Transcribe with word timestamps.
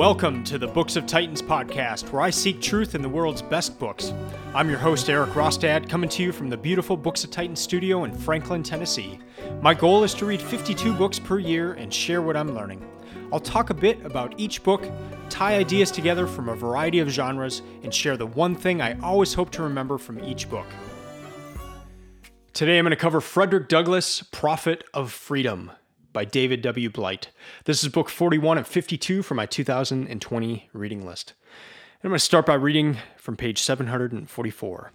Welcome 0.00 0.44
to 0.44 0.56
the 0.56 0.66
Books 0.66 0.96
of 0.96 1.04
Titans 1.04 1.42
podcast, 1.42 2.10
where 2.10 2.22
I 2.22 2.30
seek 2.30 2.62
truth 2.62 2.94
in 2.94 3.02
the 3.02 3.08
world's 3.10 3.42
best 3.42 3.78
books. 3.78 4.14
I'm 4.54 4.70
your 4.70 4.78
host, 4.78 5.10
Eric 5.10 5.32
Rostad, 5.32 5.90
coming 5.90 6.08
to 6.08 6.22
you 6.22 6.32
from 6.32 6.48
the 6.48 6.56
beautiful 6.56 6.96
Books 6.96 7.22
of 7.22 7.30
Titans 7.30 7.60
studio 7.60 8.04
in 8.04 8.16
Franklin, 8.16 8.62
Tennessee. 8.62 9.18
My 9.60 9.74
goal 9.74 10.02
is 10.02 10.14
to 10.14 10.24
read 10.24 10.40
52 10.40 10.94
books 10.94 11.18
per 11.18 11.38
year 11.38 11.74
and 11.74 11.92
share 11.92 12.22
what 12.22 12.34
I'm 12.34 12.54
learning. 12.54 12.82
I'll 13.30 13.40
talk 13.40 13.68
a 13.68 13.74
bit 13.74 14.02
about 14.06 14.32
each 14.38 14.62
book, 14.62 14.90
tie 15.28 15.56
ideas 15.56 15.90
together 15.90 16.26
from 16.26 16.48
a 16.48 16.56
variety 16.56 17.00
of 17.00 17.10
genres, 17.10 17.60
and 17.82 17.94
share 17.94 18.16
the 18.16 18.24
one 18.24 18.54
thing 18.54 18.80
I 18.80 18.98
always 19.00 19.34
hope 19.34 19.50
to 19.50 19.62
remember 19.62 19.98
from 19.98 20.24
each 20.24 20.48
book. 20.48 20.66
Today 22.54 22.78
I'm 22.78 22.86
going 22.86 22.90
to 22.92 22.96
cover 22.96 23.20
Frederick 23.20 23.68
Douglass, 23.68 24.22
Prophet 24.22 24.82
of 24.94 25.12
Freedom 25.12 25.72
by 26.12 26.24
David 26.24 26.62
W. 26.62 26.90
Blight. 26.90 27.30
This 27.64 27.82
is 27.82 27.88
book 27.90 28.08
41 28.08 28.58
of 28.58 28.66
52 28.66 29.22
for 29.22 29.34
my 29.34 29.46
2020 29.46 30.68
reading 30.72 31.06
list. 31.06 31.34
And 32.02 32.08
I'm 32.08 32.10
going 32.10 32.18
to 32.18 32.24
start 32.24 32.46
by 32.46 32.54
reading 32.54 32.98
from 33.16 33.36
page 33.36 33.60
744. 33.60 34.92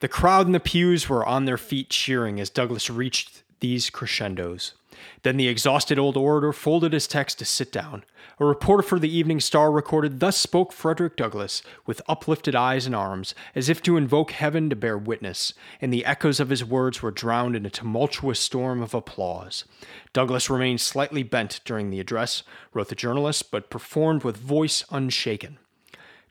The 0.00 0.08
crowd 0.08 0.46
in 0.46 0.52
the 0.52 0.60
pews 0.60 1.08
were 1.08 1.24
on 1.24 1.44
their 1.44 1.56
feet 1.56 1.90
cheering 1.90 2.40
as 2.40 2.50
Douglass 2.50 2.90
reached 2.90 3.42
these 3.60 3.90
crescendos. 3.90 4.74
Then 5.22 5.36
the 5.36 5.48
exhausted 5.48 5.98
old 5.98 6.16
orator 6.16 6.52
folded 6.52 6.92
his 6.92 7.06
text 7.06 7.38
to 7.38 7.44
sit 7.44 7.72
down. 7.72 8.04
A 8.38 8.44
reporter 8.44 8.82
for 8.82 8.98
the 8.98 9.14
Evening 9.14 9.40
Star 9.40 9.70
recorded, 9.70 10.20
Thus 10.20 10.36
spoke 10.36 10.72
Frederick 10.72 11.16
Douglass, 11.16 11.62
with 11.86 12.02
uplifted 12.08 12.54
eyes 12.54 12.86
and 12.86 12.94
arms, 12.94 13.34
as 13.54 13.68
if 13.68 13.82
to 13.82 13.96
invoke 13.96 14.32
heaven 14.32 14.68
to 14.70 14.76
bear 14.76 14.98
witness, 14.98 15.54
and 15.80 15.92
the 15.92 16.04
echoes 16.04 16.40
of 16.40 16.50
his 16.50 16.64
words 16.64 17.02
were 17.02 17.10
drowned 17.10 17.54
in 17.54 17.64
a 17.64 17.70
tumultuous 17.70 18.40
storm 18.40 18.82
of 18.82 18.94
applause. 18.94 19.64
Douglass 20.12 20.50
remained 20.50 20.80
slightly 20.80 21.22
bent 21.22 21.60
during 21.64 21.90
the 21.90 22.00
address, 22.00 22.42
wrote 22.72 22.88
the 22.88 22.94
journalist, 22.94 23.50
but 23.50 23.70
performed 23.70 24.24
with 24.24 24.36
voice 24.36 24.84
unshaken. 24.90 25.58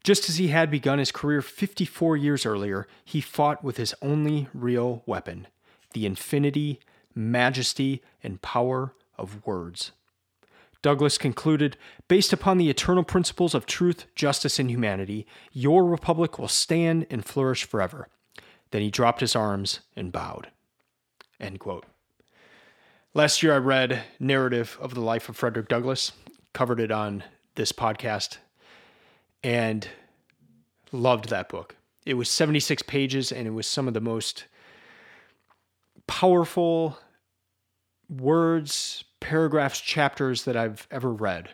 Just 0.04 0.28
as 0.28 0.36
he 0.36 0.50
had 0.50 0.70
begun 0.70 1.00
his 1.00 1.14
career 1.14 1.42
54 1.42 2.18
years 2.18 2.46
earlier, 2.46 2.88
he 3.06 3.22
fought 3.22 3.64
with 3.64 3.78
his 3.78 3.96
only 4.02 4.50
real 4.54 5.02
weapon 5.06 5.48
the 5.94 6.06
infinity 6.06 6.80
majesty, 7.16 8.02
and 8.24 8.42
power 8.42 8.94
of 9.18 9.46
words. 9.46 9.92
Douglass 10.82 11.18
concluded 11.18 11.78
Based 12.08 12.34
upon 12.34 12.58
the 12.58 12.70
eternal 12.70 13.04
principles 13.04 13.56
of 13.56 13.66
truth, 13.66 14.06
justice, 14.16 14.60
and 14.60 14.70
humanity, 14.70 15.26
your 15.52 15.86
republic 15.86 16.38
will 16.38 16.48
stand 16.48 17.08
and 17.10 17.26
flourish 17.26 17.64
forever. 17.64 18.10
Then 18.72 18.82
he 18.82 18.92
dropped 18.92 19.22
his 19.22 19.36
arms 19.36 19.80
and 19.96 20.12
bowed. 20.12 20.50
Last 23.14 23.44
year, 23.44 23.54
I 23.54 23.58
read 23.58 24.04
Narrative 24.20 24.78
of 24.82 24.94
the 24.94 25.02
Life 25.02 25.30
of 25.30 25.38
Frederick 25.38 25.68
Douglass, 25.68 26.12
covered 26.54 26.80
it 26.80 26.92
on 26.92 27.24
this 27.56 27.72
podcast, 27.72 28.38
and 29.44 29.88
loved 30.92 31.30
that 31.30 31.50
book. 31.50 31.76
It 32.06 32.16
was 32.16 32.30
76 32.30 32.82
pages, 32.84 33.32
and 33.32 33.48
it 33.48 33.52
was 33.52 33.68
some 33.68 33.88
of 33.88 33.94
the 33.94 34.02
most 34.02 34.46
powerful 36.08 36.98
words, 38.10 39.04
paragraphs, 39.20 39.80
chapters 39.80 40.44
that 40.44 40.58
I've 40.58 40.88
ever 40.92 41.12
read. 41.12 41.50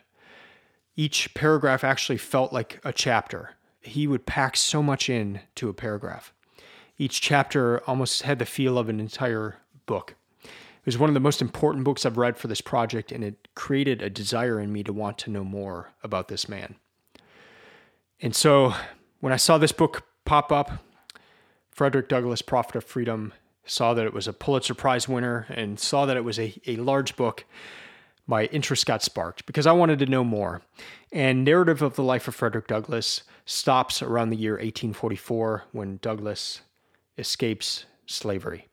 Each 0.96 1.32
paragraph 1.34 1.84
actually 1.84 2.18
felt 2.18 2.52
like 2.52 2.80
a 2.84 2.92
chapter. 2.92 3.54
He 3.80 4.06
would 4.06 4.26
pack 4.26 4.56
so 4.56 4.82
much 4.82 5.08
in 5.08 5.40
to 5.54 5.68
a 5.68 5.74
paragraph. 5.74 6.32
Each 6.98 7.20
chapter 7.20 7.80
almost 7.86 8.22
had 8.22 8.38
the 8.38 8.44
feel 8.44 8.76
of 8.76 8.88
an 8.88 9.00
entire 9.00 9.56
book. 9.86 10.16
It 10.44 10.86
was 10.86 10.98
one 10.98 11.08
of 11.08 11.14
the 11.14 11.20
most 11.20 11.40
important 11.40 11.84
books 11.84 12.04
I've 12.04 12.18
read 12.18 12.36
for 12.36 12.48
this 12.48 12.60
project, 12.60 13.12
and 13.12 13.22
it 13.24 13.48
created 13.54 14.02
a 14.02 14.10
desire 14.10 14.60
in 14.60 14.72
me 14.72 14.82
to 14.82 14.92
want 14.92 15.16
to 15.18 15.30
know 15.30 15.44
more 15.44 15.92
about 16.02 16.28
this 16.28 16.48
man. 16.48 16.74
And 18.20 18.34
so 18.34 18.74
when 19.20 19.32
I 19.32 19.36
saw 19.36 19.56
this 19.56 19.72
book 19.72 20.04
pop 20.24 20.52
up, 20.52 20.84
Frederick 21.70 22.08
Douglass, 22.08 22.42
Prophet 22.42 22.76
of 22.76 22.84
Freedom, 22.84 23.32
saw 23.70 23.94
that 23.94 24.04
it 24.04 24.12
was 24.12 24.26
a 24.26 24.32
Pulitzer 24.32 24.74
Prize 24.74 25.08
winner, 25.08 25.46
and 25.48 25.78
saw 25.78 26.04
that 26.04 26.16
it 26.16 26.24
was 26.24 26.40
a, 26.40 26.60
a 26.66 26.74
large 26.76 27.14
book, 27.14 27.44
my 28.26 28.46
interest 28.46 28.84
got 28.84 29.00
sparked 29.00 29.46
because 29.46 29.66
I 29.66 29.72
wanted 29.72 30.00
to 30.00 30.06
know 30.06 30.24
more. 30.24 30.62
And 31.12 31.44
Narrative 31.44 31.80
of 31.80 31.94
the 31.94 32.02
Life 32.02 32.26
of 32.26 32.34
Frederick 32.34 32.66
Douglass 32.66 33.22
stops 33.46 34.02
around 34.02 34.30
the 34.30 34.36
year 34.36 34.54
1844 34.54 35.64
when 35.70 36.00
Douglass 36.02 36.62
escapes 37.16 37.84
slavery. 38.06 38.66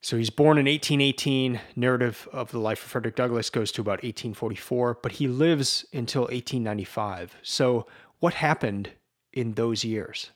So 0.00 0.16
he's 0.16 0.30
born 0.30 0.56
in 0.56 0.66
1818. 0.66 1.60
Narrative 1.74 2.28
of 2.32 2.52
the 2.52 2.60
Life 2.60 2.84
of 2.84 2.90
Frederick 2.90 3.16
Douglass 3.16 3.50
goes 3.50 3.72
to 3.72 3.80
about 3.80 4.04
1844, 4.04 4.98
but 5.02 5.12
he 5.12 5.26
lives 5.26 5.84
until 5.92 6.22
1895. 6.22 7.36
So 7.42 7.86
what 8.20 8.34
happened 8.34 8.90
in 9.32 9.54
those 9.54 9.84
years? 9.84 10.30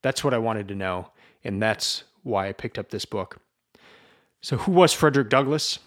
That's 0.00 0.24
what 0.24 0.34
I 0.34 0.38
wanted 0.38 0.68
to 0.68 0.74
know. 0.74 1.10
And 1.44 1.62
that's 1.62 2.04
why 2.24 2.48
I 2.48 2.52
picked 2.52 2.78
up 2.78 2.90
this 2.90 3.04
book. 3.04 3.38
So, 4.40 4.56
who 4.56 4.72
was 4.72 4.92
Frederick 4.92 5.30
Douglass? 5.30 5.78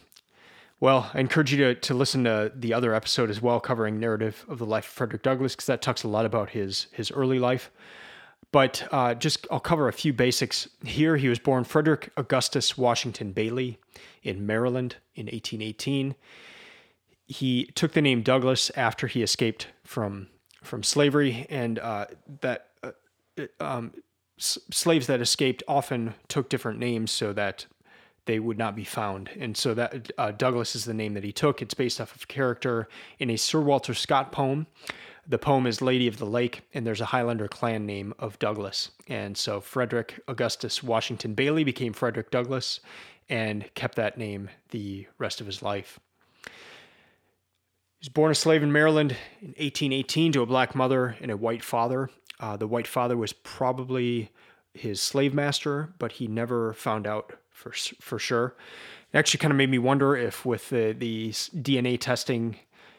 Well, 0.79 1.09
I 1.13 1.19
encourage 1.19 1.51
you 1.51 1.57
to, 1.57 1.75
to 1.75 1.93
listen 1.93 2.23
to 2.23 2.51
the 2.55 2.73
other 2.73 2.93
episode 2.93 3.29
as 3.29 3.41
well, 3.41 3.59
covering 3.59 3.99
narrative 3.99 4.45
of 4.47 4.59
the 4.59 4.65
life 4.65 4.87
of 4.87 4.93
Frederick 4.93 5.23
Douglass, 5.23 5.55
because 5.55 5.65
that 5.65 5.81
talks 5.81 6.03
a 6.03 6.07
lot 6.07 6.25
about 6.25 6.51
his 6.51 6.87
his 6.91 7.11
early 7.11 7.39
life. 7.39 7.71
But 8.51 8.87
uh, 8.91 9.13
just 9.15 9.45
I'll 9.51 9.59
cover 9.59 9.87
a 9.87 9.93
few 9.93 10.13
basics 10.13 10.69
here. 10.85 11.17
He 11.17 11.27
was 11.27 11.39
born 11.39 11.63
Frederick 11.63 12.11
Augustus 12.15 12.77
Washington 12.77 13.31
Bailey 13.31 13.77
in 14.23 14.45
Maryland 14.45 14.95
in 15.15 15.25
1818. 15.25 16.15
He 17.25 17.65
took 17.75 17.91
the 17.91 18.01
name 18.01 18.21
Douglass 18.21 18.71
after 18.75 19.07
he 19.07 19.21
escaped 19.21 19.67
from 19.83 20.27
from 20.63 20.83
slavery, 20.83 21.45
and 21.49 21.79
uh, 21.79 22.05
that 22.41 22.69
uh, 22.83 22.91
um, 23.59 23.93
slaves 24.37 25.07
that 25.07 25.21
escaped 25.21 25.63
often 25.67 26.13
took 26.27 26.49
different 26.49 26.79
names 26.79 27.11
so 27.11 27.33
that 27.33 27.65
they 28.25 28.39
would 28.39 28.57
not 28.57 28.75
be 28.75 28.83
found. 28.83 29.29
And 29.39 29.57
so 29.57 29.73
that 29.73 30.11
uh, 30.17 30.31
Douglass 30.31 30.75
is 30.75 30.85
the 30.85 30.93
name 30.93 31.13
that 31.15 31.23
he 31.23 31.31
took. 31.31 31.61
It's 31.61 31.73
based 31.73 31.99
off 31.99 32.15
of 32.15 32.27
character 32.27 32.87
in 33.19 33.29
a 33.29 33.37
Sir 33.37 33.61
Walter 33.61 33.93
Scott 33.93 34.31
poem. 34.31 34.67
The 35.29 35.37
poem 35.37 35.65
is 35.65 35.81
Lady 35.81 36.07
of 36.07 36.19
the 36.19 36.25
Lake, 36.25 36.61
and 36.73 36.85
there's 36.85 37.01
a 37.01 37.05
Highlander 37.05 37.47
clan 37.47 37.85
name 37.85 38.13
of 38.19 38.39
Douglas. 38.39 38.91
And 39.07 39.35
so 39.35 39.59
Frederick 39.59 40.19
Augustus 40.27 40.81
Washington 40.81 41.33
Bailey 41.33 41.63
became 41.63 41.91
Frederick 41.91 42.31
Douglass 42.31 42.79
and 43.27 43.73
kept 43.73 43.95
that 43.95 44.17
name 44.17 44.49
the 44.69 45.07
rest 45.17 45.41
of 45.41 45.47
his 45.47 45.61
life. 45.61 45.99
He 46.45 46.51
was 48.03 48.09
born 48.09 48.31
a 48.31 48.35
slave 48.35 48.63
in 48.63 48.71
Maryland 48.71 49.17
in 49.41 49.47
1818 49.47 50.33
to 50.33 50.41
a 50.41 50.45
black 50.45 50.75
mother 50.75 51.17
and 51.19 51.31
a 51.31 51.37
white 51.37 51.63
father. 51.63 52.09
Uh, 52.39 52.57
the 52.57 52.67
white 52.67 52.87
father 52.87 53.17
was 53.17 53.33
probably 53.33 54.31
his 54.73 55.01
slave 55.01 55.33
master, 55.33 55.93
but 55.97 56.13
he 56.13 56.27
never 56.27 56.73
found 56.73 57.07
out 57.07 57.33
for 57.49 57.71
for 57.99 58.19
sure. 58.19 58.55
It 59.13 59.17
actually 59.17 59.39
kind 59.39 59.51
of 59.51 59.57
made 59.57 59.69
me 59.69 59.79
wonder 59.79 60.15
if, 60.15 60.45
with 60.45 60.69
the, 60.69 60.91
the 60.91 61.29
DNA 61.29 61.99
testing 61.99 62.57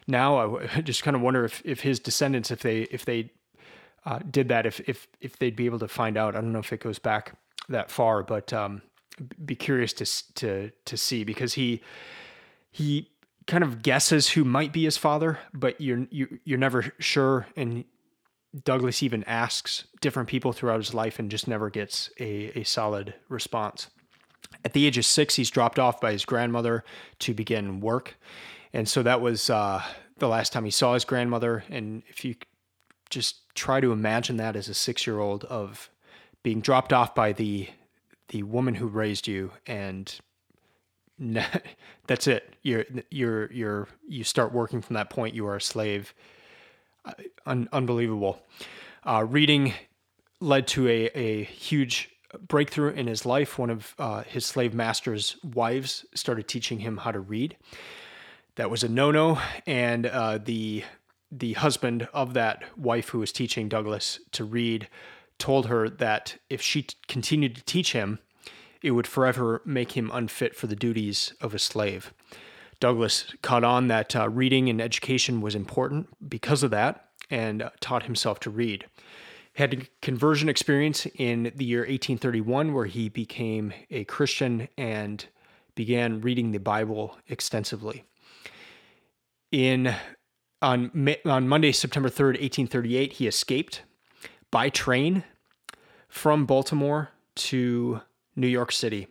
now, 0.09 0.59
I 0.59 0.81
just 0.82 1.04
kind 1.04 1.15
of 1.15 1.22
wonder 1.22 1.44
if, 1.44 1.62
if 1.65 1.81
his 1.81 2.00
descendants, 2.00 2.50
if 2.50 2.62
they 2.62 2.82
if 2.91 3.04
they 3.04 3.31
uh, 4.04 4.19
did 4.28 4.49
that, 4.49 4.66
if 4.66 4.81
if 4.88 5.06
if 5.21 5.38
they'd 5.38 5.55
be 5.55 5.66
able 5.66 5.78
to 5.78 5.88
find 5.88 6.16
out. 6.16 6.34
I 6.34 6.41
don't 6.41 6.53
know 6.53 6.59
if 6.59 6.72
it 6.72 6.81
goes 6.81 6.99
back 6.99 7.38
that 7.69 7.91
far, 7.91 8.22
but 8.22 8.53
um, 8.53 8.82
be 9.44 9.55
curious 9.55 9.93
to 9.94 10.34
to 10.34 10.72
to 10.87 10.97
see 10.97 11.22
because 11.22 11.55
he 11.55 11.82
he 12.72 13.10
kind 13.47 13.62
of 13.62 13.82
guesses 13.82 14.31
who 14.31 14.44
might 14.44 14.72
be 14.72 14.84
his 14.84 14.97
father, 14.97 15.38
but 15.53 15.81
you're 15.81 16.06
you, 16.11 16.38
you're 16.44 16.58
never 16.58 16.93
sure, 16.99 17.46
and 17.55 17.84
Douglass 18.64 19.02
even 19.02 19.24
asks 19.24 19.84
different 20.00 20.28
people 20.28 20.52
throughout 20.52 20.78
his 20.78 20.94
life 20.94 21.18
and 21.18 21.30
just 21.30 21.48
never 21.48 21.70
gets 21.70 22.10
a, 22.18 22.58
a 22.58 22.64
solid 22.64 23.14
response. 23.28 23.88
At 24.64 24.72
the 24.72 24.86
age 24.86 24.98
of 24.98 25.04
six, 25.04 25.34
he's 25.34 25.50
dropped 25.50 25.78
off 25.78 26.00
by 26.00 26.12
his 26.12 26.24
grandmother 26.24 26.84
to 27.20 27.34
begin 27.34 27.80
work. 27.80 28.16
And 28.72 28.88
so 28.88 29.02
that 29.02 29.20
was 29.20 29.50
uh, 29.50 29.82
the 30.18 30.28
last 30.28 30.52
time 30.52 30.64
he 30.64 30.70
saw 30.70 30.94
his 30.94 31.04
grandmother. 31.04 31.64
And 31.70 32.02
if 32.08 32.24
you 32.24 32.36
just 33.10 33.54
try 33.54 33.80
to 33.80 33.92
imagine 33.92 34.36
that 34.38 34.56
as 34.56 34.68
a 34.68 34.74
six 34.74 35.06
year 35.06 35.18
old 35.18 35.44
of 35.44 35.90
being 36.42 36.60
dropped 36.60 36.92
off 36.92 37.14
by 37.14 37.32
the 37.32 37.68
the 38.28 38.42
woman 38.42 38.74
who 38.74 38.86
raised 38.86 39.26
you 39.26 39.52
and 39.66 40.20
that's 42.06 42.26
it 42.26 42.54
you're 42.62 42.84
you're 43.10 43.50
you're 43.52 43.88
you 44.06 44.22
start 44.22 44.52
working 44.52 44.80
from 44.80 44.94
that 44.94 45.10
point 45.10 45.34
you 45.34 45.46
are 45.46 45.56
a 45.56 45.60
slave 45.60 46.14
un- 47.46 47.68
unbelievable. 47.72 48.40
Uh, 49.04 49.24
reading 49.28 49.74
led 50.40 50.66
to 50.68 50.88
a, 50.88 51.06
a 51.18 51.44
huge 51.44 52.10
breakthrough 52.46 52.90
in 52.90 53.06
his 53.06 53.24
life. 53.24 53.58
One 53.58 53.70
of 53.70 53.94
uh, 53.98 54.22
his 54.22 54.44
slave 54.44 54.74
master's 54.74 55.36
wives 55.42 56.04
started 56.14 56.48
teaching 56.48 56.80
him 56.80 56.98
how 56.98 57.10
to 57.10 57.20
read. 57.20 57.56
That 58.56 58.70
was 58.70 58.82
a 58.82 58.88
no-no, 58.88 59.38
and 59.66 60.06
uh, 60.06 60.38
the 60.38 60.84
the 61.30 61.52
husband 61.54 62.08
of 62.14 62.34
that 62.34 62.64
wife 62.76 63.10
who 63.10 63.18
was 63.18 63.32
teaching 63.32 63.68
Douglass 63.68 64.18
to 64.32 64.44
read 64.44 64.88
told 65.38 65.66
her 65.66 65.88
that 65.88 66.38
if 66.48 66.62
she 66.62 66.82
t- 66.82 66.96
continued 67.06 67.54
to 67.54 67.64
teach 67.64 67.92
him, 67.92 68.18
it 68.82 68.92
would 68.92 69.06
forever 69.06 69.60
make 69.64 69.92
him 69.92 70.10
unfit 70.12 70.56
for 70.56 70.66
the 70.68 70.74
duties 70.74 71.34
of 71.40 71.54
a 71.54 71.58
slave. 71.58 72.14
Douglass 72.80 73.32
caught 73.42 73.64
on 73.64 73.88
that 73.88 74.14
uh, 74.14 74.28
reading 74.28 74.69
and 74.69 74.80
education 74.80 75.40
was 75.40 75.54
important 75.54 76.08
because 76.28 76.62
of 76.62 76.70
that 76.70 77.08
and 77.30 77.62
uh, 77.62 77.70
taught 77.80 78.04
himself 78.04 78.40
to 78.40 78.50
read. 78.50 78.86
He 79.52 79.62
had 79.62 79.75
a 79.75 79.86
conversion 80.02 80.48
experience 80.48 81.06
in 81.16 81.52
the 81.54 81.64
year 81.64 81.80
1831 81.80 82.72
where 82.72 82.86
he 82.86 83.08
became 83.08 83.72
a 83.90 84.04
Christian 84.04 84.69
and 84.76 85.26
began 85.75 86.20
reading 86.20 86.52
the 86.52 86.58
Bible 86.58 87.16
extensively. 87.28 88.04
In 89.50 89.94
on 90.60 91.14
on 91.24 91.48
Monday, 91.48 91.72
September 91.72 92.08
3rd, 92.08 92.40
1838, 92.40 93.14
he 93.14 93.26
escaped 93.26 93.82
by 94.50 94.69
train 94.69 95.24
from 96.08 96.46
Baltimore 96.46 97.10
to 97.36 98.00
New 98.34 98.48
York 98.48 98.72
City. 98.72 99.08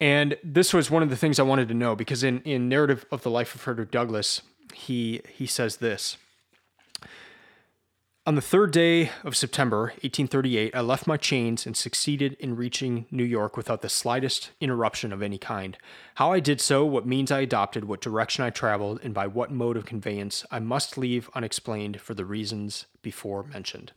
And 0.00 0.36
this 0.42 0.72
was 0.72 0.90
one 0.90 1.02
of 1.02 1.10
the 1.10 1.16
things 1.16 1.38
I 1.38 1.42
wanted 1.42 1.68
to 1.68 1.74
know 1.74 1.94
because 1.94 2.24
in, 2.24 2.40
in 2.42 2.68
Narrative 2.68 3.04
of 3.10 3.22
the 3.22 3.30
Life 3.30 3.54
of 3.54 3.60
Frederick 3.60 3.90
Douglass, 3.90 4.42
he 4.72 5.20
he 5.28 5.46
says 5.46 5.76
this. 5.76 6.16
On 8.26 8.34
the 8.34 8.42
third 8.42 8.70
day 8.70 9.10
of 9.24 9.36
September, 9.36 9.86
1838, 10.02 10.74
I 10.74 10.80
left 10.82 11.06
my 11.06 11.16
chains 11.16 11.66
and 11.66 11.76
succeeded 11.76 12.34
in 12.34 12.54
reaching 12.54 13.06
New 13.10 13.24
York 13.24 13.56
without 13.56 13.80
the 13.80 13.88
slightest 13.88 14.50
interruption 14.60 15.12
of 15.12 15.22
any 15.22 15.38
kind. 15.38 15.76
How 16.16 16.30
I 16.30 16.38
did 16.38 16.60
so, 16.60 16.84
what 16.84 17.06
means 17.06 17.32
I 17.32 17.40
adopted, 17.40 17.86
what 17.86 18.02
direction 18.02 18.44
I 18.44 18.50
traveled, 18.50 19.00
and 19.02 19.14
by 19.14 19.26
what 19.26 19.50
mode 19.50 19.76
of 19.76 19.86
conveyance, 19.86 20.44
I 20.50 20.58
must 20.58 20.98
leave 20.98 21.30
unexplained 21.34 22.00
for 22.00 22.12
the 22.12 22.26
reasons 22.26 22.86
before 23.02 23.42
mentioned. 23.44 23.92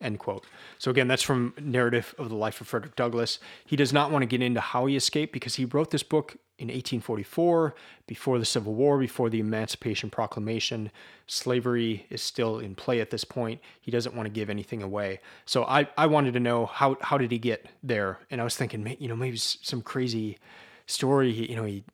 End 0.00 0.18
quote. 0.18 0.44
So 0.78 0.90
again, 0.92 1.08
that's 1.08 1.24
from 1.24 1.54
Narrative 1.60 2.14
of 2.18 2.28
the 2.28 2.36
Life 2.36 2.60
of 2.60 2.68
Frederick 2.68 2.94
Douglass. 2.94 3.40
He 3.66 3.74
does 3.74 3.92
not 3.92 4.12
want 4.12 4.22
to 4.22 4.26
get 4.26 4.40
into 4.40 4.60
how 4.60 4.86
he 4.86 4.94
escaped 4.94 5.32
because 5.32 5.56
he 5.56 5.64
wrote 5.64 5.90
this 5.90 6.04
book 6.04 6.36
in 6.58 6.68
1844, 6.68 7.74
before 8.06 8.38
the 8.38 8.44
Civil 8.44 8.74
War, 8.74 8.98
before 8.98 9.30
the 9.30 9.40
Emancipation 9.40 10.10
Proclamation. 10.10 10.90
Slavery 11.26 12.06
is 12.10 12.22
still 12.22 12.58
in 12.58 12.74
play 12.74 13.00
at 13.00 13.10
this 13.10 13.24
point. 13.24 13.60
He 13.80 13.90
doesn't 13.90 14.14
want 14.14 14.26
to 14.26 14.32
give 14.32 14.50
anything 14.50 14.82
away. 14.82 15.20
So 15.46 15.64
I, 15.64 15.88
I 15.96 16.06
wanted 16.06 16.34
to 16.34 16.40
know 16.40 16.66
how 16.66 16.96
how 17.00 17.18
did 17.18 17.30
he 17.30 17.38
get 17.38 17.66
there? 17.82 18.18
And 18.30 18.40
I 18.40 18.44
was 18.44 18.56
thinking, 18.56 18.96
you 19.00 19.08
know, 19.08 19.16
maybe 19.16 19.36
some 19.36 19.82
crazy 19.82 20.38
story. 20.86 21.30
You 21.30 21.56
know, 21.56 21.64
he 21.64 21.84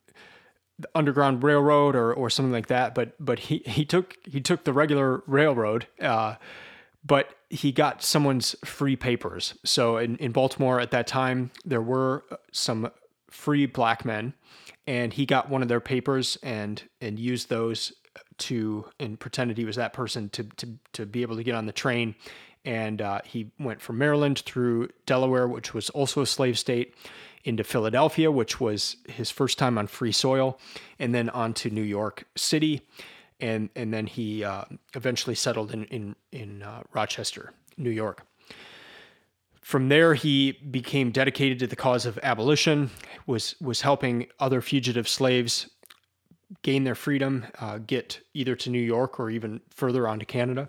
the 0.78 0.88
Underground 0.94 1.42
Railroad 1.42 1.94
or 1.94 2.12
or 2.12 2.30
something 2.30 2.52
like 2.52 2.68
that. 2.68 2.94
But 2.94 3.14
but 3.18 3.38
he 3.38 3.62
he 3.66 3.84
took 3.84 4.16
he 4.26 4.40
took 4.40 4.64
the 4.64 4.72
regular 4.72 5.22
railroad. 5.26 5.86
Uh, 6.00 6.36
but 7.04 7.34
he 7.50 7.70
got 7.70 8.02
someone's 8.02 8.56
free 8.64 8.96
papers. 8.96 9.54
So 9.64 9.98
in, 9.98 10.16
in 10.16 10.32
Baltimore 10.32 10.80
at 10.80 10.90
that 10.92 11.06
time, 11.06 11.50
there 11.64 11.82
were 11.82 12.24
some 12.52 12.90
free 13.30 13.66
black 13.66 14.04
men, 14.04 14.34
and 14.86 15.12
he 15.12 15.26
got 15.26 15.50
one 15.50 15.62
of 15.62 15.68
their 15.68 15.80
papers 15.80 16.38
and 16.42 16.82
and 17.00 17.18
used 17.18 17.48
those 17.48 17.92
to 18.36 18.86
and 18.98 19.18
pretended 19.20 19.58
he 19.58 19.64
was 19.64 19.76
that 19.76 19.92
person 19.92 20.28
to 20.30 20.44
to 20.56 20.68
to 20.92 21.06
be 21.06 21.22
able 21.22 21.36
to 21.36 21.44
get 21.44 21.54
on 21.54 21.66
the 21.66 21.72
train. 21.72 22.14
And 22.66 23.02
uh, 23.02 23.20
he 23.26 23.50
went 23.58 23.82
from 23.82 23.98
Maryland 23.98 24.38
through 24.38 24.88
Delaware, 25.04 25.46
which 25.46 25.74
was 25.74 25.90
also 25.90 26.22
a 26.22 26.26
slave 26.26 26.58
state, 26.58 26.94
into 27.44 27.62
Philadelphia, 27.62 28.30
which 28.30 28.58
was 28.58 28.96
his 29.06 29.30
first 29.30 29.58
time 29.58 29.76
on 29.76 29.86
free 29.86 30.12
soil, 30.12 30.58
and 30.98 31.14
then 31.14 31.28
on 31.28 31.52
to 31.52 31.68
New 31.68 31.82
York 31.82 32.24
City 32.36 32.80
and 33.44 33.68
and 33.76 33.92
then 33.92 34.06
he 34.06 34.42
uh, 34.42 34.64
eventually 34.94 35.34
settled 35.34 35.72
in 35.72 35.84
in 35.84 36.16
in 36.32 36.62
uh, 36.62 36.82
Rochester, 36.92 37.52
New 37.76 37.90
York. 37.90 38.22
From 39.60 39.88
there, 39.88 40.14
he 40.14 40.52
became 40.52 41.10
dedicated 41.10 41.58
to 41.60 41.66
the 41.66 41.76
cause 41.76 42.06
of 42.06 42.18
abolition. 42.22 42.90
was 43.26 43.54
was 43.60 43.82
helping 43.82 44.26
other 44.40 44.60
fugitive 44.60 45.08
slaves 45.08 45.68
gain 46.62 46.84
their 46.84 46.94
freedom, 46.94 47.44
uh, 47.60 47.78
get 47.78 48.20
either 48.32 48.54
to 48.56 48.70
New 48.70 48.86
York 48.96 49.20
or 49.20 49.30
even 49.30 49.60
further 49.70 50.08
on 50.08 50.18
to 50.18 50.24
Canada. 50.24 50.68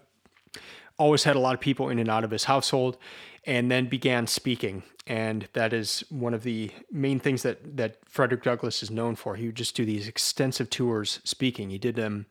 Always 0.98 1.24
had 1.24 1.36
a 1.36 1.40
lot 1.40 1.54
of 1.54 1.60
people 1.60 1.90
in 1.90 2.00
and 2.00 2.10
out 2.10 2.24
of 2.24 2.32
his 2.32 2.46
household, 2.46 2.98
and 3.46 3.70
then 3.70 3.88
began 3.88 4.28
speaking. 4.28 4.84
And 5.08 5.48
that 5.54 5.74
is 5.74 6.04
one 6.10 6.34
of 6.34 6.44
the 6.44 6.72
main 6.90 7.20
things 7.20 7.44
that, 7.44 7.78
that 7.78 7.98
Frederick 8.06 8.44
Douglass 8.44 8.82
is 8.82 8.90
known 8.90 9.16
for. 9.16 9.36
He 9.36 9.46
would 9.46 9.56
just 9.56 9.76
do 9.76 9.86
these 9.86 10.08
extensive 10.08 10.70
tours 10.70 11.20
speaking. 11.24 11.70
He 11.70 11.78
did 11.78 11.96
them 11.96 12.26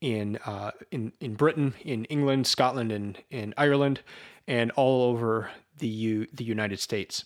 in 0.00 0.36
uh, 0.46 0.72
in 0.90 1.12
in 1.20 1.34
Britain, 1.34 1.74
in 1.84 2.04
England, 2.06 2.46
Scotland, 2.46 2.92
and 2.92 3.18
in 3.30 3.54
Ireland, 3.56 4.00
and 4.46 4.70
all 4.72 5.02
over 5.10 5.50
the 5.78 5.88
U, 5.88 6.26
the 6.32 6.44
United 6.44 6.80
States. 6.80 7.24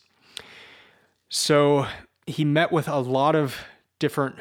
So 1.29 1.87
he 2.27 2.45
met 2.45 2.73
with 2.73 2.89
a 2.89 2.99
lot 2.99 3.35
of 3.35 3.57
different 3.99 4.37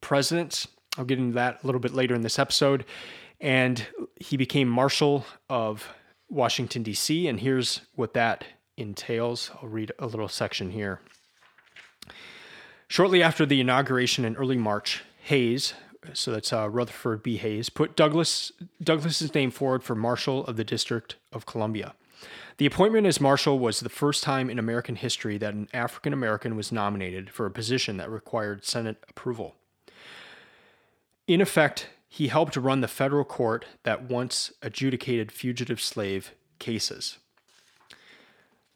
presidents. 0.00 0.68
I'll 0.96 1.04
get 1.04 1.18
into 1.18 1.34
that 1.34 1.62
a 1.62 1.66
little 1.66 1.80
bit 1.80 1.94
later 1.94 2.14
in 2.14 2.22
this 2.22 2.38
episode. 2.38 2.84
And 3.40 3.86
he 4.16 4.36
became 4.36 4.68
Marshal 4.68 5.24
of 5.48 5.88
Washington, 6.28 6.82
D.C. 6.82 7.26
And 7.26 7.40
here's 7.40 7.80
what 7.94 8.14
that 8.14 8.44
entails. 8.76 9.50
I'll 9.60 9.68
read 9.68 9.92
a 9.98 10.06
little 10.06 10.28
section 10.28 10.70
here. 10.70 11.00
Shortly 12.88 13.22
after 13.22 13.46
the 13.46 13.60
inauguration 13.60 14.24
in 14.24 14.36
early 14.36 14.56
March, 14.56 15.02
Hayes, 15.24 15.74
so 16.14 16.32
that's 16.32 16.52
uh, 16.52 16.68
Rutherford 16.68 17.22
B. 17.22 17.36
Hayes, 17.36 17.68
put 17.70 17.96
Douglass 17.96 18.52
Douglass's 18.82 19.34
name 19.34 19.50
forward 19.50 19.84
for 19.84 19.94
Marshal 19.94 20.44
of 20.46 20.56
the 20.56 20.64
District 20.64 21.16
of 21.32 21.46
Columbia. 21.46 21.94
The 22.58 22.66
appointment 22.66 23.06
as 23.06 23.20
Marshal 23.20 23.58
was 23.58 23.80
the 23.80 23.88
first 23.88 24.22
time 24.22 24.50
in 24.50 24.58
American 24.58 24.96
history 24.96 25.38
that 25.38 25.54
an 25.54 25.68
African 25.72 26.12
American 26.12 26.56
was 26.56 26.72
nominated 26.72 27.30
for 27.30 27.46
a 27.46 27.50
position 27.50 27.96
that 27.96 28.10
required 28.10 28.64
Senate 28.64 29.02
approval. 29.08 29.54
In 31.26 31.40
effect, 31.40 31.88
he 32.08 32.28
helped 32.28 32.56
run 32.56 32.80
the 32.80 32.88
federal 32.88 33.24
court 33.24 33.64
that 33.84 34.02
once 34.02 34.52
adjudicated 34.60 35.32
fugitive 35.32 35.80
slave 35.80 36.32
cases. 36.58 37.18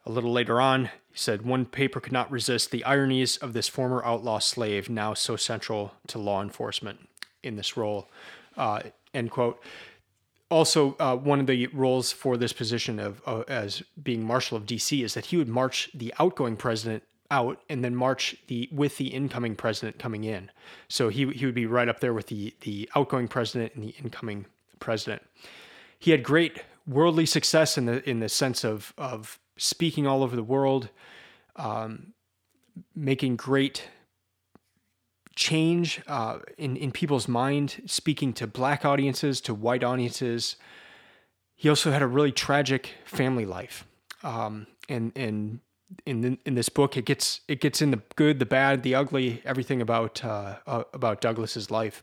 A 0.07 0.11
little 0.11 0.33
later 0.33 0.61
on, 0.61 0.87
he 0.87 1.19
said, 1.19 1.43
One 1.43 1.67
paper 1.67 2.01
could 2.01 2.13
not 2.13 2.31
resist 2.31 2.71
the 2.71 2.85
ironies 2.85 3.37
of 3.37 3.53
this 3.53 3.69
former 3.69 4.03
outlaw 4.05 4.39
slave, 4.39 4.89
now 4.89 5.13
so 5.15 5.37
central 5.37 5.95
to 6.07 6.19
law 6.19 6.41
enforcement 6.41 7.09
in 7.47 7.57
this 7.57 7.77
role. 7.77 8.09
Uh, 8.57 8.81
end 9.15 9.31
quote. 9.31 9.63
Also, 10.49 10.95
uh, 11.01 11.17
one 11.17 11.41
of 11.41 11.47
the 11.47 11.67
roles 11.69 12.13
for 12.13 12.37
this 12.37 12.53
position 12.53 13.01
of 13.01 13.21
uh, 13.27 13.43
as 13.49 13.83
being 14.01 14.25
Marshal 14.25 14.57
of 14.57 14.67
D.C. 14.67 15.03
is 15.03 15.15
that 15.15 15.27
he 15.27 15.37
would 15.37 15.49
march 15.49 15.91
the 15.93 16.15
outgoing 16.21 16.57
president 16.57 17.03
out 17.31 17.61
and 17.69 17.83
then 17.83 17.97
march 17.97 18.37
the 18.47 18.69
with 18.71 18.99
the 18.99 19.09
incoming 19.09 19.57
president 19.57 19.99
coming 19.99 20.25
in. 20.25 20.51
So 20.89 21.09
he 21.09 21.27
he 21.33 21.47
would 21.47 21.55
be 21.55 21.67
right 21.67 21.89
up 21.89 22.01
there 22.01 22.15
with 22.15 22.29
the 22.29 22.55
the 22.61 22.89
outgoing 22.95 23.29
president 23.29 23.75
and 23.75 23.83
the 23.83 23.95
incoming 24.03 24.47
president. 24.79 25.23
He 25.99 26.13
had 26.13 26.23
great 26.23 26.63
worldly 26.87 27.27
success 27.27 27.77
in 27.77 27.87
the 27.87 28.09
in 28.09 28.21
the 28.21 28.29
sense 28.29 28.65
of 28.65 28.93
of 28.97 29.41
speaking 29.57 30.07
all 30.07 30.23
over 30.23 30.37
the 30.37 30.45
world, 30.45 30.91
um, 31.57 32.13
making 32.95 33.37
great 33.37 33.89
change 35.37 36.01
uh, 36.09 36.39
in 36.59 36.77
in 36.77 36.91
people's 36.91 37.29
mind, 37.29 37.83
speaking 37.87 38.33
to 38.33 38.47
black 38.47 38.85
audiences, 38.85 39.41
to 39.43 39.55
white 39.55 39.85
audiences. 39.85 40.57
He 41.55 41.69
also 41.69 41.93
had 41.93 42.03
a 42.03 42.07
really 42.07 42.33
tragic 42.33 42.95
family 43.05 43.47
life, 43.47 43.87
um, 44.25 44.67
and 44.89 45.13
and 45.15 45.61
in 46.05 46.39
in 46.45 46.55
this 46.55 46.69
book, 46.69 46.97
it 46.97 47.05
gets 47.05 47.41
it 47.47 47.61
gets 47.61 47.81
in 47.81 47.91
the 47.91 48.01
good, 48.17 48.39
the 48.39 48.47
bad, 48.47 48.83
the 48.83 48.95
ugly, 48.95 49.43
everything 49.45 49.81
about 49.81 50.25
uh, 50.25 50.57
uh, 50.67 50.85
about 50.93 51.21
Douglass's 51.21 51.71
life. 51.71 52.03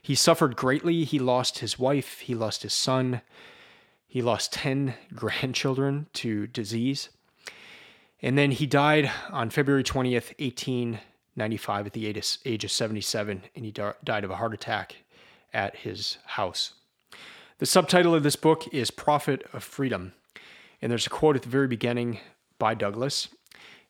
He 0.00 0.14
suffered 0.14 0.54
greatly. 0.54 1.04
He 1.04 1.18
lost 1.18 1.58
his 1.58 1.78
wife. 1.78 2.20
He 2.20 2.34
lost 2.34 2.62
his 2.62 2.74
son. 2.74 3.22
He 4.06 4.22
lost 4.22 4.52
ten 4.52 4.94
grandchildren 5.14 6.06
to 6.14 6.46
disease, 6.46 7.08
and 8.22 8.38
then 8.38 8.52
he 8.52 8.66
died 8.66 9.10
on 9.30 9.50
February 9.50 9.82
twentieth, 9.82 10.32
eighteen 10.38 11.00
ninety 11.36 11.56
five, 11.56 11.86
at 11.86 11.92
the 11.92 12.06
age 12.06 12.64
of 12.64 12.70
seventy 12.70 13.00
seven, 13.00 13.42
and 13.54 13.64
he 13.64 13.70
died 13.70 14.24
of 14.24 14.30
a 14.30 14.36
heart 14.36 14.54
attack 14.54 14.96
at 15.52 15.76
his 15.76 16.18
house. 16.24 16.74
The 17.58 17.66
subtitle 17.66 18.14
of 18.14 18.22
this 18.22 18.36
book 18.36 18.72
is 18.72 18.90
"Prophet 18.90 19.46
of 19.52 19.62
Freedom," 19.62 20.12
and 20.82 20.90
there's 20.90 21.06
a 21.06 21.10
quote 21.10 21.36
at 21.36 21.42
the 21.42 21.48
very 21.48 21.68
beginning 21.68 22.20
by 22.58 22.74
Douglass, 22.74 23.28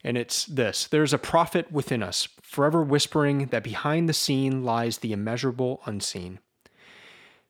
And 0.03 0.19
it's 0.19 0.45
this 0.45 0.87
There's 0.87 1.13
a 1.13 1.19
prophet 1.19 1.71
within 1.73 2.03
us, 2.03 2.29
forever 2.43 2.83
whispering 2.83 3.47
that 3.47 3.65
behind 3.65 4.09
the 4.09 4.13
scene 4.13 4.65
lies 4.65 4.99
the 4.99 5.13
immeasurable 5.13 5.81
unseen. 5.87 6.41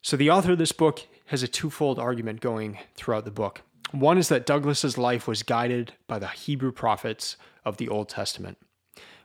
So, 0.03 0.17
the 0.17 0.31
author 0.31 0.53
of 0.53 0.59
this 0.59 0.73
book 0.73 1.07
has 1.27 1.43
a 1.43 1.49
twofold 1.49 1.99
argument 1.99 2.41
going 2.41 2.79
throughout 2.95 3.25
the 3.25 3.31
book. 3.31 3.63
One 3.91 4.19
is 4.19 4.29
that 4.29 4.47
Douglass's 4.47 4.99
life 4.99 5.27
was 5.27 5.43
guided 5.43 5.95
by 6.07 6.19
the 6.19 6.29
Hebrew 6.29 6.73
prophets 6.73 7.37
of 7.65 7.77
the 7.79 7.89
Old 7.89 8.09
Testament. 8.09 8.59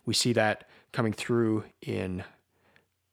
We 0.09 0.15
see 0.15 0.33
that 0.33 0.67
coming 0.91 1.13
through 1.13 1.65
in 1.83 2.23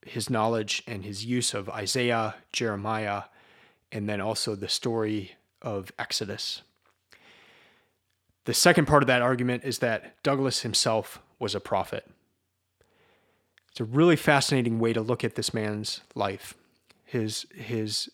his 0.06 0.30
knowledge 0.30 0.82
and 0.86 1.04
his 1.04 1.26
use 1.26 1.52
of 1.52 1.68
Isaiah, 1.68 2.36
Jeremiah, 2.54 3.24
and 3.92 4.08
then 4.08 4.22
also 4.22 4.54
the 4.54 4.70
story 4.70 5.32
of 5.60 5.92
Exodus. 5.98 6.62
The 8.46 8.54
second 8.54 8.86
part 8.86 9.02
of 9.02 9.08
that 9.08 9.20
argument 9.20 9.64
is 9.64 9.80
that 9.80 10.22
Douglass 10.22 10.62
himself 10.62 11.20
was 11.38 11.54
a 11.54 11.60
prophet. 11.60 12.08
It's 13.70 13.80
a 13.80 13.84
really 13.84 14.16
fascinating 14.16 14.78
way 14.78 14.94
to 14.94 15.02
look 15.02 15.22
at 15.22 15.34
this 15.34 15.52
man's 15.52 16.00
life. 16.14 16.54
His 17.04 17.44
his 17.54 18.08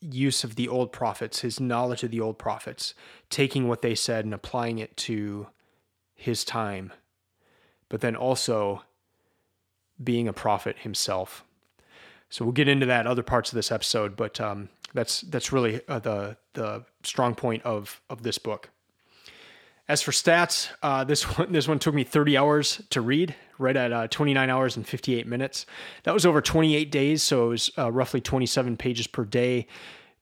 use 0.00 0.42
of 0.42 0.56
the 0.56 0.66
old 0.66 0.90
prophets, 0.90 1.42
his 1.42 1.60
knowledge 1.60 2.02
of 2.02 2.10
the 2.10 2.20
old 2.20 2.38
prophets, 2.38 2.94
taking 3.30 3.68
what 3.68 3.80
they 3.80 3.94
said 3.94 4.24
and 4.24 4.34
applying 4.34 4.80
it 4.80 4.96
to 4.96 5.46
his 6.16 6.44
time, 6.44 6.92
but 7.94 8.00
then 8.00 8.16
also 8.16 8.82
being 10.02 10.26
a 10.26 10.32
prophet 10.32 10.78
himself. 10.80 11.44
So 12.28 12.44
we'll 12.44 12.50
get 12.50 12.66
into 12.66 12.86
that 12.86 13.06
other 13.06 13.22
parts 13.22 13.52
of 13.52 13.54
this 13.54 13.70
episode, 13.70 14.16
but 14.16 14.40
um, 14.40 14.68
that's 14.94 15.20
that's 15.20 15.52
really 15.52 15.80
uh, 15.86 16.00
the 16.00 16.36
the 16.54 16.84
strong 17.04 17.36
point 17.36 17.62
of 17.62 18.00
of 18.10 18.24
this 18.24 18.36
book. 18.36 18.70
As 19.86 20.02
for 20.02 20.10
stats, 20.10 20.70
uh, 20.82 21.04
this 21.04 21.22
one 21.38 21.52
this 21.52 21.68
one 21.68 21.78
took 21.78 21.94
me 21.94 22.02
30 22.02 22.36
hours 22.36 22.82
to 22.90 23.00
read, 23.00 23.36
right 23.58 23.76
at 23.76 23.92
uh, 23.92 24.08
29 24.08 24.50
hours 24.50 24.76
and 24.76 24.84
58 24.84 25.28
minutes. 25.28 25.64
That 26.02 26.14
was 26.14 26.26
over 26.26 26.40
28 26.40 26.90
days, 26.90 27.22
so 27.22 27.46
it 27.46 27.48
was 27.50 27.70
uh, 27.78 27.92
roughly 27.92 28.20
27 28.20 28.76
pages 28.76 29.06
per 29.06 29.24
day, 29.24 29.68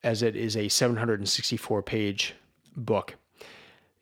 as 0.04 0.22
it 0.22 0.36
is 0.36 0.58
a 0.58 0.68
764 0.68 1.80
page 1.80 2.34
book. 2.76 3.14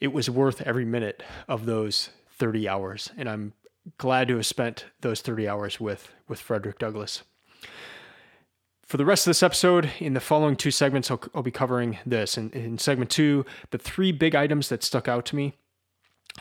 It 0.00 0.12
was 0.12 0.28
worth 0.28 0.60
every 0.62 0.84
minute 0.84 1.22
of 1.46 1.66
those 1.66 2.10
30 2.32 2.68
hours, 2.68 3.10
and 3.16 3.28
I'm 3.28 3.52
glad 3.98 4.28
to 4.28 4.36
have 4.36 4.46
spent 4.46 4.86
those 5.00 5.20
30 5.20 5.48
hours 5.48 5.80
with 5.80 6.12
with 6.28 6.40
Frederick 6.40 6.78
Douglass. 6.78 7.22
For 8.90 8.96
the 8.96 9.04
rest 9.04 9.24
of 9.24 9.30
this 9.30 9.42
episode, 9.44 9.88
in 10.00 10.14
the 10.14 10.20
following 10.20 10.56
two 10.56 10.72
segments, 10.72 11.12
I'll, 11.12 11.22
I'll 11.32 11.44
be 11.44 11.52
covering 11.52 11.98
this. 12.04 12.36
In, 12.36 12.50
in, 12.50 12.76
segment 12.76 13.08
two, 13.08 13.46
the 13.70 13.78
three 13.78 14.10
big 14.10 14.34
items 14.34 14.68
that 14.68 14.82
stuck 14.82 15.06
out 15.06 15.24
to 15.26 15.36
me, 15.36 15.54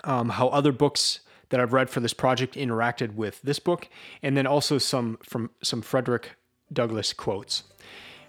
um, 0.03 0.29
how 0.29 0.47
other 0.47 0.71
books 0.71 1.19
that 1.49 1.59
I've 1.59 1.73
read 1.73 1.91
for 1.91 1.99
this 1.99 2.13
project 2.13 2.55
interacted 2.55 3.13
with 3.13 3.39
this 3.43 3.59
book, 3.59 3.87
and 4.23 4.35
then 4.35 4.47
also 4.47 4.79
some 4.79 5.19
from 5.21 5.51
some 5.61 5.83
Frederick 5.83 6.31
Douglass 6.73 7.13
quotes. 7.13 7.63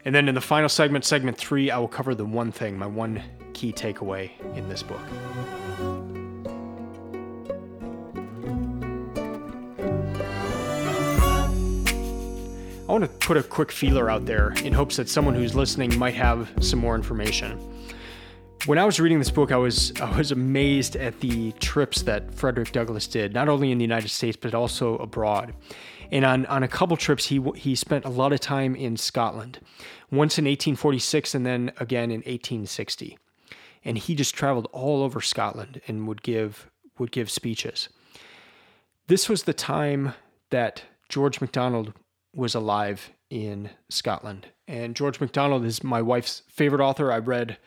And 0.04 0.14
then 0.14 0.28
in 0.28 0.34
the 0.34 0.40
final 0.40 0.68
segment, 0.68 1.04
segment 1.04 1.38
three, 1.38 1.70
I 1.70 1.78
will 1.78 1.88
cover 1.88 2.14
the 2.14 2.24
one 2.24 2.52
thing, 2.52 2.78
my 2.78 2.86
one 2.86 3.22
key 3.54 3.72
takeaway 3.72 4.30
in 4.54 4.68
this 4.68 4.82
book. 4.82 5.00
I 12.90 12.92
want 12.92 13.04
to 13.04 13.18
put 13.24 13.36
a 13.36 13.44
quick 13.44 13.70
feeler 13.70 14.10
out 14.10 14.26
there 14.26 14.50
in 14.64 14.72
hopes 14.72 14.96
that 14.96 15.08
someone 15.08 15.36
who's 15.36 15.54
listening 15.54 15.96
might 15.96 16.14
have 16.14 16.52
some 16.58 16.80
more 16.80 16.96
information. 16.96 17.56
When 18.66 18.78
I 18.78 18.84
was 18.84 18.98
reading 18.98 19.20
this 19.20 19.30
book, 19.30 19.52
I 19.52 19.58
was 19.58 19.92
I 20.00 20.18
was 20.18 20.32
amazed 20.32 20.96
at 20.96 21.20
the 21.20 21.52
trips 21.52 22.02
that 22.02 22.34
Frederick 22.34 22.72
Douglass 22.72 23.06
did, 23.06 23.32
not 23.32 23.48
only 23.48 23.70
in 23.70 23.78
the 23.78 23.84
United 23.84 24.08
States 24.08 24.36
but 24.36 24.56
also 24.56 24.96
abroad. 24.96 25.54
And 26.10 26.24
on, 26.24 26.46
on 26.46 26.64
a 26.64 26.68
couple 26.68 26.96
trips, 26.96 27.26
he 27.26 27.40
he 27.54 27.76
spent 27.76 28.06
a 28.06 28.08
lot 28.08 28.32
of 28.32 28.40
time 28.40 28.74
in 28.74 28.96
Scotland, 28.96 29.60
once 30.10 30.36
in 30.36 30.46
1846 30.46 31.36
and 31.36 31.46
then 31.46 31.70
again 31.78 32.10
in 32.10 32.22
1860. 32.22 33.16
And 33.84 33.98
he 33.98 34.16
just 34.16 34.34
traveled 34.34 34.66
all 34.72 35.04
over 35.04 35.20
Scotland 35.20 35.80
and 35.86 36.08
would 36.08 36.24
give 36.24 36.68
would 36.98 37.12
give 37.12 37.30
speeches. 37.30 37.88
This 39.06 39.28
was 39.28 39.44
the 39.44 39.54
time 39.54 40.14
that 40.50 40.82
George 41.08 41.40
MacDonald 41.40 41.92
was 42.34 42.54
alive 42.54 43.10
in 43.28 43.70
Scotland. 43.88 44.48
And 44.68 44.94
George 44.94 45.20
MacDonald 45.20 45.64
is 45.64 45.82
my 45.82 46.02
wife's 46.02 46.42
favorite 46.48 46.82
author. 46.82 47.12
I 47.12 47.18
read 47.18 47.58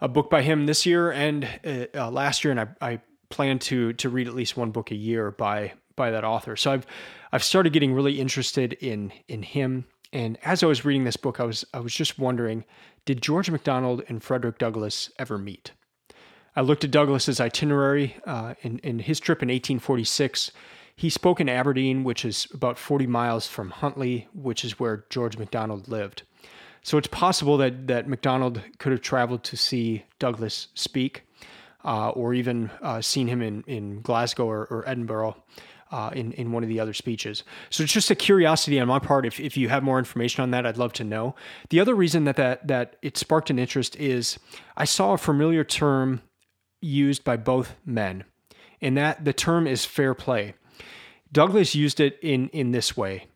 a 0.00 0.08
book 0.08 0.28
by 0.28 0.42
him 0.42 0.66
this 0.66 0.84
year 0.84 1.10
and 1.10 1.48
uh, 1.64 1.86
uh, 1.94 2.10
last 2.10 2.44
year, 2.44 2.50
and 2.50 2.60
I, 2.60 2.66
I 2.80 3.00
plan 3.30 3.58
to 3.58 3.92
to 3.94 4.08
read 4.08 4.28
at 4.28 4.34
least 4.34 4.56
one 4.56 4.70
book 4.70 4.90
a 4.90 4.96
year 4.96 5.30
by 5.30 5.72
by 5.96 6.10
that 6.10 6.24
author. 6.24 6.56
So 6.56 6.72
I've 6.72 6.86
I've 7.32 7.44
started 7.44 7.72
getting 7.72 7.94
really 7.94 8.20
interested 8.20 8.74
in 8.74 9.12
in 9.28 9.42
him. 9.42 9.86
And 10.12 10.38
as 10.44 10.62
I 10.62 10.66
was 10.66 10.84
reading 10.84 11.04
this 11.04 11.16
book, 11.16 11.40
I 11.40 11.44
was 11.44 11.64
I 11.72 11.80
was 11.80 11.94
just 11.94 12.18
wondering, 12.18 12.64
did 13.04 13.22
George 13.22 13.50
MacDonald 13.50 14.02
and 14.08 14.22
Frederick 14.22 14.58
Douglass 14.58 15.10
ever 15.18 15.38
meet? 15.38 15.72
I 16.54 16.60
looked 16.60 16.84
at 16.84 16.90
Douglass's 16.90 17.40
itinerary 17.40 18.16
uh, 18.26 18.54
in 18.62 18.78
in 18.80 18.98
his 18.98 19.20
trip 19.20 19.42
in 19.42 19.48
1846 19.48 20.52
he 21.02 21.10
spoke 21.10 21.40
in 21.40 21.48
Aberdeen, 21.48 22.04
which 22.04 22.24
is 22.24 22.46
about 22.54 22.78
40 22.78 23.08
miles 23.08 23.48
from 23.48 23.70
Huntly, 23.70 24.28
which 24.32 24.64
is 24.64 24.78
where 24.78 25.04
George 25.10 25.36
MacDonald 25.36 25.88
lived. 25.88 26.22
So 26.84 26.96
it's 26.96 27.08
possible 27.08 27.56
that, 27.56 27.88
that 27.88 28.06
MacDonald 28.06 28.62
could 28.78 28.92
have 28.92 29.00
traveled 29.00 29.42
to 29.42 29.56
see 29.56 30.04
Douglass 30.20 30.68
speak, 30.74 31.24
uh, 31.84 32.10
or 32.10 32.34
even 32.34 32.70
uh, 32.80 33.00
seen 33.00 33.26
him 33.26 33.42
in, 33.42 33.64
in 33.66 34.00
Glasgow 34.00 34.46
or, 34.46 34.66
or 34.66 34.88
Edinburgh. 34.88 35.42
Uh, 35.90 36.08
in, 36.14 36.32
in 36.32 36.52
one 36.52 36.62
of 36.62 36.70
the 36.70 36.80
other 36.80 36.94
speeches. 36.94 37.44
So 37.68 37.82
it's 37.82 37.92
just 37.92 38.10
a 38.10 38.14
curiosity 38.14 38.80
on 38.80 38.88
my 38.88 38.98
part. 38.98 39.26
If, 39.26 39.38
if 39.38 39.58
you 39.58 39.68
have 39.68 39.82
more 39.82 39.98
information 39.98 40.42
on 40.42 40.50
that, 40.52 40.64
I'd 40.64 40.78
love 40.78 40.94
to 40.94 41.04
know. 41.04 41.34
The 41.68 41.80
other 41.80 41.94
reason 41.94 42.24
that, 42.24 42.36
that, 42.36 42.66
that 42.66 42.96
it 43.02 43.18
sparked 43.18 43.50
an 43.50 43.58
interest 43.58 43.94
is 43.96 44.38
I 44.74 44.86
saw 44.86 45.12
a 45.12 45.18
familiar 45.18 45.64
term 45.64 46.22
used 46.80 47.24
by 47.24 47.36
both 47.36 47.74
men, 47.84 48.24
and 48.80 48.96
that 48.96 49.26
the 49.26 49.34
term 49.34 49.66
is 49.66 49.84
fair 49.84 50.14
play. 50.14 50.54
Douglass 51.32 51.74
used 51.74 51.98
it 51.98 52.18
in, 52.22 52.48
in 52.48 52.72
this 52.72 52.96
way. 52.96 53.26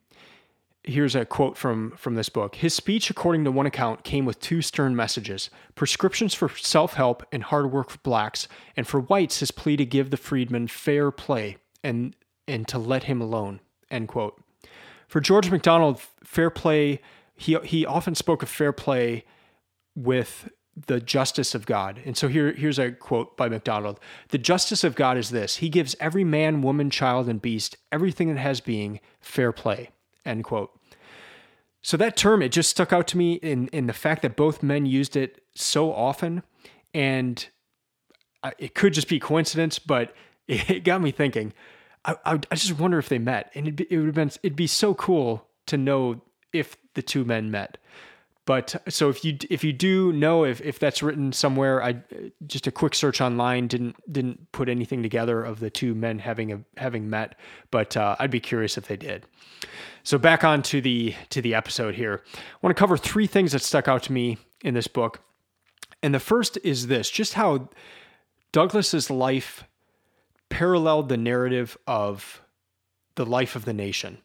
Here's 0.85 1.17
a 1.17 1.25
quote 1.25 1.57
from, 1.57 1.93
from 1.97 2.15
this 2.15 2.29
book. 2.29 2.57
His 2.57 2.73
speech, 2.73 3.11
according 3.11 3.43
to 3.45 3.51
one 3.51 3.67
account, 3.67 4.05
came 4.05 4.25
with 4.25 4.39
two 4.39 4.63
stern 4.63 4.95
messages 4.95 5.51
prescriptions 5.75 6.33
for 6.33 6.49
self 6.49 6.95
help 6.95 7.25
and 7.33 7.43
hard 7.43 7.73
work 7.73 7.91
for 7.91 7.99
blacks, 7.99 8.47
and 8.77 8.87
for 8.87 9.01
whites, 9.01 9.41
his 9.41 9.51
plea 9.51 9.77
to 9.77 9.85
give 9.85 10.11
the 10.11 10.17
freedman 10.17 10.69
fair 10.69 11.11
play 11.11 11.57
and, 11.83 12.15
and 12.47 12.69
to 12.69 12.79
let 12.79 13.05
him 13.05 13.21
alone. 13.21 13.61
End 13.91 14.07
quote. 14.09 14.41
For 15.09 15.21
George 15.21 15.51
MacDonald, 15.51 16.01
fair 16.23 16.51
play, 16.51 17.01
he, 17.35 17.57
he 17.65 17.85
often 17.85 18.15
spoke 18.15 18.43
of 18.43 18.49
fair 18.49 18.73
play 18.73 19.25
with 19.97 20.49
the 20.77 21.01
justice 21.01 21.55
of 21.55 21.65
God. 21.65 22.01
And 22.05 22.17
so 22.17 22.29
here, 22.29 22.53
here's 22.53 22.79
a 22.79 22.93
quote 22.93 23.37
by 23.37 23.49
MacDonald 23.49 23.99
The 24.29 24.39
justice 24.39 24.85
of 24.85 24.95
God 24.95 25.17
is 25.17 25.31
this 25.31 25.57
He 25.57 25.69
gives 25.69 25.97
every 26.01 26.25
man, 26.25 26.63
woman, 26.63 26.91
child, 26.91 27.29
and 27.29 27.41
beast 27.41 27.77
everything 27.91 28.29
that 28.29 28.41
has 28.41 28.61
being 28.61 29.01
fair 29.21 29.53
play. 29.53 29.91
End 30.25 30.45
quote. 30.45 30.79
So 31.83 31.97
that 31.99 32.17
term, 32.17 32.43
it 32.43 32.51
just 32.51 32.71
stuck 32.71 32.93
out 32.93 33.07
to 33.09 33.17
me 33.17 33.35
in, 33.35 33.69
in 33.69 33.87
the 33.87 33.93
fact 33.93 34.23
that 34.23 34.35
both 34.35 34.61
men 34.61 34.87
used 34.87 35.17
it 35.17 35.41
so 35.55 35.93
often. 35.93 36.43
And 36.93 37.47
uh, 38.43 38.51
it 38.59 38.75
could 38.75 38.93
just 38.93 39.09
be 39.09 39.21
coincidence, 39.21 39.79
but 39.79 40.13
it 40.49 40.83
got 40.83 41.01
me 41.01 41.13
thinking. 41.13 41.53
I, 42.05 42.17
I, 42.25 42.33
I 42.51 42.55
just 42.57 42.79
wonder 42.79 42.99
if 42.99 43.09
they 43.09 43.19
met. 43.19 43.53
And 43.55 43.67
it'd 43.67 43.77
be, 43.77 43.87
it 43.89 43.99
would 43.99 44.07
have 44.07 44.15
been, 44.17 44.33
it'd 44.43 44.57
be 44.57 44.67
so 44.67 44.95
cool 44.95 45.47
to 45.67 45.77
know 45.77 46.23
if 46.53 46.77
the 46.95 47.03
two 47.03 47.25
men 47.25 47.51
met. 47.51 47.79
But 48.47 48.81
so 48.89 49.09
if 49.11 49.25
you 49.25 49.37
if 49.51 49.65
you 49.65 49.73
do 49.73 50.13
know 50.13 50.45
if, 50.45 50.61
if 50.61 50.79
that's 50.79 51.03
written 51.03 51.33
somewhere, 51.33 51.83
I 51.83 51.97
just 52.47 52.69
a 52.69 52.71
quick 52.71 52.95
search 52.95 53.21
online 53.21 53.67
didn't 53.67 53.97
didn't 54.11 54.53
put 54.53 54.69
anything 54.69 55.03
together 55.03 55.43
of 55.43 55.59
the 55.59 55.69
two 55.69 55.97
men 55.97 56.21
having 56.21 56.53
a, 56.53 56.61
having 56.77 57.11
met, 57.11 57.39
but 57.73 57.97
uh, 57.97 58.15
I'd 58.21 58.31
be 58.31 58.39
curious 58.39 58.79
if 58.79 58.87
they 58.87 58.97
did. 58.97 59.27
So 60.05 60.17
back 60.17 60.45
on 60.45 60.63
to 60.63 60.81
the 60.81 61.15
to 61.31 61.43
the 61.43 61.57
episode 61.57 61.97
here. 61.97 62.23
I 62.35 62.59
want 62.63 62.75
to 62.75 62.79
cover 62.79 62.97
three 62.97 63.27
things 63.27 63.51
that 63.51 63.63
stuck 63.63 63.89
out 63.89 64.05
to 64.05 64.13
me 64.13 64.39
in 64.63 64.75
this 64.75 64.87
book, 64.87 65.23
and 66.01 66.15
the 66.15 66.21
first 66.21 66.57
is 66.63 66.87
this: 66.87 67.11
just 67.11 67.35
how 67.35 67.69
douglass's 68.53 69.11
life 69.11 69.65
paralleled 70.51 71.09
the 71.09 71.17
narrative 71.17 71.77
of 71.89 72.43
the 73.17 73.27
life 73.27 73.57
of 73.57 73.65
the 73.65 73.73
nation. 73.73 74.19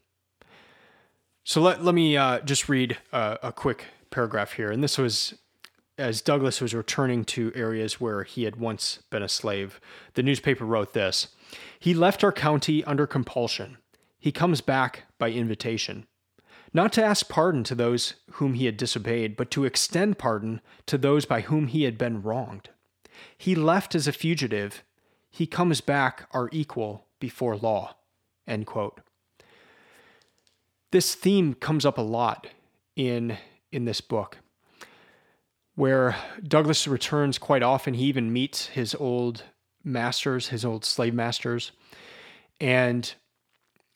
So 1.42 1.60
let, 1.60 1.82
let 1.82 1.94
me 1.96 2.16
uh, 2.16 2.38
just 2.40 2.68
read 2.68 2.98
a, 3.12 3.38
a 3.42 3.52
quick 3.52 3.86
paragraph 4.12 4.52
here, 4.52 4.70
and 4.70 4.84
this 4.84 4.98
was 4.98 5.34
as 5.98 6.20
Douglass 6.20 6.60
was 6.60 6.74
returning 6.74 7.24
to 7.24 7.52
areas 7.54 8.00
where 8.00 8.24
he 8.24 8.44
had 8.44 8.56
once 8.56 9.00
been 9.10 9.22
a 9.22 9.28
slave. 9.28 9.80
The 10.14 10.22
newspaper 10.22 10.64
wrote 10.64 10.92
this 10.92 11.28
He 11.78 11.94
left 11.94 12.24
our 12.24 12.32
county 12.32 12.82
under 12.84 13.06
compulsion. 13.06 13.78
He 14.18 14.32
comes 14.32 14.60
back 14.60 15.04
by 15.18 15.30
invitation. 15.30 16.06
Not 16.74 16.92
to 16.94 17.04
ask 17.04 17.28
pardon 17.28 17.64
to 17.64 17.74
those 17.74 18.14
whom 18.32 18.54
he 18.54 18.64
had 18.64 18.76
disobeyed, 18.76 19.36
but 19.36 19.50
to 19.50 19.64
extend 19.64 20.18
pardon 20.18 20.62
to 20.86 20.96
those 20.96 21.26
by 21.26 21.42
whom 21.42 21.66
he 21.66 21.82
had 21.82 21.98
been 21.98 22.22
wronged. 22.22 22.70
He 23.36 23.54
left 23.54 23.94
as 23.94 24.08
a 24.08 24.12
fugitive. 24.12 24.82
He 25.30 25.46
comes 25.46 25.80
back 25.80 26.28
our 26.32 26.48
equal 26.50 27.06
before 27.20 27.56
law. 27.56 27.96
End 28.46 28.66
quote. 28.66 29.00
This 30.92 31.14
theme 31.14 31.54
comes 31.54 31.84
up 31.84 31.98
a 31.98 32.02
lot 32.02 32.48
in 32.96 33.36
in 33.72 33.86
this 33.86 34.00
book, 34.00 34.38
where 35.74 36.14
Douglass 36.46 36.86
returns 36.86 37.38
quite 37.38 37.62
often. 37.62 37.94
He 37.94 38.04
even 38.04 38.32
meets 38.32 38.66
his 38.66 38.94
old 38.94 39.44
masters, 39.82 40.48
his 40.48 40.64
old 40.64 40.84
slave 40.84 41.14
masters, 41.14 41.72
and 42.60 43.12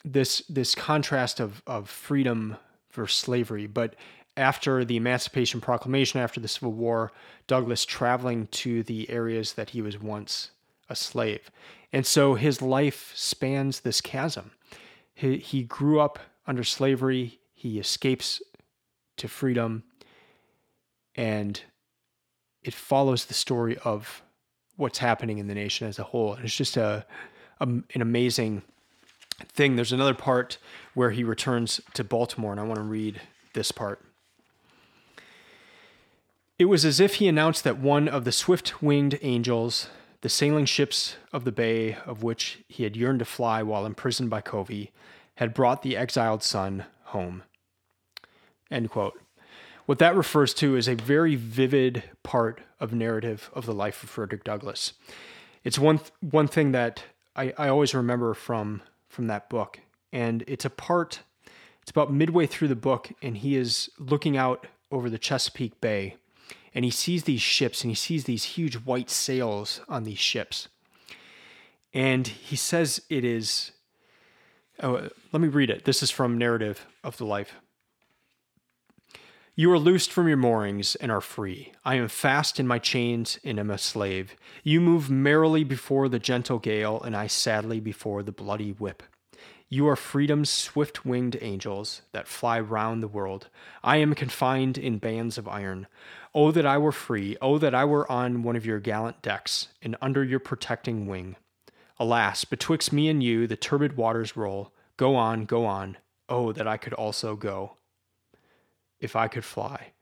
this 0.04 0.42
this 0.48 0.74
contrast 0.74 1.40
of 1.40 1.62
of 1.66 1.88
freedom 1.88 2.56
versus 2.90 3.18
slavery. 3.18 3.66
But 3.66 3.94
after 4.36 4.84
the 4.84 4.96
Emancipation 4.96 5.60
Proclamation, 5.60 6.20
after 6.20 6.40
the 6.40 6.48
Civil 6.48 6.72
War, 6.72 7.12
Douglass 7.46 7.84
traveling 7.84 8.48
to 8.48 8.82
the 8.82 9.08
areas 9.08 9.54
that 9.54 9.70
he 9.70 9.82
was 9.82 10.00
once 10.00 10.50
a 10.88 10.96
slave, 10.96 11.50
and 11.92 12.06
so 12.06 12.34
his 12.34 12.62
life 12.62 13.12
spans 13.14 13.80
this 13.80 14.00
chasm. 14.00 14.52
He 15.14 15.38
he 15.38 15.62
grew 15.62 16.00
up 16.00 16.18
under 16.46 16.64
slavery. 16.64 17.40
He 17.54 17.78
escapes 17.78 18.42
to 19.16 19.28
freedom, 19.28 19.84
and 21.14 21.60
it 22.62 22.74
follows 22.74 23.26
the 23.26 23.34
story 23.34 23.78
of 23.84 24.22
what's 24.76 24.98
happening 24.98 25.38
in 25.38 25.46
the 25.46 25.54
nation 25.54 25.86
as 25.86 25.98
a 25.98 26.04
whole. 26.04 26.34
And 26.34 26.44
it's 26.44 26.56
just 26.56 26.76
a, 26.76 27.06
a 27.60 27.64
an 27.64 28.02
amazing 28.02 28.62
thing. 29.48 29.76
There's 29.76 29.92
another 29.92 30.14
part 30.14 30.58
where 30.94 31.10
he 31.10 31.24
returns 31.24 31.80
to 31.94 32.04
Baltimore, 32.04 32.52
and 32.52 32.60
I 32.60 32.64
want 32.64 32.76
to 32.76 32.84
read 32.84 33.20
this 33.54 33.72
part. 33.72 34.02
It 36.58 36.66
was 36.66 36.84
as 36.84 37.00
if 37.00 37.16
he 37.16 37.28
announced 37.28 37.64
that 37.64 37.78
one 37.78 38.08
of 38.08 38.24
the 38.24 38.32
swift 38.32 38.82
winged 38.82 39.18
angels, 39.20 39.90
the 40.22 40.28
sailing 40.28 40.64
ships 40.64 41.16
of 41.32 41.44
the 41.44 41.52
bay 41.52 41.98
of 42.06 42.22
which 42.22 42.64
he 42.66 42.84
had 42.84 42.96
yearned 42.96 43.18
to 43.18 43.26
fly 43.26 43.62
while 43.62 43.84
imprisoned 43.84 44.30
by 44.30 44.40
Covey, 44.40 44.90
had 45.34 45.52
brought 45.52 45.82
the 45.82 45.96
exiled 45.96 46.42
son 46.42 46.86
home. 47.04 47.42
End 48.70 48.90
quote. 48.90 49.20
What 49.86 50.00
that 50.00 50.16
refers 50.16 50.52
to 50.54 50.76
is 50.76 50.88
a 50.88 50.94
very 50.96 51.36
vivid 51.36 52.02
part 52.24 52.60
of 52.80 52.92
narrative 52.92 53.50
of 53.54 53.66
the 53.66 53.74
life 53.74 54.02
of 54.02 54.10
Frederick 54.10 54.42
Douglass. 54.42 54.94
It's 55.62 55.78
one 55.78 55.98
th- 55.98 56.10
one 56.20 56.48
thing 56.48 56.72
that 56.72 57.04
I, 57.36 57.54
I 57.56 57.68
always 57.68 57.94
remember 57.94 58.34
from 58.34 58.82
from 59.08 59.28
that 59.28 59.48
book, 59.48 59.80
and 60.12 60.42
it's 60.48 60.64
a 60.64 60.70
part. 60.70 61.20
It's 61.82 61.90
about 61.92 62.12
midway 62.12 62.46
through 62.46 62.68
the 62.68 62.74
book, 62.74 63.12
and 63.22 63.36
he 63.36 63.54
is 63.56 63.88
looking 63.96 64.36
out 64.36 64.66
over 64.90 65.08
the 65.08 65.18
Chesapeake 65.18 65.80
Bay, 65.80 66.16
and 66.74 66.84
he 66.84 66.90
sees 66.90 67.22
these 67.24 67.42
ships, 67.42 67.82
and 67.82 67.90
he 67.90 67.94
sees 67.94 68.24
these 68.24 68.42
huge 68.42 68.74
white 68.74 69.08
sails 69.08 69.80
on 69.88 70.02
these 70.02 70.18
ships, 70.18 70.66
and 71.94 72.26
he 72.26 72.56
says 72.56 73.00
it 73.08 73.24
is. 73.24 73.70
Oh, 74.82 75.08
let 75.32 75.40
me 75.40 75.48
read 75.48 75.70
it. 75.70 75.84
This 75.84 76.02
is 76.02 76.10
from 76.10 76.36
Narrative 76.36 76.84
of 77.02 77.16
the 77.16 77.24
Life. 77.24 77.54
You 79.58 79.72
are 79.72 79.78
loosed 79.78 80.12
from 80.12 80.28
your 80.28 80.36
moorings 80.36 80.96
and 80.96 81.10
are 81.10 81.22
free. 81.22 81.72
I 81.82 81.94
am 81.94 82.08
fast 82.08 82.60
in 82.60 82.66
my 82.66 82.78
chains 82.78 83.38
and 83.42 83.58
am 83.58 83.70
a 83.70 83.78
slave. 83.78 84.36
You 84.62 84.82
move 84.82 85.08
merrily 85.08 85.64
before 85.64 86.10
the 86.10 86.18
gentle 86.18 86.58
gale, 86.58 87.00
and 87.00 87.16
I 87.16 87.26
sadly 87.26 87.80
before 87.80 88.22
the 88.22 88.32
bloody 88.32 88.72
whip. 88.72 89.02
You 89.70 89.88
are 89.88 89.96
freedom's 89.96 90.50
swift 90.50 91.06
winged 91.06 91.38
angels 91.40 92.02
that 92.12 92.28
fly 92.28 92.60
round 92.60 93.02
the 93.02 93.08
world. 93.08 93.48
I 93.82 93.96
am 93.96 94.14
confined 94.14 94.76
in 94.76 94.98
bands 94.98 95.38
of 95.38 95.48
iron. 95.48 95.86
Oh, 96.34 96.50
that 96.50 96.66
I 96.66 96.76
were 96.76 96.92
free! 96.92 97.38
Oh, 97.40 97.56
that 97.56 97.74
I 97.74 97.86
were 97.86 98.12
on 98.12 98.42
one 98.42 98.56
of 98.56 98.66
your 98.66 98.78
gallant 98.78 99.22
decks, 99.22 99.68
and 99.80 99.96
under 100.02 100.22
your 100.22 100.38
protecting 100.38 101.06
wing. 101.06 101.34
Alas, 101.98 102.44
betwixt 102.44 102.92
me 102.92 103.08
and 103.08 103.22
you 103.22 103.46
the 103.46 103.56
turbid 103.56 103.96
waters 103.96 104.36
roll. 104.36 104.74
Go 104.98 105.16
on, 105.16 105.46
go 105.46 105.64
on. 105.64 105.96
Oh, 106.28 106.52
that 106.52 106.68
I 106.68 106.76
could 106.76 106.92
also 106.92 107.36
go 107.36 107.78
if 109.00 109.16
I 109.16 109.28
could 109.28 109.44
fly. 109.44 109.92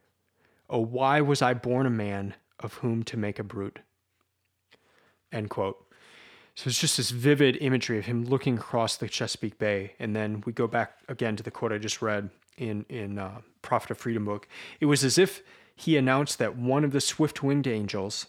Oh, 0.68 0.80
why 0.80 1.20
was 1.20 1.42
I 1.42 1.54
born 1.54 1.86
a 1.86 1.90
man 1.90 2.34
of 2.60 2.74
whom 2.74 3.02
to 3.04 3.16
make 3.16 3.38
a 3.38 3.44
brute? 3.44 3.80
End 5.32 5.50
quote. 5.50 5.84
So 6.54 6.68
it's 6.68 6.78
just 6.78 6.96
this 6.96 7.10
vivid 7.10 7.56
imagery 7.60 7.98
of 7.98 8.06
him 8.06 8.24
looking 8.24 8.56
across 8.56 8.96
the 8.96 9.08
Chesapeake 9.08 9.58
Bay. 9.58 9.94
And 9.98 10.14
then 10.14 10.42
we 10.46 10.52
go 10.52 10.66
back 10.66 10.98
again 11.08 11.36
to 11.36 11.42
the 11.42 11.50
quote 11.50 11.72
I 11.72 11.78
just 11.78 12.00
read 12.00 12.30
in, 12.56 12.86
in 12.88 13.18
uh, 13.18 13.40
Prophet 13.62 13.90
of 13.90 13.98
Freedom 13.98 14.24
book. 14.24 14.46
It 14.80 14.86
was 14.86 15.02
as 15.02 15.18
if 15.18 15.42
he 15.74 15.96
announced 15.96 16.38
that 16.38 16.56
one 16.56 16.84
of 16.84 16.92
the 16.92 17.00
swift 17.00 17.42
winged 17.42 17.66
angels, 17.66 18.26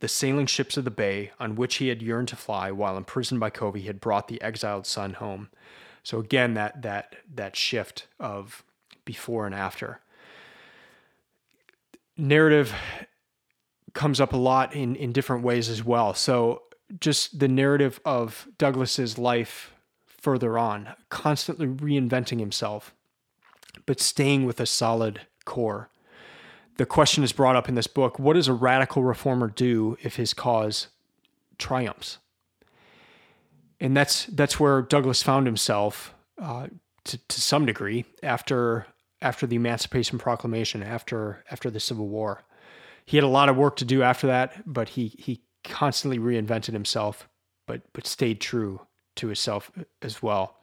the 0.00 0.08
sailing 0.08 0.46
ships 0.46 0.78
of 0.78 0.84
the 0.84 0.90
bay 0.90 1.32
on 1.38 1.54
which 1.56 1.76
he 1.76 1.88
had 1.88 2.00
yearned 2.00 2.28
to 2.28 2.36
fly 2.36 2.70
while 2.70 2.96
imprisoned 2.96 3.40
by 3.40 3.50
Covey, 3.50 3.82
had 3.82 4.00
brought 4.00 4.28
the 4.28 4.40
exiled 4.40 4.86
son 4.86 5.14
home. 5.14 5.50
So 6.02 6.18
again, 6.18 6.54
that 6.54 6.82
that 6.82 7.16
that 7.34 7.56
shift 7.56 8.06
of 8.18 8.62
before 9.04 9.44
and 9.44 9.54
after 9.54 10.00
narrative 12.16 12.74
comes 13.94 14.20
up 14.20 14.32
a 14.32 14.36
lot 14.36 14.74
in 14.74 14.96
in 14.96 15.12
different 15.12 15.42
ways 15.42 15.68
as 15.68 15.82
well. 15.84 16.14
So 16.14 16.62
just 17.00 17.38
the 17.38 17.48
narrative 17.48 18.00
of 18.04 18.48
Douglass's 18.58 19.18
life 19.18 19.72
further 20.06 20.58
on, 20.58 20.88
constantly 21.08 21.66
reinventing 21.66 22.40
himself, 22.40 22.94
but 23.86 24.00
staying 24.00 24.44
with 24.44 24.60
a 24.60 24.66
solid 24.66 25.20
core. 25.44 25.88
The 26.76 26.86
question 26.86 27.24
is 27.24 27.32
brought 27.32 27.56
up 27.56 27.68
in 27.68 27.74
this 27.74 27.86
book 27.86 28.18
what 28.18 28.34
does 28.34 28.48
a 28.48 28.52
radical 28.52 29.02
reformer 29.02 29.48
do 29.48 29.96
if 30.02 30.16
his 30.16 30.34
cause 30.34 30.88
triumphs? 31.58 32.18
And 33.80 33.96
that's, 33.96 34.26
that's 34.26 34.58
where 34.58 34.82
Douglass 34.82 35.22
found 35.22 35.46
himself 35.46 36.14
uh, 36.40 36.68
to, 37.04 37.18
to 37.18 37.40
some 37.40 37.66
degree 37.66 38.04
after 38.22 38.86
after 39.22 39.46
the 39.46 39.56
Emancipation 39.56 40.18
Proclamation, 40.18 40.82
after 40.82 41.44
after 41.50 41.70
the 41.70 41.80
Civil 41.80 42.08
War. 42.08 42.44
He 43.04 43.16
had 43.16 43.24
a 43.24 43.28
lot 43.28 43.48
of 43.48 43.56
work 43.56 43.76
to 43.76 43.84
do 43.84 44.02
after 44.02 44.26
that, 44.26 44.62
but 44.66 44.90
he 44.90 45.08
he 45.18 45.42
constantly 45.64 46.18
reinvented 46.18 46.72
himself, 46.72 47.28
but 47.66 47.82
but 47.92 48.06
stayed 48.06 48.40
true 48.40 48.80
to 49.16 49.28
himself 49.28 49.70
as 50.02 50.22
well. 50.22 50.56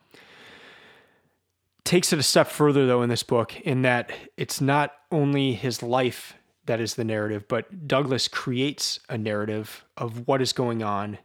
Takes 1.83 2.13
it 2.13 2.19
a 2.19 2.23
step 2.23 2.47
further 2.47 2.85
though 2.85 3.01
in 3.01 3.09
this 3.09 3.23
book, 3.23 3.59
in 3.61 3.81
that 3.81 4.11
it's 4.37 4.61
not 4.61 4.93
only 5.11 5.53
his 5.53 5.83
life 5.83 6.35
that 6.65 6.79
is 6.79 6.95
the 6.95 7.03
narrative, 7.03 7.45
but 7.47 7.87
Douglass 7.87 8.27
creates 8.27 8.99
a 9.09 9.17
narrative 9.17 9.83
of 9.97 10.27
what 10.27 10.41
is 10.41 10.53
going 10.53 10.81
on 10.81 11.17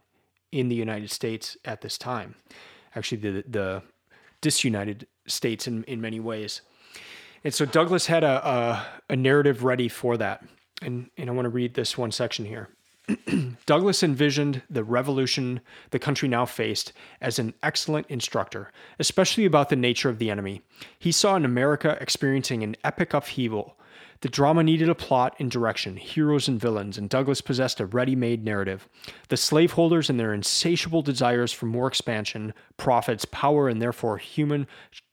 in 0.51 0.67
the 0.67 0.75
United 0.75 1.11
States 1.11 1.55
at 1.63 1.81
this 1.81 1.97
time. 1.97 2.35
Actually, 2.95 3.19
the 3.19 3.43
the 3.47 3.83
disunited 4.41 5.07
states 5.27 5.67
in, 5.67 5.83
in 5.83 6.01
many 6.01 6.19
ways. 6.19 6.61
And 7.43 7.53
so 7.53 7.65
Douglass 7.65 8.07
had 8.07 8.23
a, 8.23 8.47
a, 8.47 8.87
a 9.11 9.15
narrative 9.15 9.63
ready 9.63 9.87
for 9.87 10.17
that. 10.17 10.43
And, 10.81 11.09
and 11.17 11.29
I 11.29 11.33
want 11.33 11.45
to 11.45 11.49
read 11.49 11.73
this 11.73 11.97
one 11.97 12.11
section 12.11 12.45
here. 12.45 12.69
Douglass 13.65 14.03
envisioned 14.03 14.61
the 14.69 14.83
revolution 14.83 15.61
the 15.89 15.99
country 15.99 16.29
now 16.29 16.45
faced 16.45 16.93
as 17.21 17.39
an 17.39 17.53
excellent 17.63 18.07
instructor, 18.07 18.71
especially 18.99 19.45
about 19.45 19.69
the 19.69 19.75
nature 19.75 20.09
of 20.09 20.19
the 20.19 20.29
enemy. 20.29 20.61
He 20.99 21.11
saw 21.11 21.35
in 21.35 21.45
America 21.45 21.97
experiencing 21.99 22.61
an 22.63 22.75
epic 22.83 23.13
upheaval 23.13 23.75
the 24.21 24.29
drama 24.29 24.63
needed 24.63 24.89
a 24.89 24.95
plot 24.95 25.35
and 25.39 25.49
direction, 25.49 25.95
heroes 25.95 26.49
and 26.49 26.59
villains, 26.59 26.97
and 26.97 27.09
Douglass 27.09 27.39
possessed 27.39 27.79
a 27.79 27.85
ready 27.85 28.17
made 28.17 28.43
narrative. 28.43 28.89
The 29.29 29.37
slaveholders 29.37 30.09
and 30.09 30.19
their 30.19 30.33
insatiable 30.33 31.01
desires 31.01 31.53
for 31.53 31.67
more 31.67 31.87
expansion, 31.87 32.53
profits, 32.75 33.23
power, 33.23 33.69
and 33.69 33.81
therefore 33.81 34.17
human 34.17 34.67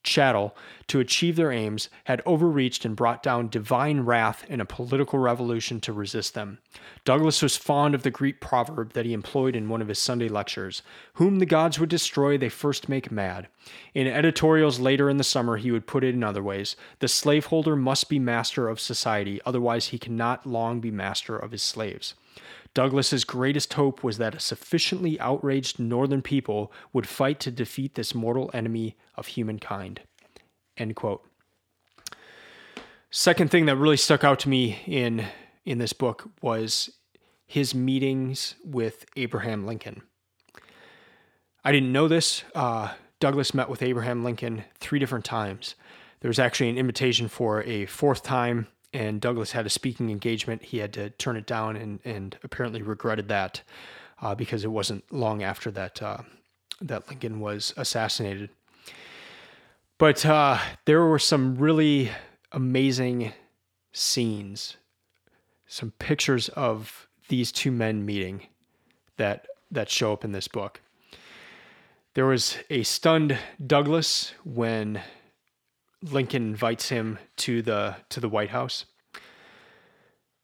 chattel 0.07 0.57
to 0.87 1.01
achieve 1.01 1.37
their 1.37 1.53
aims 1.53 1.91
had 2.05 2.23
overreached 2.25 2.85
and 2.85 2.97
brought 2.97 3.23
down 3.23 3.49
divine 3.49 4.01
wrath 4.01 4.45
in 4.49 4.61
a 4.61 4.65
political 4.65 5.19
revolution 5.19 5.81
to 5.81 5.93
resist 5.93 6.33
them. 6.33 6.59
Douglass 7.05 7.43
was 7.43 7.57
fond 7.57 7.95
of 7.95 8.05
the 8.05 8.11
Greek 8.11 8.41
proverb 8.41 8.93
that 8.93 9.05
he 9.05 9.13
employed 9.13 9.57
in 9.57 9.69
one 9.69 9.83
of 9.83 9.89
his 9.89 9.99
Sunday 9.99 10.29
lectures 10.29 10.83
Whom 11.15 11.41
the 11.41 11.47
gods 11.47 11.79
would 11.79 11.89
destroy, 11.89 12.39
they 12.39 12.49
first 12.49 12.89
make 12.89 13.11
mad. 13.11 13.49
In 13.95 14.07
editorials 14.07 14.79
later 14.79 15.11
in 15.11 15.17
the 15.17 15.25
summer, 15.25 15.57
he 15.57 15.73
would 15.73 15.87
put 15.87 16.05
it 16.05 16.15
in 16.15 16.23
other 16.23 16.43
ways 16.43 16.77
The 17.01 17.09
slaveholder 17.09 17.75
must 17.75 18.09
be 18.09 18.19
master 18.19 18.69
of 18.69 18.81
society, 18.81 19.41
otherwise, 19.45 19.89
he 19.89 19.99
cannot 19.99 20.47
long 20.47 20.81
be 20.81 20.91
master 20.91 21.37
of 21.37 21.51
his 21.51 21.63
slaves. 21.63 22.15
Douglass's 22.77 23.25
greatest 23.25 23.73
hope 23.73 24.05
was 24.05 24.19
that 24.19 24.35
a 24.35 24.39
sufficiently 24.39 25.19
outraged 25.19 25.79
northern 25.79 26.21
people 26.21 26.71
would 26.93 27.09
fight 27.09 27.41
to 27.41 27.51
defeat 27.51 27.95
this 27.95 28.15
mortal 28.15 28.51
enemy 28.53 28.99
of 29.15 29.29
humankind. 29.29 30.03
End 30.77 30.95
quote. 30.95 31.25
Second 33.11 33.51
thing 33.51 33.65
that 33.65 33.77
really 33.77 33.97
stuck 33.97 34.25
out 34.25 34.39
to 34.41 34.51
me 34.51 34.83
in 34.85 35.25
in 35.65 35.79
this 35.79 35.95
book 35.95 36.29
was 36.43 36.91
his 37.47 37.75
meetings 37.75 38.57
with 38.63 39.07
Abraham 39.17 39.65
Lincoln. 39.65 40.03
I 41.65 41.73
didn't 41.73 41.93
know 41.93 42.09
this. 42.09 42.45
Uh, 42.55 42.93
Douglass 43.21 43.55
met 43.55 43.71
with 43.71 43.83
Abraham 43.83 44.23
Lincoln 44.23 44.65
three 44.75 44.99
different 44.99 45.25
times. 45.25 45.77
There 46.21 46.29
was 46.29 46.39
actually 46.39 46.69
an 46.69 46.77
invitation 46.77 47.29
for 47.29 47.63
a 47.63 47.87
fourth 47.87 48.23
time 48.23 48.67
and 48.97 49.21
Douglass 49.21 49.53
had 49.53 49.67
a 49.67 49.71
speaking 49.71 50.11
engagement. 50.11 50.63
He 50.63 50.79
had 50.79 50.95
to 50.95 51.11
turn 51.11 51.37
it 51.37 51.47
down 51.47 51.77
and, 51.77 52.01
and 52.05 52.37
apparently 52.43 52.81
regretted 52.81 53.29
that 53.29 53.61
uh, 54.23 54.35
because 54.35 54.65
it 54.65 54.69
wasn't 54.69 55.05
long 55.13 55.43
after 55.43 55.71
that 55.73 56.03
uh, 56.03 56.19
that 56.81 57.07
Lincoln 57.09 57.41
was 57.41 57.75
assassinated. 57.77 58.49
But 59.99 60.25
uh, 60.25 60.59
there 60.87 61.05
were 61.05 61.19
some 61.19 61.57
really 61.57 62.11
amazing 62.53 63.33
scenes, 63.93 64.77
some 65.67 65.93
pictures 65.99 66.49
of 66.51 67.07
these 67.29 67.53
two 67.53 67.71
men 67.71 68.07
meeting 68.07 68.47
that 69.19 69.47
that 69.71 69.91
show 69.91 70.15
up 70.15 70.25
in 70.25 70.33
this 70.33 70.49
book. 70.49 70.81
There 72.15 72.27
was 72.27 72.57
a 72.71 72.83
stunned 72.83 73.39
Douglass 73.65 74.33
when 74.43 75.03
Lincoln 76.03 76.43
invites 76.43 76.89
him 76.89 77.19
to 77.39 77.63
the 77.63 77.97
to 78.11 78.21
the 78.21 78.29
White 78.29 78.51
House. 78.51 78.87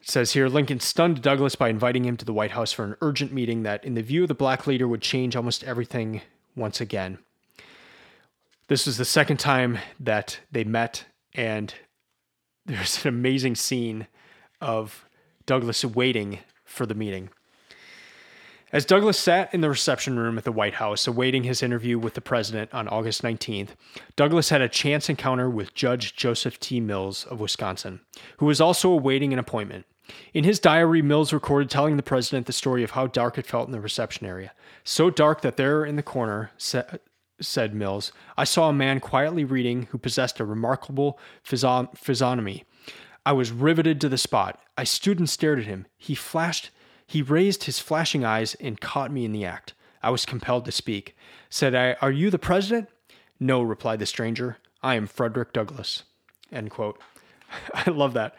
It 0.01 0.09
says 0.11 0.33
here 0.33 0.49
Lincoln 0.49 0.81
stunned 0.81 1.23
Douglass 1.23 1.55
by 1.55 1.69
inviting 1.69 2.05
him 2.05 2.17
to 2.17 2.25
the 2.25 2.33
White 2.33 2.51
House 2.53 2.73
for 2.73 2.85
an 2.85 2.97
urgent 3.01 3.33
meeting 3.33 3.63
that, 3.63 3.85
in 3.85 3.95
the 3.95 4.03
view 4.03 4.23
of 4.23 4.29
the 4.29 4.35
black 4.35 4.67
leader, 4.67 4.89
would 4.89 5.03
change 5.03 5.37
almost 5.37 5.63
everything 5.63 6.23
once 6.57 6.81
again. 6.81 7.19
This 8.69 8.87
was 8.87 8.97
the 8.97 9.05
second 9.05 9.37
time 9.37 9.79
that 10.01 10.41
they 10.51 10.65
met, 10.65 11.05
and 11.35 11.73
there's 12.67 13.05
an 13.05 13.09
amazing 13.09 13.55
scene 13.55 14.09
of 14.61 15.05
Douglass 15.47 15.85
waiting 15.85 16.39
for 16.65 16.87
the 16.87 16.95
meeting. 16.95 17.29
As 18.73 18.87
Douglass 18.87 19.19
sat 19.19 19.53
in 19.53 19.61
the 19.61 19.69
reception 19.69 20.19
room 20.19 20.39
at 20.39 20.45
the 20.45 20.53
White 20.53 20.75
House 20.75 21.07
awaiting 21.07 21.45
his 21.45 21.63
interview 21.63 21.99
with 21.99 22.15
the 22.15 22.23
president 22.23 22.73
on 22.73 22.89
August 22.89 23.21
19th, 23.21 23.71
Douglass 24.17 24.49
had 24.49 24.63
a 24.63 24.69
chance 24.69 25.11
encounter 25.11 25.51
with 25.51 25.75
Judge 25.75 26.17
Joseph 26.17 26.59
T. 26.59 26.81
Mills 26.81 27.27
of 27.27 27.39
Wisconsin, 27.39 28.01
who 28.39 28.47
was 28.47 28.63
also 28.63 28.91
awaiting 28.91 29.35
an 29.35 29.39
appointment. 29.39 29.85
In 30.33 30.45
his 30.45 30.59
diary, 30.59 31.03
Mills 31.03 31.35
recorded 31.35 31.69
telling 31.69 31.99
the 31.99 32.03
president 32.03 32.47
the 32.47 32.55
story 32.55 32.83
of 32.83 32.93
how 32.93 33.07
dark 33.07 33.37
it 33.37 33.47
felt 33.47 33.67
in 33.67 33.73
the 33.73 33.81
reception 33.81 34.27
area. 34.27 34.53
So 34.85 35.11
dark 35.11 35.43
that 35.43 35.59
there 35.59 35.85
in 35.85 35.97
the 35.97 36.03
corner, 36.03 36.51
said 36.57 37.75
Mills, 37.75 38.11
I 38.39 38.45
saw 38.45 38.71
a 38.71 38.73
man 38.73 39.01
quietly 39.01 39.45
reading 39.45 39.89
who 39.91 39.99
possessed 39.99 40.41
a 40.41 40.47
remarkable 40.47 41.19
physiognomy. 41.43 42.65
I 43.27 43.33
was 43.33 43.53
riveted 43.53 44.01
to 44.01 44.09
the 44.09 44.17
spot. 44.17 44.61
I 44.79 44.85
stood 44.85 45.19
and 45.19 45.29
stared 45.29 45.59
at 45.59 45.67
him. 45.67 45.87
He 45.99 46.15
flashed 46.15 46.71
he 47.13 47.21
raised 47.21 47.65
his 47.65 47.79
flashing 47.79 48.25
eyes 48.25 48.55
and 48.55 48.81
caught 48.81 49.13
me 49.13 49.27
in 49.27 49.33
the 49.33 49.45
act. 49.45 49.75
I 50.03 50.09
was 50.09 50.25
compelled 50.25 50.65
to 50.65 50.73
speak. 50.73 51.15
Said 51.51 51.75
I, 51.75 51.93
Are 52.01 52.11
you 52.11 52.31
the 52.31 52.39
president? 52.39 52.89
No, 53.39 53.61
replied 53.61 53.99
the 53.99 54.07
stranger. 54.07 54.57
I 54.83 54.95
am 54.95 55.07
Frederick 55.07 55.53
Douglass. 55.53 56.05
End 56.51 56.71
quote. 56.71 56.99
I 57.75 57.91
love 57.91 58.15
that. 58.15 58.35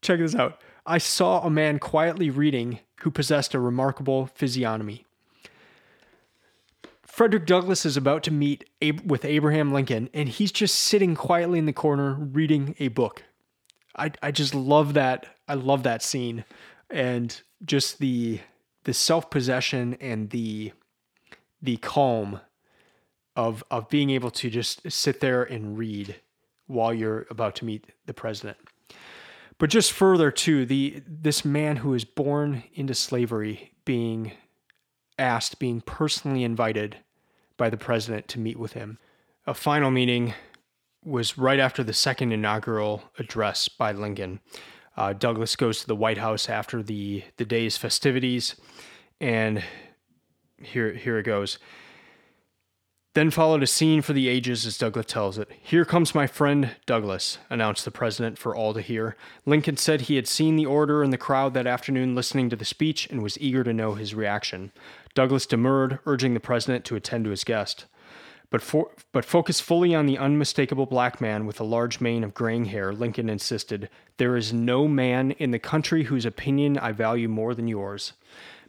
Check 0.00 0.18
this 0.18 0.34
out. 0.34 0.62
I 0.86 0.96
saw 0.96 1.42
a 1.42 1.50
man 1.50 1.78
quietly 1.78 2.30
reading 2.30 2.80
who 3.00 3.10
possessed 3.10 3.52
a 3.52 3.60
remarkable 3.60 4.30
physiognomy. 4.34 5.04
Frederick 7.02 7.44
Douglass 7.44 7.84
is 7.84 7.98
about 7.98 8.22
to 8.22 8.30
meet 8.30 8.64
with 9.04 9.26
Abraham 9.26 9.74
Lincoln, 9.74 10.08
and 10.14 10.30
he's 10.30 10.52
just 10.52 10.74
sitting 10.74 11.14
quietly 11.14 11.58
in 11.58 11.66
the 11.66 11.74
corner 11.74 12.14
reading 12.14 12.74
a 12.78 12.88
book. 12.88 13.24
I, 13.94 14.12
I 14.22 14.30
just 14.30 14.54
love 14.54 14.94
that. 14.94 15.26
I 15.46 15.52
love 15.52 15.82
that 15.82 16.02
scene 16.02 16.46
and 16.90 17.42
just 17.64 17.98
the 17.98 18.40
the 18.84 18.94
self 18.94 19.30
possession 19.30 19.96
and 20.00 20.30
the 20.30 20.72
the 21.60 21.76
calm 21.78 22.40
of 23.36 23.62
of 23.70 23.88
being 23.88 24.10
able 24.10 24.30
to 24.30 24.50
just 24.50 24.90
sit 24.90 25.20
there 25.20 25.42
and 25.42 25.78
read 25.78 26.16
while 26.66 26.92
you're 26.92 27.26
about 27.30 27.54
to 27.56 27.64
meet 27.64 27.86
the 28.06 28.14
president. 28.14 28.56
But 29.58 29.70
just 29.70 29.92
further 29.92 30.30
to 30.30 30.64
the 30.64 31.02
this 31.06 31.44
man 31.44 31.76
who 31.76 31.94
is 31.94 32.04
born 32.04 32.64
into 32.74 32.94
slavery 32.94 33.72
being 33.84 34.32
asked, 35.18 35.58
being 35.58 35.80
personally 35.80 36.44
invited 36.44 36.98
by 37.56 37.68
the 37.68 37.76
president 37.76 38.28
to 38.28 38.38
meet 38.38 38.58
with 38.58 38.74
him. 38.74 38.98
A 39.46 39.54
final 39.54 39.90
meeting 39.90 40.34
was 41.04 41.38
right 41.38 41.58
after 41.58 41.82
the 41.82 41.92
second 41.92 42.32
inaugural 42.32 43.02
address 43.18 43.68
by 43.68 43.92
Lincoln. 43.92 44.40
Uh, 44.98 45.12
Douglass 45.12 45.54
goes 45.54 45.80
to 45.80 45.86
the 45.86 45.94
White 45.94 46.18
House 46.18 46.48
after 46.48 46.82
the 46.82 47.22
the 47.36 47.44
day's 47.44 47.76
festivities, 47.76 48.56
and 49.20 49.62
here 50.60 50.92
here 50.92 51.18
it 51.18 51.22
goes. 51.22 51.60
Then 53.14 53.30
followed 53.30 53.62
a 53.62 53.66
scene 53.68 54.02
for 54.02 54.12
the 54.12 54.28
ages, 54.28 54.66
as 54.66 54.76
Douglass 54.76 55.06
tells 55.06 55.38
it. 55.38 55.48
Here 55.62 55.84
comes 55.84 56.16
my 56.16 56.26
friend 56.26 56.72
Douglass, 56.84 57.38
announced 57.48 57.84
the 57.84 57.92
president 57.92 58.38
for 58.38 58.56
all 58.56 58.74
to 58.74 58.80
hear. 58.80 59.16
Lincoln 59.46 59.76
said 59.76 60.02
he 60.02 60.16
had 60.16 60.26
seen 60.26 60.56
the 60.56 60.66
orator 60.66 61.04
in 61.04 61.10
the 61.10 61.16
crowd 61.16 61.54
that 61.54 61.66
afternoon 61.66 62.16
listening 62.16 62.50
to 62.50 62.56
the 62.56 62.64
speech 62.64 63.08
and 63.08 63.22
was 63.22 63.40
eager 63.40 63.62
to 63.62 63.72
know 63.72 63.94
his 63.94 64.16
reaction. 64.16 64.72
Douglass 65.14 65.46
demurred, 65.46 66.00
urging 66.06 66.34
the 66.34 66.40
president 66.40 66.84
to 66.86 66.96
attend 66.96 67.24
to 67.24 67.30
his 67.30 67.44
guest 67.44 67.86
but, 68.50 68.62
for, 68.62 68.90
but 69.12 69.24
focus 69.24 69.60
fully 69.60 69.94
on 69.94 70.06
the 70.06 70.18
unmistakable 70.18 70.86
black 70.86 71.20
man 71.20 71.46
with 71.46 71.60
a 71.60 71.64
large 71.64 72.00
mane 72.00 72.24
of 72.24 72.34
graying 72.34 72.66
hair, 72.66 72.92
Lincoln 72.92 73.28
insisted, 73.28 73.90
There 74.16 74.36
is 74.36 74.52
no 74.52 74.88
man 74.88 75.32
in 75.32 75.50
the 75.50 75.58
country 75.58 76.04
whose 76.04 76.24
opinion 76.24 76.78
I 76.78 76.92
value 76.92 77.28
more 77.28 77.54
than 77.54 77.68
yours. 77.68 78.14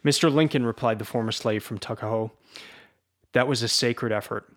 Mr. 0.04 0.32
Lincoln, 0.32 0.64
replied 0.64 0.98
the 0.98 1.04
former 1.04 1.32
slave 1.32 1.62
from 1.62 1.78
Tuckahoe, 1.78 2.30
that 3.32 3.48
was 3.48 3.62
a 3.62 3.68
sacred 3.68 4.12
effort. 4.12 4.52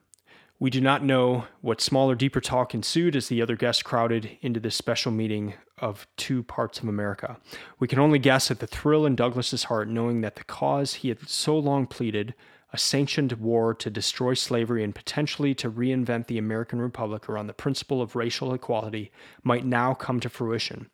We 0.59 0.69
do 0.69 0.79
not 0.79 1.03
know 1.03 1.45
what 1.61 1.81
smaller, 1.81 2.15
deeper 2.15 2.39
talk 2.39 2.73
ensued 2.73 3.15
as 3.15 3.27
the 3.27 3.41
other 3.41 3.55
guests 3.55 3.83
crowded 3.83 4.37
into 4.41 4.59
this 4.59 4.75
special 4.75 5.11
meeting 5.11 5.55
of 5.77 6.07
two 6.15 6.43
parts 6.43 6.79
of 6.79 6.87
America. 6.87 7.37
We 7.79 7.87
can 7.87 7.99
only 7.99 8.19
guess 8.19 8.49
at 8.49 8.59
the 8.59 8.67
thrill 8.67 9.05
in 9.05 9.15
Douglass's 9.15 9.65
heart 9.65 9.89
knowing 9.89 10.21
that 10.21 10.35
the 10.35 10.43
cause 10.45 10.95
he 10.95 11.09
had 11.09 11.27
so 11.27 11.57
long 11.57 11.85
pleaded 11.85 12.33
a 12.73 12.77
sanctioned 12.77 13.33
war 13.33 13.73
to 13.75 13.89
destroy 13.91 14.33
slavery 14.33 14.83
and 14.83 14.95
potentially 14.95 15.53
to 15.53 15.69
reinvent 15.69 16.25
the 16.25 16.39
American 16.39 16.81
Republic 16.81 17.29
around 17.29 17.45
the 17.45 17.53
principle 17.53 18.01
of 18.01 18.15
racial 18.15 18.51
equality 18.51 19.11
might 19.43 19.63
now 19.63 19.93
come 19.93 20.19
to 20.19 20.27
fruition. 20.27 20.89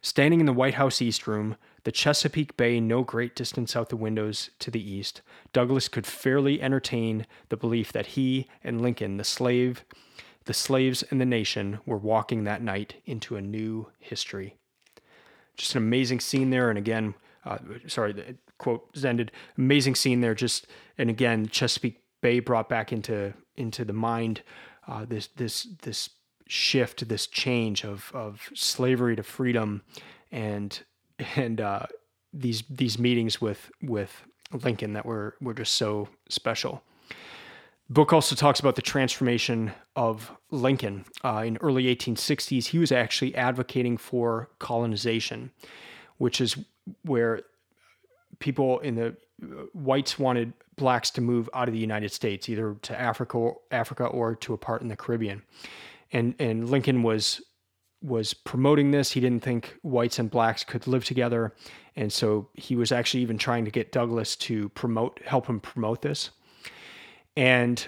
Standing 0.00 0.38
in 0.38 0.46
the 0.46 0.52
White 0.52 0.74
House 0.74 1.02
East 1.02 1.26
Room, 1.26 1.56
the 1.82 1.90
Chesapeake 1.90 2.56
Bay 2.56 2.78
no 2.78 3.02
great 3.02 3.34
distance 3.34 3.74
out 3.74 3.88
the 3.88 3.96
windows 3.96 4.50
to 4.60 4.70
the 4.70 4.90
east, 4.90 5.22
Douglass 5.52 5.88
could 5.88 6.06
fairly 6.06 6.62
entertain 6.62 7.26
the 7.48 7.56
belief 7.56 7.92
that 7.92 8.06
he 8.08 8.46
and 8.62 8.80
Lincoln, 8.80 9.16
the 9.16 9.24
slave, 9.24 9.84
the 10.44 10.54
slaves 10.54 11.02
and 11.10 11.20
the 11.20 11.26
nation, 11.26 11.80
were 11.84 11.98
walking 11.98 12.44
that 12.44 12.62
night 12.62 13.02
into 13.06 13.34
a 13.34 13.42
new 13.42 13.88
history. 13.98 14.56
Just 15.56 15.74
an 15.74 15.78
amazing 15.78 16.20
scene 16.20 16.50
there, 16.50 16.68
and 16.68 16.78
again, 16.78 17.14
uh, 17.44 17.58
sorry, 17.86 18.36
quote 18.58 18.88
ended. 19.04 19.32
Amazing 19.58 19.94
scene 19.94 20.20
there. 20.20 20.34
Just 20.34 20.66
and 20.98 21.10
again, 21.10 21.46
Chesapeake 21.48 22.00
Bay 22.20 22.40
brought 22.40 22.68
back 22.68 22.92
into 22.92 23.34
into 23.56 23.84
the 23.84 23.92
mind 23.92 24.42
uh, 24.86 25.04
this 25.04 25.28
this 25.28 25.64
this 25.82 26.10
shift, 26.46 27.08
this 27.08 27.26
change 27.26 27.84
of 27.84 28.10
of 28.14 28.48
slavery 28.54 29.16
to 29.16 29.22
freedom, 29.22 29.82
and 30.30 30.80
and 31.36 31.60
uh, 31.60 31.86
these 32.32 32.62
these 32.68 32.98
meetings 32.98 33.40
with 33.40 33.70
with 33.82 34.24
Lincoln 34.52 34.92
that 34.94 35.06
were 35.06 35.36
were 35.40 35.54
just 35.54 35.74
so 35.74 36.08
special. 36.28 36.82
The 37.88 37.92
book 37.92 38.12
also 38.14 38.34
talks 38.34 38.60
about 38.60 38.76
the 38.76 38.82
transformation 38.82 39.72
of 39.94 40.32
Lincoln. 40.50 41.04
Uh, 41.22 41.42
in 41.46 41.58
early 41.58 41.94
1860s, 41.94 42.68
he 42.68 42.78
was 42.78 42.90
actually 42.90 43.34
advocating 43.34 43.98
for 43.98 44.48
colonization, 44.58 45.50
which 46.16 46.40
is 46.40 46.56
where 47.02 47.42
people 48.38 48.78
in 48.80 48.94
the 48.94 49.16
uh, 49.42 49.66
whites 49.72 50.18
wanted 50.18 50.52
blacks 50.76 51.10
to 51.10 51.20
move 51.20 51.48
out 51.54 51.68
of 51.68 51.74
the 51.74 51.80
United 51.80 52.12
States, 52.12 52.48
either 52.48 52.76
to 52.82 53.00
Africa, 53.00 53.52
Africa, 53.70 54.04
or 54.06 54.34
to 54.36 54.54
a 54.54 54.58
part 54.58 54.82
in 54.82 54.88
the 54.88 54.96
Caribbean. 54.96 55.42
And 56.12 56.34
and 56.38 56.68
Lincoln 56.68 57.02
was 57.02 57.40
was 58.02 58.34
promoting 58.34 58.90
this. 58.90 59.12
He 59.12 59.20
didn't 59.20 59.42
think 59.42 59.76
whites 59.82 60.18
and 60.18 60.30
blacks 60.30 60.62
could 60.62 60.86
live 60.86 61.04
together, 61.04 61.54
and 61.96 62.12
so 62.12 62.48
he 62.54 62.76
was 62.76 62.92
actually 62.92 63.22
even 63.22 63.38
trying 63.38 63.64
to 63.64 63.70
get 63.70 63.92
Douglass 63.92 64.36
to 64.36 64.68
promote, 64.70 65.20
help 65.24 65.46
him 65.46 65.60
promote 65.60 66.02
this. 66.02 66.30
And 67.36 67.84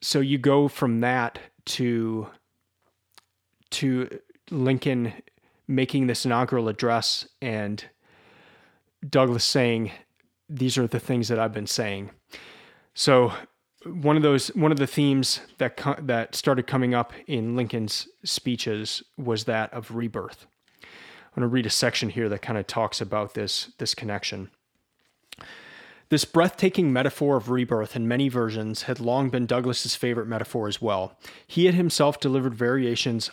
so 0.00 0.20
you 0.20 0.38
go 0.38 0.68
from 0.68 1.00
that 1.00 1.38
to 1.66 2.28
to 3.70 4.20
Lincoln 4.50 5.12
making 5.68 6.06
this 6.06 6.24
inaugural 6.24 6.68
address 6.68 7.26
and 7.42 7.84
Douglass 9.08 9.44
saying, 9.44 9.92
"These 10.48 10.78
are 10.78 10.86
the 10.86 11.00
things 11.00 11.28
that 11.28 11.38
I've 11.38 11.52
been 11.52 11.66
saying." 11.66 12.10
So 12.94 13.32
one 13.84 14.16
of 14.16 14.22
those 14.22 14.48
one 14.48 14.72
of 14.72 14.78
the 14.78 14.86
themes 14.86 15.40
that 15.58 15.76
co- 15.76 15.96
that 16.00 16.34
started 16.34 16.66
coming 16.66 16.94
up 16.94 17.12
in 17.26 17.56
Lincoln's 17.56 18.08
speeches 18.24 19.02
was 19.16 19.44
that 19.44 19.72
of 19.72 19.94
rebirth. 19.94 20.46
I'm 20.82 21.42
going 21.42 21.50
to 21.50 21.52
read 21.52 21.66
a 21.66 21.70
section 21.70 22.08
here 22.08 22.28
that 22.28 22.42
kind 22.42 22.58
of 22.58 22.66
talks 22.66 23.00
about 23.00 23.34
this 23.34 23.72
this 23.78 23.94
connection. 23.94 24.50
This 26.08 26.24
breathtaking 26.24 26.92
metaphor 26.92 27.36
of 27.36 27.50
rebirth 27.50 27.96
in 27.96 28.06
many 28.06 28.28
versions 28.28 28.82
had 28.82 29.00
long 29.00 29.28
been 29.28 29.44
Douglass's 29.44 29.96
favorite 29.96 30.28
metaphor 30.28 30.68
as 30.68 30.80
well. 30.80 31.18
He 31.46 31.66
had 31.66 31.74
himself 31.74 32.20
delivered 32.20 32.54
variations 32.54 33.28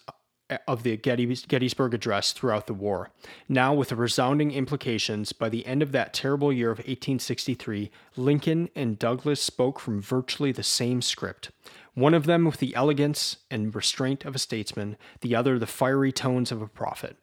of 0.67 0.83
the 0.83 0.97
Gettysburg 0.97 1.93
Address 1.93 2.31
throughout 2.33 2.67
the 2.67 2.73
war. 2.73 3.09
Now, 3.47 3.73
with 3.73 3.91
resounding 3.91 4.51
implications, 4.51 5.33
by 5.33 5.49
the 5.49 5.65
end 5.65 5.81
of 5.81 5.91
that 5.93 6.13
terrible 6.13 6.51
year 6.51 6.69
of 6.69 6.79
1863, 6.79 7.89
Lincoln 8.15 8.69
and 8.75 8.99
Douglass 8.99 9.41
spoke 9.41 9.79
from 9.79 10.01
virtually 10.01 10.51
the 10.51 10.63
same 10.63 11.01
script. 11.01 11.51
One 11.95 12.15
of 12.15 12.25
them 12.25 12.45
with 12.45 12.57
the 12.57 12.75
elegance 12.75 13.37
and 13.51 13.73
restraint 13.73 14.25
of 14.25 14.33
a 14.35 14.39
statesman, 14.39 14.97
the 15.21 15.35
other 15.35 15.59
the 15.59 15.67
fiery 15.67 16.11
tones 16.11 16.51
of 16.51 16.61
a 16.61 16.67
prophet. 16.67 17.17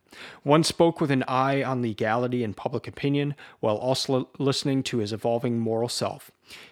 One 0.44 0.62
spoke 0.62 1.00
with 1.00 1.10
an 1.10 1.24
eye 1.26 1.62
on 1.62 1.82
legality 1.82 2.44
and 2.44 2.56
public 2.56 2.86
opinion, 2.86 3.34
while 3.58 3.76
also 3.76 4.28
listening 4.38 4.84
to 4.84 4.98
his 4.98 5.12
evolving 5.12 5.58
moral 5.58 5.88
self, 5.88 6.30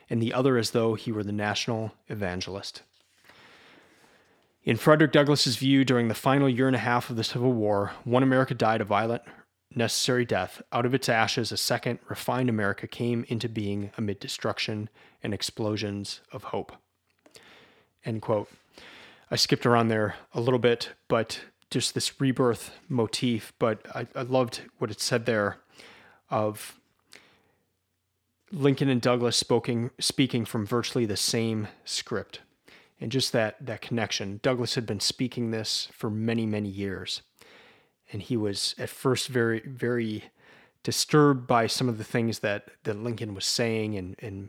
and 0.08 0.22
the 0.22 0.32
other 0.32 0.56
as 0.56 0.70
though 0.70 0.94
he 0.94 1.10
were 1.10 1.24
the 1.24 1.32
national 1.32 1.92
evangelist. 2.08 2.82
In 4.68 4.76
Frederick 4.76 5.12
Douglass's 5.12 5.56
view, 5.56 5.82
during 5.82 6.08
the 6.08 6.14
final 6.14 6.46
year 6.46 6.66
and 6.66 6.76
a 6.76 6.80
half 6.80 7.08
of 7.08 7.16
the 7.16 7.24
Civil 7.24 7.54
War, 7.54 7.92
one 8.04 8.22
America 8.22 8.52
died 8.52 8.82
a 8.82 8.84
violent, 8.84 9.22
necessary 9.74 10.26
death. 10.26 10.60
Out 10.74 10.84
of 10.84 10.92
its 10.92 11.08
ashes, 11.08 11.50
a 11.50 11.56
second, 11.56 12.00
refined 12.06 12.50
America 12.50 12.86
came 12.86 13.24
into 13.28 13.48
being 13.48 13.92
amid 13.96 14.20
destruction 14.20 14.90
and 15.22 15.32
explosions 15.32 16.20
of 16.32 16.44
hope. 16.44 16.72
end 18.04 18.20
quote. 18.20 18.50
I 19.30 19.36
skipped 19.36 19.64
around 19.64 19.88
there 19.88 20.16
a 20.34 20.40
little 20.42 20.58
bit, 20.58 20.90
but 21.08 21.40
just 21.70 21.94
this 21.94 22.20
rebirth 22.20 22.70
motif. 22.90 23.54
But 23.58 23.80
I, 23.96 24.06
I 24.14 24.20
loved 24.20 24.60
what 24.76 24.90
it 24.90 25.00
said 25.00 25.24
there 25.24 25.60
of 26.28 26.78
Lincoln 28.52 28.90
and 28.90 29.00
Douglass 29.00 29.38
speaking, 29.38 29.92
speaking 29.98 30.44
from 30.44 30.66
virtually 30.66 31.06
the 31.06 31.16
same 31.16 31.68
script. 31.86 32.40
And 33.00 33.12
just 33.12 33.32
that, 33.32 33.64
that 33.64 33.80
connection. 33.80 34.40
Douglass 34.42 34.74
had 34.74 34.86
been 34.86 35.00
speaking 35.00 35.50
this 35.50 35.88
for 35.92 36.10
many, 36.10 36.46
many 36.46 36.68
years. 36.68 37.22
And 38.12 38.22
he 38.22 38.36
was 38.36 38.74
at 38.78 38.88
first 38.88 39.28
very, 39.28 39.60
very 39.60 40.24
disturbed 40.82 41.46
by 41.46 41.66
some 41.66 41.88
of 41.88 41.98
the 41.98 42.04
things 42.04 42.40
that, 42.40 42.68
that 42.84 42.98
Lincoln 42.98 43.34
was 43.34 43.44
saying 43.44 43.96
and, 43.96 44.16
and, 44.20 44.48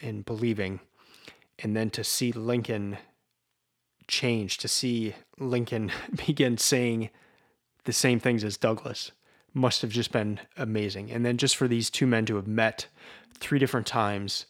and 0.00 0.24
believing. 0.24 0.80
And 1.60 1.76
then 1.76 1.90
to 1.90 2.04
see 2.04 2.32
Lincoln 2.32 2.98
change, 4.06 4.58
to 4.58 4.68
see 4.68 5.14
Lincoln 5.38 5.92
begin 6.26 6.58
saying 6.58 7.10
the 7.84 7.92
same 7.92 8.20
things 8.20 8.44
as 8.44 8.56
Douglass 8.56 9.12
must 9.54 9.82
have 9.82 9.90
just 9.90 10.12
been 10.12 10.40
amazing. 10.56 11.10
And 11.10 11.24
then 11.24 11.36
just 11.36 11.56
for 11.56 11.68
these 11.68 11.90
two 11.90 12.06
men 12.06 12.26
to 12.26 12.36
have 12.36 12.46
met 12.46 12.86
three 13.34 13.58
different 13.58 13.86
times, 13.86 14.46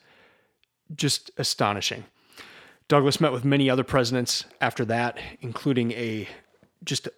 just 0.95 1.31
astonishing. 1.37 2.05
Douglass 2.89 3.21
met 3.21 3.33
with 3.33 3.45
many 3.45 3.69
other 3.69 3.85
presidents 3.85 4.47
after 4.61 4.85
that, 4.87 5.19
including 5.41 5.93
a 5.93 6.27
just 6.85 7.09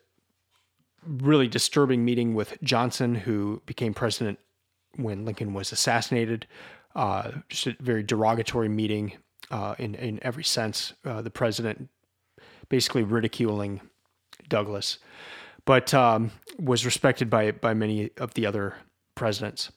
really 1.06 1.46
disturbing 1.48 2.04
meeting 2.04 2.34
with 2.34 2.58
Johnson, 2.62 3.14
who 3.14 3.62
became 3.66 3.94
president 3.94 4.38
when 4.96 5.24
Lincoln 5.24 5.54
was 5.54 5.72
assassinated. 5.72 6.46
Uh, 6.96 7.30
just 7.48 7.68
a 7.68 7.76
very 7.78 8.02
derogatory 8.02 8.68
meeting 8.68 9.12
uh, 9.52 9.76
in 9.78 9.94
in 9.94 10.18
every 10.22 10.44
sense. 10.44 10.92
Uh, 11.04 11.22
the 11.22 11.30
president 11.30 11.88
basically 12.68 13.04
ridiculing 13.04 13.80
Douglass, 14.48 14.98
but 15.64 15.94
um, 15.94 16.32
was 16.58 16.84
respected 16.84 17.30
by 17.30 17.52
by 17.52 17.74
many 17.74 18.10
of 18.16 18.34
the 18.34 18.44
other 18.44 18.74
presidents. 19.14 19.70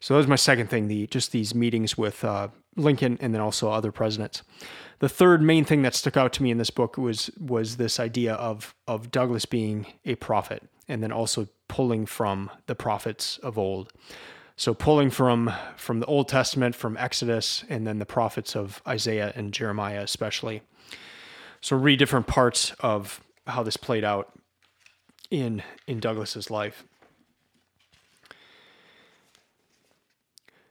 So 0.00 0.14
that 0.14 0.18
was 0.18 0.26
my 0.26 0.36
second 0.36 0.68
thing: 0.68 0.88
the 0.88 1.06
just 1.06 1.32
these 1.32 1.54
meetings 1.54 1.96
with 1.96 2.22
uh, 2.24 2.48
Lincoln 2.80 3.18
and 3.20 3.34
then 3.34 3.40
also 3.40 3.70
other 3.70 3.92
presidents. 3.92 4.42
The 5.00 5.08
third 5.08 5.42
main 5.42 5.64
thing 5.64 5.82
that 5.82 5.94
stuck 5.94 6.16
out 6.16 6.32
to 6.34 6.42
me 6.42 6.50
in 6.50 6.58
this 6.58 6.70
book 6.70 6.96
was 6.98 7.30
was 7.38 7.76
this 7.76 7.98
idea 7.98 8.34
of 8.34 8.74
of 8.86 9.10
Douglass 9.10 9.46
being 9.46 9.86
a 10.04 10.14
prophet 10.16 10.64
and 10.88 11.02
then 11.02 11.12
also 11.12 11.48
pulling 11.68 12.04
from 12.04 12.50
the 12.66 12.74
prophets 12.74 13.38
of 13.38 13.56
old. 13.56 13.92
So 14.56 14.74
pulling 14.74 15.10
from 15.10 15.52
from 15.76 16.00
the 16.00 16.06
Old 16.06 16.28
Testament, 16.28 16.74
from 16.74 16.96
Exodus, 16.98 17.64
and 17.70 17.86
then 17.86 17.98
the 17.98 18.06
prophets 18.06 18.54
of 18.54 18.82
Isaiah 18.86 19.32
and 19.34 19.54
Jeremiah, 19.54 20.02
especially. 20.02 20.62
So 21.62 21.76
read 21.76 21.98
different 21.98 22.26
parts 22.26 22.72
of 22.80 23.22
how 23.46 23.62
this 23.62 23.78
played 23.78 24.04
out 24.04 24.32
in 25.30 25.62
in 25.86 26.00
Douglass's 26.00 26.50
life. 26.50 26.84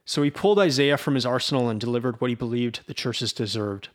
So 0.10 0.24
he 0.24 0.32
pulled 0.32 0.58
Isaiah 0.58 0.98
from 0.98 1.14
his 1.14 1.26
arsenal 1.28 1.70
and 1.70 1.80
delivered 1.80 2.20
what 2.20 2.32
he 2.32 2.36
believed 2.36 2.80
the 2.88 2.96
churches 2.96 3.32
deserved. 3.32 3.90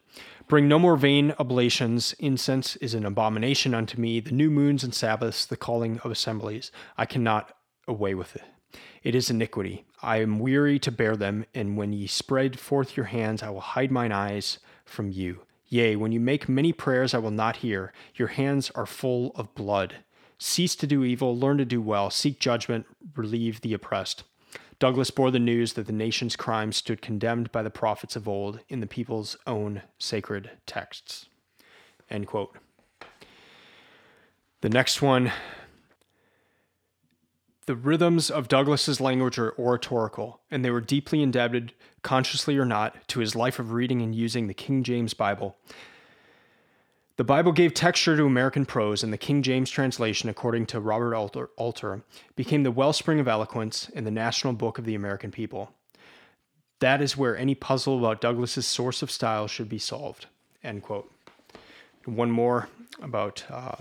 Bring 0.46 0.68
no 0.68 0.78
more 0.78 0.94
vain 0.94 1.34
oblations. 1.40 2.14
Incense 2.20 2.76
is 2.76 2.94
an 2.94 3.04
abomination 3.04 3.74
unto 3.74 4.00
me. 4.00 4.20
The 4.20 4.30
new 4.30 4.48
moons 4.48 4.84
and 4.84 4.94
Sabbaths, 4.94 5.44
the 5.44 5.56
calling 5.56 5.98
of 6.04 6.12
assemblies, 6.12 6.70
I 6.96 7.04
cannot 7.04 7.56
away 7.88 8.14
with 8.14 8.36
it. 8.36 8.44
It 9.02 9.16
is 9.16 9.28
iniquity. 9.28 9.86
I 10.02 10.18
am 10.18 10.38
weary 10.38 10.78
to 10.78 10.92
bear 10.92 11.16
them, 11.16 11.46
and 11.52 11.76
when 11.76 11.92
ye 11.92 12.06
spread 12.06 12.60
forth 12.60 12.96
your 12.96 13.06
hands, 13.06 13.42
I 13.42 13.50
will 13.50 13.60
hide 13.60 13.90
mine 13.90 14.12
eyes 14.12 14.58
from 14.84 15.10
you. 15.10 15.40
Yea, 15.66 15.96
when 15.96 16.12
you 16.12 16.20
make 16.20 16.48
many 16.48 16.72
prayers, 16.72 17.12
I 17.12 17.18
will 17.18 17.32
not 17.32 17.56
hear. 17.56 17.92
Your 18.14 18.28
hands 18.28 18.70
are 18.76 18.86
full 18.86 19.32
of 19.34 19.52
blood. 19.56 19.96
Cease 20.38 20.76
to 20.76 20.86
do 20.86 21.02
evil, 21.02 21.36
learn 21.36 21.58
to 21.58 21.64
do 21.64 21.82
well, 21.82 22.08
seek 22.08 22.38
judgment, 22.38 22.86
relieve 23.16 23.62
the 23.62 23.74
oppressed. 23.74 24.22
Douglass 24.78 25.10
bore 25.10 25.30
the 25.30 25.38
news 25.38 25.74
that 25.74 25.86
the 25.86 25.92
nation's 25.92 26.36
crimes 26.36 26.76
stood 26.76 27.00
condemned 27.00 27.52
by 27.52 27.62
the 27.62 27.70
prophets 27.70 28.16
of 28.16 28.28
old 28.28 28.60
in 28.68 28.80
the 28.80 28.86
people's 28.86 29.36
own 29.46 29.82
sacred 29.98 30.50
texts. 30.66 31.26
End 32.10 32.26
quote. 32.26 32.56
The 34.60 34.68
next 34.68 35.02
one 35.02 35.32
the 37.66 37.74
rhythms 37.74 38.30
of 38.30 38.48
Douglass's 38.48 39.00
language 39.00 39.38
are 39.38 39.58
oratorical, 39.58 40.40
and 40.50 40.62
they 40.62 40.70
were 40.70 40.82
deeply 40.82 41.22
indebted, 41.22 41.72
consciously 42.02 42.58
or 42.58 42.66
not, 42.66 43.08
to 43.08 43.20
his 43.20 43.34
life 43.34 43.58
of 43.58 43.72
reading 43.72 44.02
and 44.02 44.14
using 44.14 44.46
the 44.46 44.54
King 44.54 44.82
James 44.82 45.14
Bible 45.14 45.56
the 47.16 47.24
Bible 47.24 47.52
gave 47.52 47.74
texture 47.74 48.16
to 48.16 48.24
American 48.24 48.66
prose, 48.66 49.04
and 49.04 49.12
the 49.12 49.18
King 49.18 49.42
James 49.42 49.70
translation, 49.70 50.28
according 50.28 50.66
to 50.66 50.80
Robert 50.80 51.14
Alter, 51.14 51.50
Alter, 51.56 52.02
became 52.34 52.64
the 52.64 52.72
wellspring 52.72 53.20
of 53.20 53.28
eloquence 53.28 53.88
in 53.90 54.04
the 54.04 54.10
national 54.10 54.52
book 54.52 54.78
of 54.78 54.84
the 54.84 54.96
American 54.96 55.30
people. 55.30 55.72
That 56.80 57.00
is 57.00 57.16
where 57.16 57.36
any 57.36 57.54
puzzle 57.54 57.98
about 57.98 58.20
Douglass's 58.20 58.66
source 58.66 59.00
of 59.00 59.10
style 59.10 59.46
should 59.46 59.68
be 59.68 59.78
solved. 59.78 60.26
End 60.62 60.82
quote. 60.82 61.10
One 62.04 62.30
more 62.30 62.68
about 63.00 63.44
uh, 63.48 63.76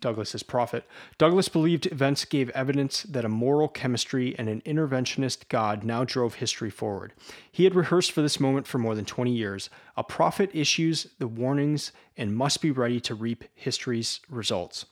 Douglass's 0.00 0.42
prophet. 0.42 0.84
Douglass 1.18 1.48
believed 1.48 1.86
events 1.86 2.24
gave 2.24 2.50
evidence 2.50 3.02
that 3.04 3.24
a 3.24 3.28
moral 3.28 3.68
chemistry 3.68 4.34
and 4.38 4.48
an 4.48 4.62
interventionist 4.62 5.48
God 5.48 5.84
now 5.84 6.04
drove 6.04 6.34
history 6.34 6.70
forward. 6.70 7.12
He 7.50 7.64
had 7.64 7.74
rehearsed 7.74 8.12
for 8.12 8.22
this 8.22 8.40
moment 8.40 8.66
for 8.66 8.78
more 8.78 8.94
than 8.94 9.04
20 9.04 9.30
years. 9.30 9.70
A 9.96 10.04
prophet 10.04 10.50
issues 10.52 11.08
the 11.18 11.28
warnings 11.28 11.92
and 12.16 12.36
must 12.36 12.60
be 12.60 12.70
ready 12.70 13.00
to 13.00 13.14
reap 13.14 13.44
history's 13.54 14.20
results. 14.28 14.86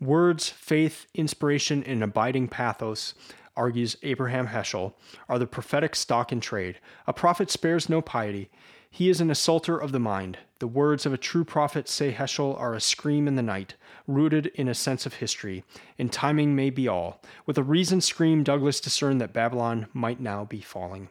Words, 0.00 0.48
faith, 0.48 1.06
inspiration, 1.14 1.84
and 1.84 2.02
abiding 2.02 2.48
pathos 2.48 3.14
argues 3.56 3.96
Abraham 4.02 4.48
Heschel, 4.48 4.94
are 5.28 5.38
the 5.38 5.46
prophetic 5.46 5.94
stock 5.94 6.32
in 6.32 6.40
trade. 6.40 6.78
A 7.06 7.12
prophet 7.12 7.50
spares 7.50 7.88
no 7.88 8.00
piety. 8.00 8.50
He 8.90 9.08
is 9.08 9.20
an 9.20 9.30
assaulter 9.30 9.78
of 9.78 9.92
the 9.92 10.00
mind. 10.00 10.38
The 10.58 10.66
words 10.66 11.06
of 11.06 11.12
a 11.12 11.18
true 11.18 11.44
prophet, 11.44 11.88
say 11.88 12.12
Heschel, 12.12 12.58
are 12.58 12.74
a 12.74 12.80
scream 12.80 13.28
in 13.28 13.36
the 13.36 13.42
night, 13.42 13.74
rooted 14.14 14.46
in 14.48 14.68
a 14.68 14.74
sense 14.74 15.06
of 15.06 15.14
history, 15.14 15.64
and 15.98 16.12
timing 16.12 16.54
may 16.54 16.70
be 16.70 16.88
all. 16.88 17.22
With 17.46 17.58
a 17.58 17.62
reasoned 17.62 18.04
scream, 18.04 18.42
Douglass 18.42 18.80
discerned 18.80 19.20
that 19.20 19.32
Babylon 19.32 19.86
might 19.92 20.20
now 20.20 20.44
be 20.44 20.60
falling. 20.60 21.08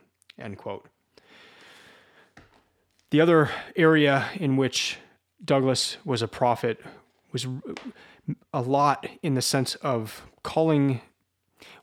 The 3.11 3.21
other 3.21 3.49
area 3.75 4.29
in 4.35 4.55
which 4.57 4.97
Douglass 5.43 5.97
was 6.05 6.21
a 6.21 6.27
prophet 6.27 6.79
was 7.31 7.47
a 8.53 8.61
lot 8.61 9.07
in 9.23 9.33
the 9.33 9.41
sense 9.41 9.75
of 9.75 10.23
calling, 10.43 11.01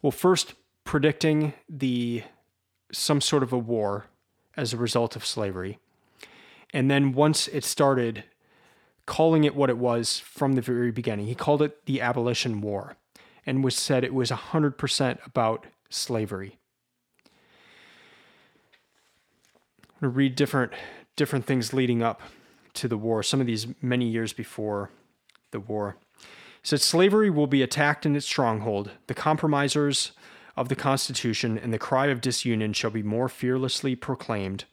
well, 0.03 0.11
first 0.11 0.55
predicting 0.85 1.53
the 1.69 2.23
some 2.93 3.21
sort 3.21 3.43
of 3.43 3.53
a 3.53 3.59
war 3.59 4.07
as 4.57 4.73
a 4.73 4.77
result 4.77 5.17
of 5.17 5.27
slavery 5.27 5.79
and 6.77 6.91
then 6.91 7.13
once 7.13 7.49
it 7.49 7.65
started, 7.65 8.25
calling 9.07 9.45
it 9.45 9.55
what 9.55 9.71
it 9.71 9.79
was 9.79 10.19
from 10.19 10.55
the 10.55 10.61
very 10.61 10.91
beginning. 10.91 11.27
He 11.27 11.35
called 11.35 11.63
it 11.63 11.87
the 11.87 12.01
Abolition 12.01 12.61
War 12.61 12.97
and 13.47 13.63
was 13.63 13.77
said 13.77 14.03
it 14.03 14.13
was 14.13 14.31
100% 14.31 15.25
about 15.25 15.67
slavery. 15.89 16.59
I'm 19.85 20.01
going 20.01 20.13
to 20.13 20.17
read 20.17 20.37
different 20.37 20.73
different 21.15 21.47
things 21.47 21.73
leading 21.73 22.03
up 22.03 22.21
to 22.75 22.89
the 22.89 22.99
war, 22.99 23.23
some 23.23 23.41
of 23.41 23.47
these 23.47 23.67
many 23.81 24.07
years 24.07 24.35
before 24.35 24.91
the 25.51 25.61
war. 25.61 25.97
Said 26.63 26.83
slavery 26.83 27.31
will 27.31 27.47
be 27.47 27.63
attacked 27.63 28.05
in 28.05 28.15
its 28.15 28.27
stronghold. 28.27 28.91
The 29.07 29.15
compromisers 29.15 30.13
of 30.57 30.69
the 30.69 30.77
Constitution 30.77 31.57
and 31.57 31.73
the 31.73 31.79
cry 31.79 32.09
of 32.09 32.21
disunion 32.21 32.75
shall 32.75 32.91
be 32.91 33.03
more 33.03 33.31
fearlessly 33.31 33.97
proclaimed 33.97 34.67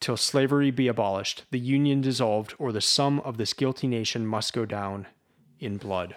till 0.00 0.16
slavery 0.16 0.70
be 0.70 0.88
abolished, 0.88 1.44
the 1.50 1.58
union 1.58 2.00
dissolved, 2.00 2.54
or 2.58 2.72
the 2.72 2.80
sum 2.80 3.20
of 3.20 3.36
this 3.36 3.52
guilty 3.52 3.86
nation 3.86 4.26
must 4.26 4.52
go 4.52 4.64
down 4.64 5.06
in 5.58 5.76
blood. 5.76 6.16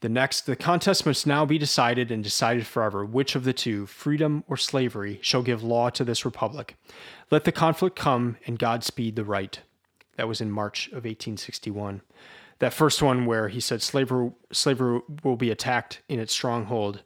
The 0.00 0.08
next, 0.08 0.46
the 0.46 0.56
contest 0.56 1.06
must 1.06 1.28
now 1.28 1.44
be 1.44 1.58
decided 1.58 2.10
and 2.10 2.24
decided 2.24 2.66
forever 2.66 3.04
which 3.04 3.36
of 3.36 3.44
the 3.44 3.52
two, 3.52 3.86
freedom 3.86 4.42
or 4.48 4.56
slavery, 4.56 5.20
shall 5.22 5.42
give 5.42 5.62
law 5.62 5.90
to 5.90 6.04
this 6.04 6.24
republic. 6.24 6.76
Let 7.30 7.44
the 7.44 7.52
conflict 7.52 7.96
come 7.96 8.36
and 8.46 8.58
God 8.58 8.82
speed 8.82 9.14
the 9.14 9.24
right. 9.24 9.60
That 10.16 10.26
was 10.26 10.40
in 10.40 10.50
March 10.50 10.88
of 10.88 11.04
1861. 11.04 12.02
That 12.58 12.72
first 12.72 13.00
one 13.00 13.26
where 13.26 13.48
he 13.48 13.60
said 13.60 13.80
slavery, 13.80 14.32
slavery 14.52 15.00
will 15.22 15.36
be 15.36 15.50
attacked 15.50 16.02
in 16.08 16.18
its 16.18 16.32
stronghold 16.32 17.02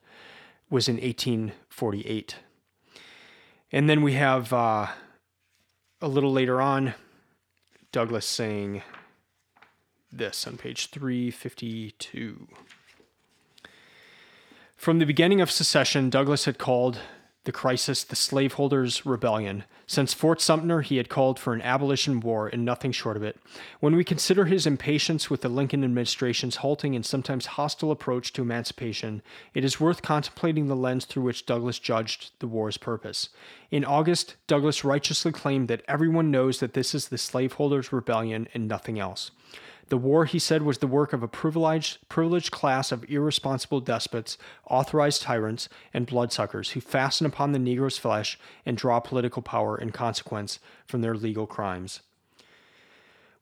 was 0.70 0.88
in 0.88 0.96
1848. 0.96 2.36
And 3.72 3.90
then 3.90 4.02
we 4.02 4.12
have 4.12 4.52
uh, 4.52 4.86
a 6.00 6.08
little 6.08 6.32
later 6.32 6.60
on 6.60 6.94
Douglass 7.90 8.26
saying 8.26 8.82
this 10.12 10.46
on 10.46 10.56
page 10.56 10.90
352. 10.90 12.48
From 14.76 14.98
the 14.98 15.06
beginning 15.06 15.40
of 15.40 15.50
secession, 15.50 16.10
Douglass 16.10 16.44
had 16.44 16.58
called 16.58 17.00
the 17.44 17.52
crisis, 17.52 18.04
the 18.04 18.14
slaveholders' 18.14 19.04
rebellion. 19.04 19.64
Since 19.88 20.14
Fort 20.14 20.40
Sumter, 20.40 20.80
he 20.80 20.96
had 20.96 21.08
called 21.08 21.38
for 21.38 21.54
an 21.54 21.62
abolition 21.62 22.18
war 22.18 22.48
and 22.48 22.64
nothing 22.64 22.90
short 22.90 23.16
of 23.16 23.22
it. 23.22 23.38
When 23.78 23.94
we 23.94 24.02
consider 24.02 24.46
his 24.46 24.66
impatience 24.66 25.30
with 25.30 25.42
the 25.42 25.48
Lincoln 25.48 25.84
administration's 25.84 26.56
halting 26.56 26.96
and 26.96 27.06
sometimes 27.06 27.46
hostile 27.46 27.92
approach 27.92 28.32
to 28.32 28.42
emancipation, 28.42 29.22
it 29.54 29.64
is 29.64 29.80
worth 29.80 30.02
contemplating 30.02 30.66
the 30.66 30.74
lens 30.74 31.04
through 31.04 31.22
which 31.22 31.46
Douglass 31.46 31.78
judged 31.78 32.32
the 32.40 32.48
war's 32.48 32.78
purpose. 32.78 33.28
In 33.70 33.84
August, 33.84 34.34
Douglass 34.48 34.82
righteously 34.82 35.30
claimed 35.30 35.68
that 35.68 35.84
everyone 35.86 36.32
knows 36.32 36.58
that 36.58 36.74
this 36.74 36.92
is 36.92 37.08
the 37.08 37.18
slaveholders' 37.18 37.92
rebellion 37.92 38.48
and 38.54 38.66
nothing 38.66 38.98
else. 38.98 39.30
The 39.88 39.96
war, 39.96 40.24
he 40.24 40.40
said, 40.40 40.62
was 40.62 40.78
the 40.78 40.88
work 40.88 41.12
of 41.12 41.22
a 41.22 41.28
privileged, 41.28 41.98
privileged 42.08 42.50
class 42.50 42.90
of 42.90 43.08
irresponsible 43.08 43.80
despots, 43.80 44.36
authorized 44.68 45.22
tyrants, 45.22 45.68
and 45.94 46.06
bloodsuckers 46.06 46.70
who 46.70 46.80
fasten 46.80 47.24
upon 47.24 47.52
the 47.52 47.58
Negro's 47.60 47.96
flesh 47.96 48.36
and 48.64 48.76
draw 48.76 48.98
political 48.98 49.42
power 49.42 49.78
in 49.78 49.92
consequence 49.92 50.58
from 50.86 51.02
their 51.02 51.14
legal 51.14 51.46
crimes. 51.46 52.00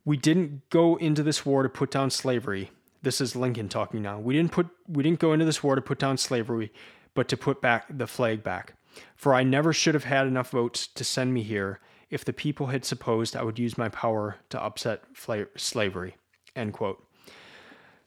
We 0.04 0.18
didn't 0.18 0.68
go 0.68 0.96
into 0.96 1.22
this 1.22 1.46
war 1.46 1.62
to 1.62 1.68
put 1.70 1.90
down 1.90 2.10
slavery. 2.10 2.70
This 3.00 3.22
is 3.22 3.34
Lincoln 3.34 3.70
talking 3.70 4.02
now. 4.02 4.18
We 4.18 4.34
didn't 4.34 4.52
put 4.52 4.68
we 4.86 5.02
didn't 5.02 5.18
go 5.18 5.32
into 5.32 5.46
this 5.46 5.62
war 5.62 5.76
to 5.76 5.80
put 5.80 5.98
down 5.98 6.18
slavery, 6.18 6.72
but 7.14 7.26
to 7.28 7.38
put 7.38 7.62
back 7.62 7.86
the 7.88 8.06
flag 8.06 8.42
back. 8.42 8.74
For 9.16 9.34
I 9.34 9.42
never 9.44 9.72
should 9.72 9.94
have 9.94 10.04
had 10.04 10.26
enough 10.26 10.50
votes 10.50 10.86
to 10.88 11.04
send 11.04 11.32
me 11.32 11.42
here 11.42 11.80
if 12.10 12.22
the 12.22 12.34
people 12.34 12.66
had 12.66 12.84
supposed 12.84 13.34
I 13.34 13.42
would 13.42 13.58
use 13.58 13.78
my 13.78 13.88
power 13.88 14.36
to 14.50 14.62
upset 14.62 15.02
fla- 15.14 15.46
slavery. 15.56 16.16
End 16.56 16.72
quote. 16.72 17.04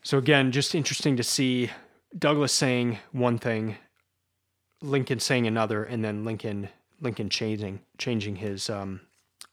So 0.02 0.18
again, 0.18 0.52
just 0.52 0.74
interesting 0.74 1.18
to 1.18 1.24
see 1.24 1.70
Douglass 2.18 2.54
saying 2.54 3.00
one 3.12 3.38
thing, 3.38 3.76
Lincoln 4.82 5.20
saying 5.20 5.48
another, 5.48 5.84
and 5.84 6.04
then 6.04 6.24
Lincoln 6.24 6.70
Lincoln 7.02 7.30
changing 7.30 7.82
changing 7.98 8.38
his 8.38 8.70
um, 8.70 9.02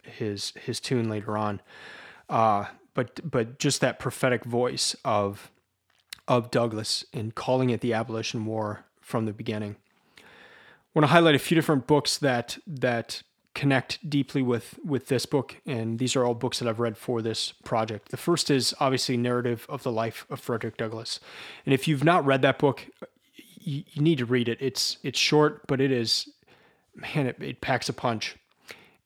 his 0.04 0.52
his 0.62 0.80
tune 0.80 1.08
later 1.08 1.36
on. 1.36 1.60
Uh, 2.28 2.66
but 2.94 3.20
but 3.28 3.58
just 3.58 3.80
that 3.80 3.98
prophetic 3.98 4.44
voice 4.44 4.94
of 5.04 5.50
of 6.28 6.50
Douglass 6.50 7.04
in 7.12 7.32
calling 7.32 7.70
it 7.70 7.80
the 7.80 7.92
abolition 7.92 8.46
war 8.46 8.84
from 9.00 9.26
the 9.26 9.32
beginning. 9.32 9.76
I 10.16 10.22
want 10.94 11.04
to 11.04 11.12
highlight 11.12 11.34
a 11.34 11.40
few 11.40 11.54
different 11.54 11.86
books 11.86 12.16
that 12.18 12.58
that 12.66 13.22
connect 13.54 14.08
deeply 14.08 14.42
with 14.42 14.78
with 14.84 15.06
this 15.06 15.26
book 15.26 15.56
and 15.64 15.98
these 15.98 16.16
are 16.16 16.24
all 16.24 16.34
books 16.34 16.58
that 16.58 16.68
I've 16.68 16.80
read 16.80 16.98
for 16.98 17.22
this 17.22 17.52
project. 17.64 18.10
The 18.10 18.16
first 18.16 18.50
is 18.50 18.74
obviously 18.80 19.16
Narrative 19.16 19.64
of 19.68 19.82
the 19.82 19.92
Life 19.92 20.26
of 20.28 20.40
Frederick 20.40 20.76
Douglass. 20.76 21.20
And 21.64 21.72
if 21.72 21.86
you've 21.86 22.04
not 22.04 22.26
read 22.26 22.42
that 22.42 22.58
book, 22.58 22.86
you, 23.60 23.84
you 23.92 24.02
need 24.02 24.18
to 24.18 24.26
read 24.26 24.48
it. 24.48 24.58
It's 24.60 24.98
it's 25.02 25.18
short, 25.18 25.66
but 25.66 25.80
it 25.80 25.92
is 25.92 26.28
man, 26.94 27.26
it, 27.26 27.36
it 27.40 27.60
packs 27.60 27.88
a 27.88 27.92
punch. 27.92 28.36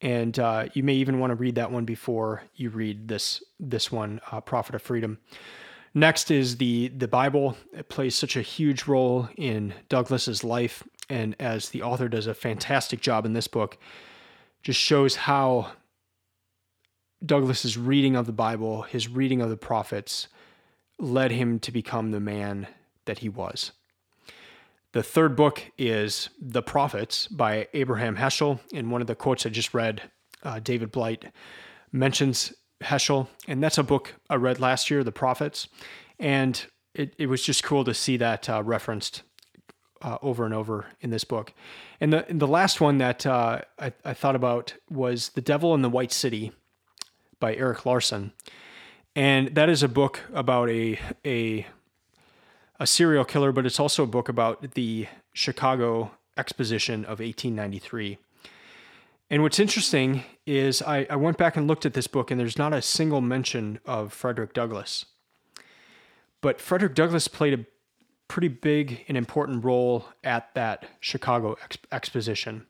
And 0.01 0.39
uh, 0.39 0.67
you 0.75 0.83
may 0.83 0.95
even 0.95 1.19
want 1.19 1.33
to 1.33 1.35
read 1.35 1.57
that 1.57 1.73
one 1.73 1.85
before 1.85 2.45
you 2.55 2.71
read 2.71 3.09
this 3.09 3.43
this 3.59 3.91
one, 3.91 4.21
uh, 4.31 4.41
Prophet 4.41 4.75
of 4.75 4.83
Freedom. 4.83 5.19
Next 5.93 6.31
is 6.31 6.57
the 6.57 6.89
the 6.89 7.09
Bible. 7.09 7.57
It 7.73 7.89
plays 7.89 8.15
such 8.15 8.37
a 8.37 8.43
huge 8.43 8.87
role 8.87 9.29
in 9.37 9.75
Douglass's 9.89 10.45
life, 10.45 10.85
and 11.09 11.35
as 11.41 11.71
the 11.71 11.83
author 11.83 12.09
does 12.09 12.27
a 12.27 12.35
fantastic 12.35 13.01
job 13.01 13.27
in 13.27 13.33
this 13.33 13.49
book, 13.49 13.79
just 14.69 14.81
shows 14.83 15.17
how 15.17 15.73
Douglass's 17.25 17.79
reading 17.79 18.15
of 18.15 18.27
the 18.27 18.33
Bible, 18.33 18.83
his 18.83 19.09
reading 19.09 19.41
of 19.41 19.49
the 19.49 19.57
prophets, 19.57 20.29
led 20.99 21.31
him 21.31 21.59
to 21.61 21.73
become 21.73 22.11
the 22.11 22.21
man 22.21 22.67
that 23.07 23.21
he 23.21 23.31
was. 23.31 23.73
The 24.93 25.03
third 25.03 25.37
book 25.37 25.63
is 25.79 26.29
The 26.39 26.61
Prophets 26.61 27.29
by 27.29 27.69
Abraham 27.73 28.17
Heschel. 28.17 28.61
In 28.71 28.91
one 28.91 29.01
of 29.01 29.07
the 29.07 29.15
quotes 29.15 29.47
I 29.47 29.49
just 29.49 29.73
read, 29.73 30.03
uh, 30.43 30.61
David 30.61 30.93
Blight 30.93 31.33
mentions 31.91 32.53
Heschel, 32.83 33.27
and 33.47 33.63
that's 33.63 33.79
a 33.79 33.83
book 33.83 34.17
I 34.29 34.35
read 34.35 34.61
last 34.61 34.91
year, 34.91 35.03
The 35.03 35.11
Prophets. 35.11 35.67
And 36.19 36.63
it, 36.93 37.15
it 37.17 37.29
was 37.29 37.43
just 37.43 37.65
cool 37.65 37.85
to 37.85 37.95
see 37.95 38.19
that 38.19 38.51
uh, 38.51 38.63
referenced 38.63 39.23
uh, 40.03 40.19
over 40.23 40.45
and 40.45 40.55
over 40.55 40.87
in 41.01 41.11
this 41.11 41.25
book. 41.25 41.53
And 42.01 42.13
the 42.13 42.29
and 42.29 42.41
the 42.41 42.47
last 42.47 42.81
one 42.81 42.99
that 42.99 43.27
uh, 43.27 43.63
I, 43.79 43.93
I 44.05 44.15
thought 44.15 44.37
about 44.37 44.75
was 44.91 45.31
The 45.31 45.41
Devil 45.41 45.75
in 45.75 45.83
the 45.83 45.89
White 45.89 46.13
City 46.13 46.53
by 47.41 47.55
Erik 47.55 47.87
Larson. 47.87 48.33
And 49.15 49.55
that 49.55 49.69
is 49.69 49.83
a 49.83 49.89
book 49.89 50.21
about 50.33 50.71
a 50.71 50.99
a 51.25 51.67
a 52.81 52.87
serial 52.87 53.25
killer, 53.25 53.53
but 53.53 53.67
it's 53.67 53.81
also 53.81 54.05
a 54.05 54.07
book 54.07 54.29
about 54.29 54.75
the 54.75 55.09
Chicago 55.33 56.13
Exposition 56.37 57.05
of 57.05 57.19
1893. 57.19 58.19
And 59.31 59.43
what's 59.43 59.59
interesting 59.59 60.25
is 60.47 60.81
I, 60.81 61.07
I 61.11 61.17
went 61.17 61.37
back 61.37 61.57
and 61.57 61.67
looked 61.67 61.85
at 61.85 61.95
this 61.95 62.07
book, 62.07 62.31
and 62.31 62.41
there's 62.41 62.57
not 62.57 62.73
a 62.73 62.81
single 62.81 63.21
mention 63.21 63.79
of 63.85 64.13
Frederick 64.13 64.55
Douglass. 64.55 65.05
But 66.41 66.61
Frederick 66.61 66.95
Douglass 66.95 67.29
played 67.29 67.59
a 67.59 67.67
pretty 68.29 68.49
big 68.49 69.05
and 69.09 69.17
important 69.17 69.65
role 69.65 70.07
at 70.23 70.55
that 70.55 70.87
Chicago 71.01 71.57
ex- 71.65 71.79
exposition. 71.91 72.67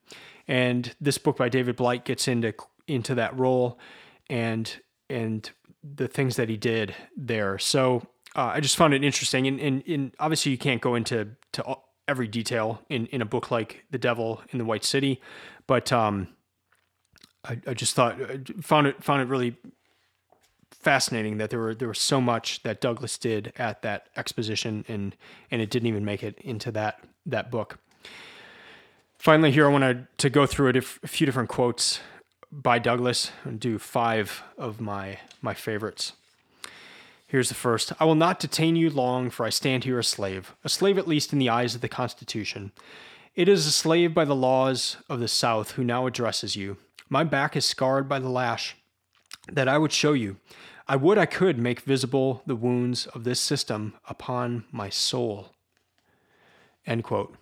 And 0.46 0.94
this 1.00 1.18
book 1.18 1.36
by 1.36 1.48
David 1.48 1.76
Blight 1.76 2.04
gets 2.04 2.26
into 2.26 2.54
into 2.86 3.14
that 3.16 3.38
role 3.38 3.78
and 4.30 4.80
and 5.10 5.50
the 5.82 6.08
things 6.08 6.36
that 6.36 6.48
he 6.48 6.56
did 6.56 6.94
there. 7.16 7.58
So 7.58 8.02
uh, 8.36 8.52
I 8.54 8.60
just 8.60 8.76
found 8.76 8.94
it 8.94 9.04
interesting, 9.04 9.46
and, 9.46 9.60
and, 9.60 9.82
and 9.86 10.12
obviously 10.18 10.52
you 10.52 10.58
can't 10.58 10.80
go 10.80 10.94
into 10.94 11.28
to 11.52 11.76
every 12.06 12.28
detail 12.28 12.82
in, 12.88 13.06
in 13.06 13.20
a 13.22 13.26
book 13.26 13.50
like 13.50 13.84
The 13.90 13.98
Devil 13.98 14.42
in 14.50 14.58
the 14.58 14.64
White 14.64 14.84
City, 14.84 15.20
but 15.66 15.92
um, 15.92 16.28
I, 17.44 17.58
I 17.66 17.74
just 17.74 17.94
thought 17.94 18.20
I 18.20 18.40
found 18.60 18.86
it 18.86 19.02
found 19.02 19.22
it 19.22 19.28
really 19.28 19.56
fascinating 20.80 21.38
that 21.38 21.50
there 21.50 21.58
were 21.58 21.74
there 21.74 21.88
was 21.88 21.98
so 21.98 22.20
much 22.20 22.62
that 22.62 22.80
Douglass 22.80 23.18
did 23.18 23.52
at 23.56 23.82
that 23.82 24.08
exposition 24.16 24.84
and 24.88 25.16
and 25.50 25.60
it 25.60 25.70
didn't 25.70 25.88
even 25.88 26.04
make 26.04 26.22
it 26.22 26.38
into 26.40 26.70
that 26.72 27.00
that 27.26 27.50
book. 27.50 27.78
Finally, 29.18 29.50
here 29.50 29.66
I 29.66 29.72
wanted 29.72 30.06
to 30.18 30.30
go 30.30 30.46
through 30.46 30.68
a, 30.68 30.72
diff, 30.74 31.00
a 31.02 31.08
few 31.08 31.26
different 31.26 31.48
quotes 31.48 32.00
by 32.52 32.78
Douglass 32.78 33.32
and 33.44 33.58
do 33.58 33.78
five 33.78 34.42
of 34.56 34.80
my 34.80 35.18
my 35.42 35.54
favorites. 35.54 36.12
Here's 37.26 37.50
the 37.50 37.54
first. 37.54 37.92
I 38.00 38.06
will 38.06 38.14
not 38.14 38.40
detain 38.40 38.74
you 38.74 38.88
long, 38.88 39.28
for 39.28 39.44
I 39.44 39.50
stand 39.50 39.84
here 39.84 39.98
a 39.98 40.04
slave, 40.04 40.54
a 40.64 40.68
slave 40.70 40.96
at 40.96 41.06
least 41.06 41.32
in 41.32 41.38
the 41.38 41.50
eyes 41.50 41.74
of 41.74 41.82
the 41.82 41.88
Constitution. 41.88 42.72
It 43.34 43.50
is 43.50 43.66
a 43.66 43.70
slave 43.70 44.14
by 44.14 44.24
the 44.24 44.34
laws 44.34 44.96
of 45.10 45.20
the 45.20 45.28
South 45.28 45.72
who 45.72 45.84
now 45.84 46.06
addresses 46.06 46.56
you. 46.56 46.78
My 47.10 47.24
back 47.24 47.54
is 47.54 47.66
scarred 47.66 48.08
by 48.08 48.18
the 48.18 48.30
lash 48.30 48.76
that 49.52 49.68
I 49.68 49.78
would 49.78 49.92
show 49.92 50.12
you. 50.12 50.36
I 50.86 50.96
would 50.96 51.18
I 51.18 51.26
could 51.26 51.58
make 51.58 51.80
visible 51.80 52.42
the 52.46 52.56
wounds 52.56 53.06
of 53.06 53.24
this 53.24 53.40
system 53.40 53.94
upon 54.08 54.64
my 54.72 54.88
soul. 54.88 55.52
End 56.86 57.04
quote. 57.04 57.34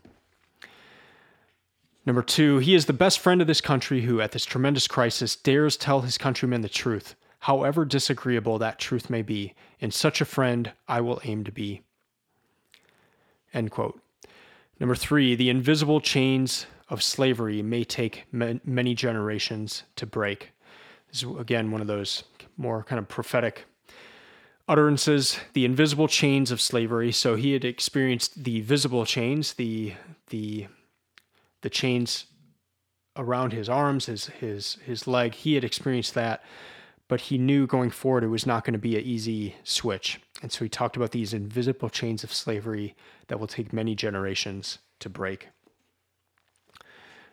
Number 2.05 2.23
two, 2.23 2.59
he 2.59 2.75
is 2.75 2.87
the 2.87 2.92
best 2.92 3.19
friend 3.19 3.40
of 3.40 3.47
this 3.47 3.61
country 3.61 4.03
who, 4.03 4.21
at 4.21 4.33
this 4.33 4.45
tremendous 4.45 4.87
crisis, 4.87 5.35
dares 5.37 5.77
tell 5.77 6.03
his 6.03 6.19
countrymen 6.19 6.61
the 6.61 6.69
truth, 6.69 7.16
however 7.40 7.85
disagreeable 7.85 8.59
that 8.59 8.79
truth 8.79 9.11
may 9.11 9.23
be. 9.23 9.55
And 9.81 9.92
such 9.92 10.21
a 10.21 10.25
friend 10.25 10.73
I 10.88 11.01
will 11.01 11.21
aim 11.25 11.45
to 11.45 11.53
be. 11.53 11.83
End 13.53 13.71
quote. 13.71 14.01
Number 14.79 14.95
three, 14.95 15.35
the 15.35 15.51
invisible 15.51 16.01
chains 16.01 16.66
of 16.88 17.03
slavery 17.03 17.62
may 17.62 17.83
take 17.83 18.25
many 18.33 18.95
generations 18.95 19.85
to 19.97 20.07
break. 20.07 20.53
Is, 21.17 21.25
again, 21.38 21.71
one 21.71 21.81
of 21.81 21.87
those 21.87 22.25
more 22.56 22.83
kind 22.83 22.98
of 22.98 23.08
prophetic 23.08 23.64
utterances, 24.69 25.38
the 25.52 25.64
invisible 25.64 26.08
chains 26.08 26.50
of 26.50 26.60
slavery. 26.60 27.12
So 27.12 27.37
he 27.37 27.52
had 27.52 27.64
experienced 27.64 28.44
the 28.44 28.60
visible 28.60 29.06
chains, 29.06 29.54
the 29.54 29.94
the 30.29 30.67
the 31.62 31.71
chains 31.71 32.27
around 33.17 33.52
his 33.52 33.69
arms, 33.69 34.06
his 34.06 34.27
his 34.27 34.75
his 34.85 35.06
leg. 35.06 35.35
He 35.35 35.54
had 35.54 35.64
experienced 35.64 36.14
that, 36.14 36.42
but 37.08 37.23
he 37.23 37.38
knew 37.38 37.67
going 37.67 37.90
forward 37.90 38.25
it 38.25 38.29
was 38.29 38.46
not 38.46 38.64
going 38.64 38.75
to 38.75 38.79
be 38.79 38.96
an 38.96 39.04
easy 39.04 39.56
switch. 39.64 40.21
And 40.42 40.52
so 40.52 40.64
he 40.64 40.69
talked 40.69 40.96
about 40.96 41.12
these 41.12 41.33
invisible 41.33 41.88
chains 41.88 42.25
of 42.25 42.33
slavery 42.33 42.94
that 43.29 43.40
will 43.40 43.46
take 43.46 43.73
many 43.73 43.94
generations 43.94 44.79
to 45.00 45.08
break. 45.08 45.48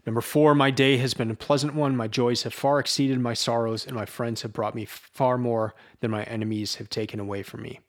Number 0.05 0.21
four, 0.21 0.53
my 0.53 0.69
day 0.69 0.97
has 0.97 1.13
been 1.13 1.31
a 1.31 1.35
pleasant 1.35 1.75
one. 1.75 1.95
My 1.95 2.07
joys 2.07 2.43
have 2.43 2.53
far 2.53 2.79
exceeded 2.79 3.19
my 3.19 3.33
sorrows, 3.33 3.85
and 3.85 3.95
my 3.95 4.05
friends 4.05 4.41
have 4.41 4.51
brought 4.51 4.75
me 4.75 4.85
far 4.85 5.37
more 5.37 5.73
than 6.01 6.11
my 6.11 6.23
enemies 6.23 6.75
have 6.75 6.89
taken 6.89 7.19
away 7.19 7.41
from 7.41 7.61
me. 7.61 7.79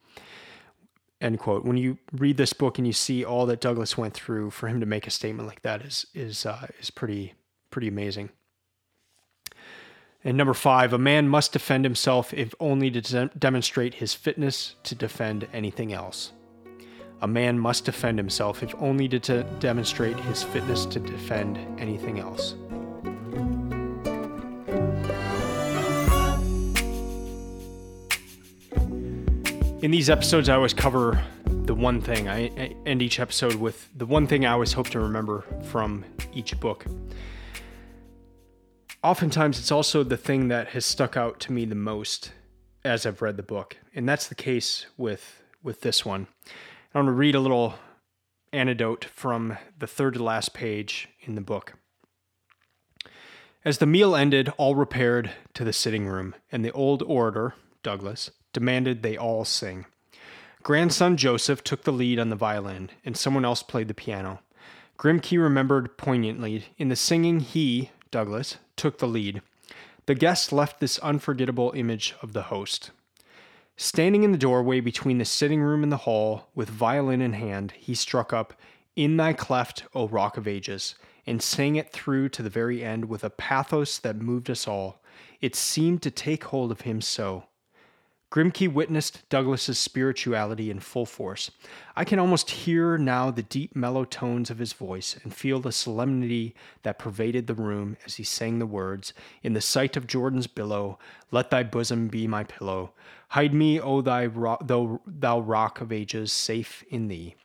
End 1.21 1.39
quote. 1.39 1.65
When 1.65 1.77
you 1.77 1.99
read 2.13 2.37
this 2.37 2.53
book 2.53 2.79
and 2.79 2.87
you 2.87 2.93
see 2.93 3.25
all 3.25 3.47
that 3.47 3.61
Douglass 3.61 3.99
went 3.99 4.15
through, 4.15 4.51
for 4.51 4.69
him 4.69 4.79
to 4.79 4.87
make 4.87 5.07
a 5.07 5.11
statement 5.11 5.49
like 5.49 5.63
that 5.63 5.83
is 5.83 6.07
is 6.15 6.47
uh, 6.47 6.67
is 6.81 6.91
pretty 6.91 7.35
pretty 7.71 7.89
amazing. 7.89 8.31
And 10.23 10.37
number 10.39 10.55
five, 10.55 10.93
a 10.93 10.99
man 10.99 11.29
must 11.29 11.53
defend 11.53 11.85
himself 11.85 12.33
if 12.33 12.55
only 12.59 12.91
to 12.91 13.01
de- 13.01 13.31
demonstrate 13.39 13.95
his 13.95 14.15
fitness 14.15 14.77
to 14.85 14.95
defend 14.95 15.49
anything 15.53 15.93
else. 15.93 16.33
A 17.25 17.27
man 17.27 17.59
must 17.59 17.87
defend 17.87 18.19
himself, 18.19 18.63
if 18.63 18.75
only 18.79 19.09
to, 19.09 19.19
to 19.19 19.45
demonstrate 19.59 20.15
his 20.15 20.43
fitness 20.43 20.85
to 20.85 21.01
defend 21.01 21.57
anything 21.81 22.19
else. 22.19 22.53
In 29.83 29.91
these 29.91 30.11
episodes, 30.11 30.51
I 30.51 30.57
always 30.57 30.75
cover 30.75 31.19
the 31.47 31.75
one 31.75 32.03
thing. 32.03 32.29
I 32.29 32.75
end 32.85 33.01
each 33.01 33.19
episode 33.19 33.55
with 33.55 33.89
the 33.97 34.05
one 34.05 34.27
thing 34.27 34.45
I 34.45 34.53
always 34.53 34.75
hope 34.75 34.91
to 34.91 35.01
remember 35.01 35.47
from 35.63 36.05
each 36.35 36.61
book. 36.61 36.85
Oftentimes, 39.03 39.59
it's 39.59 39.73
also 39.73 40.03
the 40.03 40.19
thing 40.19 40.49
that 40.49 40.69
has 40.69 40.85
stuck 40.85 41.17
out 41.17 41.41
to 41.41 41.53
me 41.53 41.65
the 41.65 41.75
most 41.75 42.33
as 42.85 43.07
I've 43.07 43.23
read 43.23 43.39
the 43.39 43.43
book, 43.43 43.79
and 43.95 44.07
that's 44.07 44.29
the 44.29 44.35
case 44.35 44.85
with 44.99 45.41
with 45.63 45.81
this 45.81 46.05
one. 46.05 46.27
I 46.95 46.99
want 47.01 47.09
to 47.09 47.13
read 47.13 47.35
a 47.35 47.41
little 47.41 47.75
anecdote 48.53 49.07
from 49.07 49.59
the 49.77 49.89
third 49.89 50.15
to 50.15 50.23
last 50.23 50.55
page 50.55 51.09
in 51.23 51.35
the 51.35 51.41
book. 51.41 51.75
As 53.65 53.79
the 53.79 53.87
meal 53.87 54.15
ended, 54.15 54.53
all 54.59 54.77
repaired 54.77 55.33
to 55.55 55.65
the 55.65 55.73
sitting 55.73 56.07
room, 56.07 56.37
and 56.53 56.65
the 56.65 56.71
old 56.71 57.03
orator, 57.03 57.55
Douglass, 57.83 58.31
demanded 58.53 59.03
they 59.03 59.17
all 59.17 59.45
sing. 59.45 59.87
Grandson 60.63 61.17
Joseph 61.17 61.65
took 61.65 61.83
the 61.83 61.93
lead 61.93 62.21
on 62.21 62.29
the 62.29 62.37
violin, 62.37 62.91
and 63.05 63.17
someone 63.17 63.45
else 63.45 63.65
played 63.65 63.89
the 63.89 63.95
piano. 63.95 64.39
Grimke 64.97 65.37
remembered 65.37 65.99
poignantly 65.99 66.67
in 66.79 66.91
the 66.91 66.97
singing 66.97 67.41
he, 67.41 67.91
Douglass, 68.13 68.59
took 68.77 68.99
the 68.99 69.09
lead. 69.09 69.43
The 70.07 70.15
guest 70.15 70.53
left 70.53 70.79
this 70.79 71.01
unforgettable 71.01 71.73
image 71.75 72.15
of 72.23 72.35
the 72.35 72.43
host. 72.43 72.93
Standing 73.77 74.23
in 74.23 74.31
the 74.31 74.39
doorway 74.39 74.81
between 74.81 75.19
the 75.19 75.25
sitting 75.25 75.61
room 75.61 75.83
and 75.83 75.91
the 75.91 75.99
hall, 75.99 76.49
with 76.55 76.71
violin 76.71 77.21
in 77.21 77.33
hand, 77.33 77.73
he 77.73 77.95
struck 77.95 78.33
up 78.33 78.55
In 78.95 79.17
Thy 79.17 79.33
Cleft, 79.33 79.85
O 79.95 80.07
Rock 80.07 80.37
of 80.37 80.47
Ages, 80.47 80.95
and 81.27 81.43
sang 81.43 81.75
it 81.75 81.91
through 81.91 82.29
to 82.31 82.43
the 82.43 82.51
very 82.51 82.85
end 82.85 83.07
with 83.07 83.25
a 83.25 83.31
pathos 83.31 83.99
that 83.99 84.17
moved 84.17 84.49
us 84.49 84.69
all. 84.69 85.03
It 85.41 85.57
seemed 85.57 86.03
to 86.03 86.11
take 86.11 86.45
hold 86.45 86.71
of 86.71 86.83
him 86.83 87.01
so. 87.01 87.45
Grimke 88.35 88.67
witnessed 88.67 89.23
Douglass's 89.29 89.79
spirituality 89.79 90.69
in 90.69 90.81
full 90.81 91.07
force. 91.07 91.53
I 91.95 92.03
can 92.03 92.19
almost 92.19 92.51
hear 92.51 92.99
now 92.99 93.31
the 93.31 93.45
deep, 93.45 93.77
mellow 93.77 94.05
tones 94.05 94.51
of 94.51 94.59
his 94.59 94.73
voice 94.73 95.17
and 95.23 95.33
feel 95.33 95.61
the 95.61 95.71
solemnity 95.71 96.53
that 96.83 96.99
pervaded 96.99 97.47
the 97.47 97.55
room 97.55 97.97
as 98.05 98.17
he 98.17 98.25
sang 98.25 98.59
the 98.59 98.67
words, 98.67 99.13
In 99.45 99.53
the 99.53 99.61
sight 99.61 99.97
of 99.97 100.09
Jordan's 100.09 100.49
billow, 100.49 100.99
let 101.31 101.51
thy 101.51 101.63
bosom 101.63 102.09
be 102.09 102.27
my 102.27 102.43
pillow. 102.43 102.91
Hide 103.29 103.55
me, 103.55 103.79
O 103.79 104.01
thy 104.01 104.27
ro- 104.27 104.59
thou, 104.61 105.01
thou 105.07 105.39
rock 105.39 105.81
of 105.81 105.93
ages, 105.93 106.33
safe 106.33 106.83
in 106.91 107.07
thee. 107.07 107.37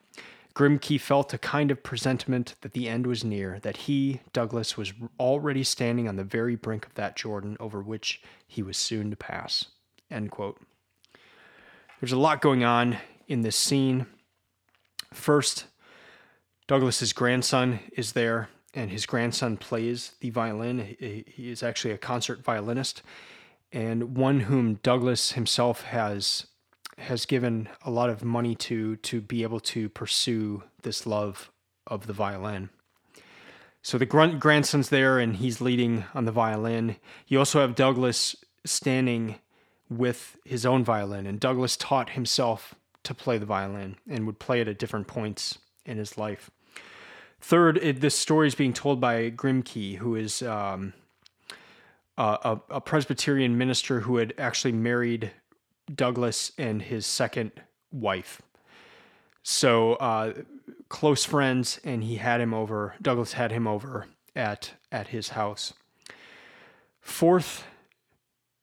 Grimke 0.55 0.99
felt 0.99 1.35
a 1.35 1.37
kind 1.37 1.69
of 1.69 1.83
presentiment 1.83 2.55
that 2.61 2.73
the 2.73 2.89
end 2.89 3.05
was 3.05 3.23
near, 3.23 3.59
that 3.59 3.77
he, 3.77 4.21
Douglass, 4.33 4.75
was 4.75 4.91
already 5.19 5.63
standing 5.63 6.07
on 6.07 6.15
the 6.15 6.23
very 6.23 6.55
brink 6.55 6.87
of 6.87 6.95
that 6.95 7.15
Jordan 7.15 7.57
over 7.59 7.79
which 7.79 8.23
he 8.47 8.63
was 8.63 8.75
soon 8.75 9.11
to 9.11 9.15
pass. 9.15 9.65
End 10.09 10.31
quote. 10.31 10.59
There's 11.99 12.13
a 12.13 12.17
lot 12.17 12.39
going 12.39 12.63
on 12.63 12.97
in 13.27 13.41
this 13.41 13.57
scene. 13.57 14.05
First, 15.13 15.65
Douglass's 16.65 17.11
grandson 17.11 17.81
is 17.91 18.13
there, 18.13 18.47
and 18.73 18.89
his 18.89 19.05
grandson 19.05 19.57
plays 19.57 20.13
the 20.21 20.29
violin. 20.29 20.95
He 20.97 21.51
is 21.51 21.61
actually 21.61 21.93
a 21.93 21.97
concert 21.97 22.41
violinist, 22.41 23.01
and 23.73 24.15
one 24.15 24.41
whom 24.41 24.75
Douglass 24.75 25.33
himself 25.33 25.81
has 25.83 26.47
has 26.97 27.25
given 27.25 27.67
a 27.83 27.91
lot 27.91 28.09
of 28.09 28.23
money 28.23 28.55
to 28.55 28.95
to 28.97 29.19
be 29.19 29.43
able 29.43 29.59
to 29.59 29.89
pursue 29.89 30.63
this 30.83 31.05
love 31.05 31.51
of 31.85 32.07
the 32.07 32.13
violin. 32.13 32.69
So 33.81 33.97
the 33.97 34.05
grandson's 34.05 34.87
there, 34.87 35.19
and 35.19 35.35
he's 35.35 35.59
leading 35.59 36.05
on 36.13 36.23
the 36.23 36.31
violin. 36.31 36.95
You 37.27 37.39
also 37.39 37.59
have 37.59 37.75
Douglass 37.75 38.37
standing 38.65 39.35
with 39.89 40.37
his 40.45 40.65
own 40.65 40.83
violin, 40.83 41.25
and 41.25 41.39
Douglass 41.39 41.75
taught 41.75 42.11
himself 42.11 42.75
to 43.03 43.13
play 43.13 43.37
the 43.37 43.45
violin 43.45 43.95
and 44.07 44.25
would 44.25 44.39
play 44.39 44.61
it 44.61 44.67
at 44.67 44.77
different 44.77 45.07
points 45.07 45.59
in 45.85 45.97
his 45.97 46.17
life. 46.17 46.51
Third, 47.41 47.77
it, 47.77 48.01
this 48.01 48.15
story 48.15 48.47
is 48.47 48.55
being 48.55 48.73
told 48.73 48.99
by 48.99 49.29
Grimke, 49.31 49.97
who 49.97 50.15
is 50.15 50.41
um, 50.41 50.93
a, 52.17 52.59
a, 52.69 52.81
Presbyterian 52.81 53.57
minister 53.57 54.01
who 54.01 54.17
had 54.17 54.33
actually 54.37 54.73
married 54.73 55.31
Douglass 55.93 56.51
and 56.57 56.81
his 56.81 57.05
second 57.05 57.51
wife. 57.91 58.41
So 59.41 59.93
uh, 59.93 60.33
close 60.89 61.23
friends, 61.23 61.79
and 61.83 62.03
he 62.03 62.17
had 62.17 62.41
him 62.41 62.53
over. 62.53 62.95
Douglass 63.01 63.33
had 63.33 63.51
him 63.51 63.67
over 63.67 64.07
at 64.35 64.73
at 64.91 65.07
his 65.07 65.29
house. 65.29 65.73
Fourth, 66.99 67.65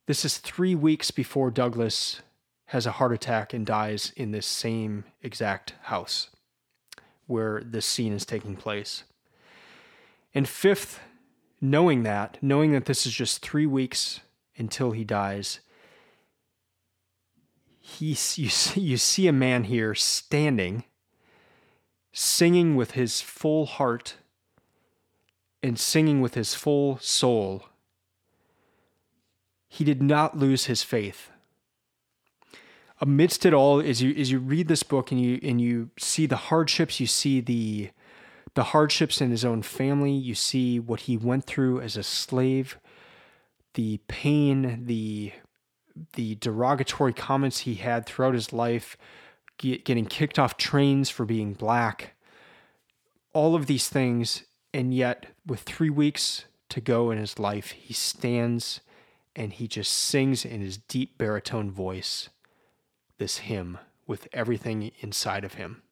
this 0.06 0.24
is 0.24 0.38
three 0.38 0.74
weeks 0.74 1.10
before 1.10 1.50
Douglass 1.50 2.22
has 2.66 2.86
a 2.86 2.92
heart 2.92 3.12
attack 3.12 3.52
and 3.52 3.66
dies 3.66 4.12
in 4.16 4.30
this 4.30 4.46
same 4.46 5.04
exact 5.22 5.74
house 5.82 6.30
where 7.26 7.60
this 7.64 7.86
scene 7.86 8.12
is 8.12 8.24
taking 8.24 8.56
place. 8.56 9.02
And 10.32 10.48
fifth, 10.48 11.00
knowing 11.60 12.04
that, 12.04 12.38
knowing 12.40 12.72
that 12.72 12.84
this 12.84 13.06
is 13.06 13.12
just 13.12 13.42
three 13.42 13.66
weeks 13.66 14.20
until 14.56 14.92
he 14.92 15.04
dies, 15.04 15.60
he, 17.80 18.10
you, 18.10 18.14
see, 18.14 18.80
you 18.80 18.96
see 18.96 19.26
a 19.26 19.32
man 19.32 19.64
here 19.64 19.94
standing, 19.94 20.84
singing 22.12 22.76
with 22.76 22.92
his 22.92 23.20
full 23.20 23.66
heart 23.66 24.16
and 25.62 25.78
singing 25.78 26.20
with 26.20 26.34
his 26.34 26.54
full 26.54 26.98
soul 26.98 27.64
he 29.68 29.84
did 29.84 30.02
not 30.02 30.36
lose 30.36 30.66
his 30.66 30.82
faith. 30.82 31.30
Amidst 33.00 33.44
it 33.44 33.52
all, 33.52 33.80
as 33.80 34.02
you 34.02 34.14
as 34.14 34.30
you 34.30 34.38
read 34.38 34.68
this 34.68 34.82
book 34.82 35.12
and 35.12 35.20
you 35.20 35.38
and 35.42 35.60
you 35.60 35.90
see 35.98 36.26
the 36.26 36.36
hardships, 36.36 36.98
you 36.98 37.06
see 37.06 37.40
the 37.40 37.90
the 38.54 38.64
hardships 38.64 39.20
in 39.20 39.30
his 39.30 39.44
own 39.44 39.60
family, 39.60 40.12
you 40.12 40.34
see 40.34 40.80
what 40.80 41.00
he 41.00 41.16
went 41.18 41.44
through 41.44 41.80
as 41.82 41.96
a 41.96 42.02
slave, 42.02 42.78
the 43.74 44.00
pain, 44.08 44.86
the 44.86 45.32
the 46.14 46.36
derogatory 46.36 47.12
comments 47.12 47.60
he 47.60 47.74
had 47.74 48.06
throughout 48.06 48.34
his 48.34 48.52
life, 48.52 48.96
getting 49.58 50.06
kicked 50.06 50.38
off 50.38 50.56
trains 50.56 51.10
for 51.10 51.24
being 51.24 51.52
black, 51.52 52.14
all 53.32 53.54
of 53.54 53.66
these 53.66 53.88
things, 53.88 54.44
and 54.72 54.94
yet 54.94 55.26
with 55.46 55.60
three 55.60 55.90
weeks 55.90 56.46
to 56.70 56.80
go 56.80 57.10
in 57.10 57.18
his 57.18 57.38
life, 57.38 57.72
he 57.72 57.92
stands 57.92 58.80
and 59.36 59.52
he 59.52 59.68
just 59.68 59.92
sings 59.92 60.44
in 60.44 60.62
his 60.62 60.78
deep 60.78 61.18
baritone 61.18 61.70
voice 61.70 62.30
this 63.18 63.38
hymn 63.38 63.78
with 64.06 64.26
everything 64.32 64.90
inside 65.00 65.44
of 65.44 65.54
him. 65.54 65.82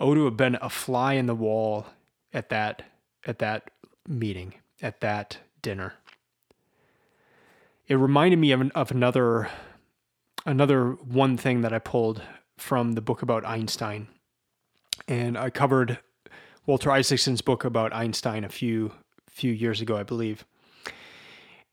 Oh, 0.00 0.14
to 0.14 0.24
have 0.24 0.36
been 0.36 0.56
a 0.60 0.70
fly 0.70 1.12
in 1.12 1.26
the 1.26 1.34
wall 1.34 1.86
at 2.32 2.48
that 2.48 2.82
at 3.26 3.38
that 3.38 3.70
meeting, 4.08 4.54
at 4.82 5.00
that 5.00 5.38
dinner. 5.62 5.94
It 7.86 7.94
reminded 7.96 8.38
me 8.38 8.52
of, 8.52 8.70
of 8.74 8.90
another 8.90 9.50
another 10.46 10.92
one 10.92 11.36
thing 11.36 11.60
that 11.60 11.72
I 11.72 11.78
pulled 11.78 12.22
from 12.56 12.92
the 12.92 13.00
book 13.00 13.22
about 13.22 13.46
Einstein. 13.46 14.08
And 15.08 15.36
I 15.36 15.50
covered 15.50 15.98
Walter 16.66 16.90
Isaacson's 16.90 17.42
book 17.42 17.64
about 17.64 17.94
Einstein 17.94 18.44
a 18.44 18.48
few 18.48 18.92
few 19.28 19.52
years 19.52 19.80
ago, 19.80 19.96
I 19.96 20.02
believe. 20.02 20.44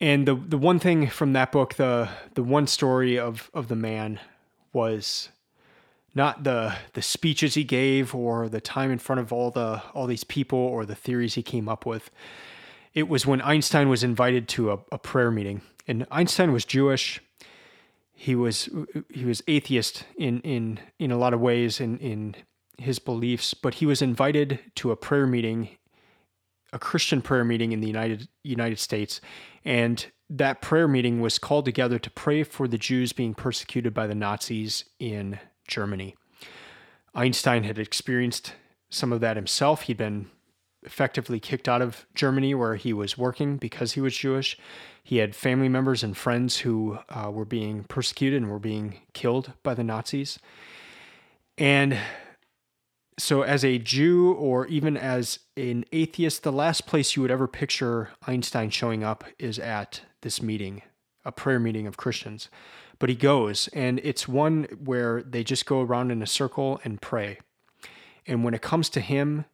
And 0.02 0.28
the 0.28 0.34
the 0.34 0.58
one 0.58 0.80
thing 0.80 1.08
from 1.08 1.34
that 1.34 1.52
book, 1.52 1.76
the 1.76 2.10
the 2.34 2.44
one 2.44 2.66
story 2.66 3.20
of 3.20 3.52
of 3.54 3.68
the 3.68 3.76
man 3.76 4.20
was 4.74 5.30
not 6.16 6.44
the 6.44 6.76
the 6.94 7.04
speeches 7.04 7.54
he 7.54 7.64
gave 7.64 8.16
or 8.16 8.50
the 8.50 8.60
time 8.60 8.92
in 8.92 8.98
front 8.98 9.22
of 9.22 9.32
all 9.32 9.52
the 9.52 9.84
all 9.94 10.08
these 10.08 10.24
people 10.24 10.58
or 10.58 10.86
the 10.86 10.96
theories 10.96 11.36
he 11.36 11.44
came 11.44 11.70
up 11.70 11.86
with. 11.86 12.10
It 12.96 13.08
was 13.08 13.28
when 13.28 13.42
Einstein 13.42 13.88
was 13.88 14.04
invited 14.04 14.50
to 14.50 14.72
a, 14.72 14.80
a 14.92 14.98
prayer 14.98 15.32
meeting. 15.32 15.62
And 15.88 16.06
Einstein 16.12 16.52
was 16.52 16.66
Jewish. 16.66 17.22
He 18.12 18.34
was 18.34 18.70
he 19.10 19.24
was 19.24 19.44
atheist 19.48 20.06
in 20.18 20.42
in 20.42 20.80
in 20.98 21.12
a 21.12 21.18
lot 21.18 21.36
of 21.36 21.40
ways 21.40 21.80
in 21.80 22.00
in 22.00 22.36
his 22.80 22.98
beliefs, 22.98 23.54
but 23.54 23.76
he 23.76 23.86
was 23.86 24.02
invited 24.02 24.60
to 24.76 24.90
a 24.90 24.96
prayer 24.96 25.28
meeting 25.28 25.78
a 26.74 26.80
Christian 26.80 27.22
prayer 27.22 27.44
meeting 27.44 27.72
in 27.72 27.82
the 27.82 27.88
United 27.88 28.28
United 28.44 28.80
States, 28.80 29.22
and 29.66 30.06
that 30.30 30.62
prayer 30.62 30.88
meeting 30.88 31.20
was 31.20 31.38
called 31.38 31.66
together 31.66 32.00
to 32.00 32.10
pray 32.10 32.44
for 32.44 32.68
the 32.68 32.78
Jews 32.78 33.12
being 33.14 33.34
persecuted 33.34 33.94
by 33.94 34.08
the 34.08 34.16
Nazis 34.16 34.86
in 35.00 35.40
Germany. 35.68 36.16
Einstein 37.14 37.64
had 37.64 37.78
experienced 37.78 38.54
some 38.90 39.12
of 39.12 39.20
that 39.20 39.36
himself. 39.36 39.84
He'd 39.84 39.98
been 39.98 40.30
effectively 40.84 41.40
kicked 41.40 41.68
out 41.68 41.82
of 41.82 42.06
Germany 42.16 42.56
where 42.56 42.76
he 42.76 42.94
was 42.94 43.18
working 43.18 43.58
because 43.58 43.94
he 43.94 44.02
was 44.02 44.16
Jewish. 44.16 44.58
He 45.04 45.18
had 45.18 45.36
family 45.36 45.70
members 45.70 46.04
and 46.04 46.16
friends 46.16 46.60
who 46.60 46.98
uh, 47.10 47.30
were 47.32 47.46
being 47.46 47.84
persecuted 47.84 48.42
and 48.42 48.52
were 48.52 48.60
being 48.60 49.00
killed 49.14 49.54
by 49.64 49.74
the 49.74 49.84
Nazis. 49.84 50.40
And 51.58 51.98
so, 53.22 53.44
as 53.44 53.64
a 53.64 53.78
Jew 53.78 54.34
or 54.34 54.66
even 54.66 54.98
as 54.98 55.38
an 55.56 55.86
atheist, 55.92 56.42
the 56.42 56.52
last 56.52 56.88
place 56.88 57.16
you 57.16 57.22
would 57.22 57.30
ever 57.30 57.48
picture 57.48 58.10
Einstein 58.26 58.72
showing 58.72 59.04
up 59.04 59.24
is 59.38 59.60
at 59.60 60.02
this 60.22 60.42
meeting, 60.42 60.82
a 61.24 61.32
prayer 61.32 61.60
meeting 61.60 61.86
of 61.86 61.98
Christians. 61.98 62.50
But 62.98 63.10
he 63.10 63.16
goes, 63.16 63.68
and 63.74 64.00
it's 64.04 64.28
one 64.28 64.64
where 64.84 65.22
they 65.22 65.44
just 65.44 65.68
go 65.68 65.82
around 65.82 66.10
in 66.10 66.24
a 66.24 66.28
circle 66.28 66.82
and 66.84 67.00
pray. 67.00 67.38
And 68.26 68.44
when 68.44 68.56
it 68.56 68.64
comes 68.64 68.90
to 68.90 69.00
him, 69.00 69.46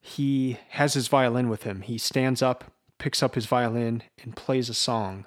he 0.00 0.58
has 0.68 0.94
his 0.94 1.08
violin 1.08 1.48
with 1.48 1.64
him. 1.64 1.80
He 1.80 1.98
stands 1.98 2.42
up, 2.42 2.72
picks 2.98 3.24
up 3.24 3.34
his 3.34 3.46
violin, 3.46 4.04
and 4.22 4.36
plays 4.36 4.68
a 4.68 4.74
song 4.74 5.26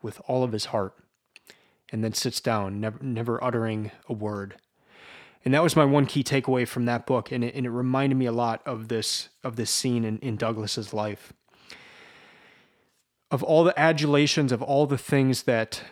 with 0.00 0.22
all 0.28 0.44
of 0.44 0.52
his 0.52 0.66
heart, 0.66 0.94
and 1.90 2.04
then 2.04 2.12
sits 2.12 2.40
down, 2.40 2.80
never, 2.80 3.02
never 3.02 3.42
uttering 3.42 3.90
a 4.08 4.12
word. 4.12 4.60
And 5.44 5.52
that 5.52 5.62
was 5.62 5.76
my 5.76 5.84
one 5.84 6.06
key 6.06 6.24
takeaway 6.24 6.66
from 6.66 6.86
that 6.86 7.06
book, 7.06 7.30
and 7.30 7.44
it, 7.44 7.54
and 7.54 7.66
it 7.66 7.70
reminded 7.70 8.16
me 8.16 8.26
a 8.26 8.32
lot 8.32 8.62
of 8.66 8.88
this 8.88 9.28
of 9.42 9.56
this 9.56 9.70
scene 9.70 10.04
in, 10.04 10.18
in 10.18 10.36
Douglass's 10.36 10.94
life. 10.94 11.32
Of 13.30 13.42
all 13.42 13.64
the 13.64 13.78
adulations, 13.78 14.52
of 14.52 14.62
all 14.62 14.86
the 14.86 14.98
things 14.98 15.42
that 15.42 15.82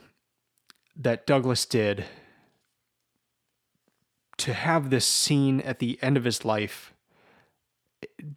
that 0.96 1.26
Douglass 1.26 1.66
did 1.66 2.06
to 4.38 4.54
have 4.54 4.90
this 4.90 5.06
scene 5.06 5.60
at 5.60 5.78
the 5.78 5.98
end 6.02 6.16
of 6.16 6.24
his 6.24 6.44
life 6.44 6.92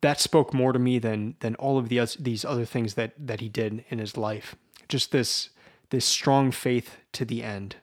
that 0.01 0.20
spoke 0.20 0.53
more 0.53 0.74
to 0.74 0.80
me 0.80 0.99
than 0.99 1.36
than 1.39 1.55
all 1.55 1.78
of 1.78 1.89
the 1.89 1.99
these 2.20 2.45
other 2.45 2.66
things 2.66 2.95
that 2.95 3.13
that 3.18 3.39
he 3.39 3.49
did 3.49 3.84
in 3.89 3.99
his 3.99 4.18
life 4.18 4.55
just 4.88 5.11
this 5.11 5.49
this 5.89 6.05
strong 6.05 6.51
faith 6.51 6.97
to 7.11 7.26
the 7.26 7.43
end 7.43 7.78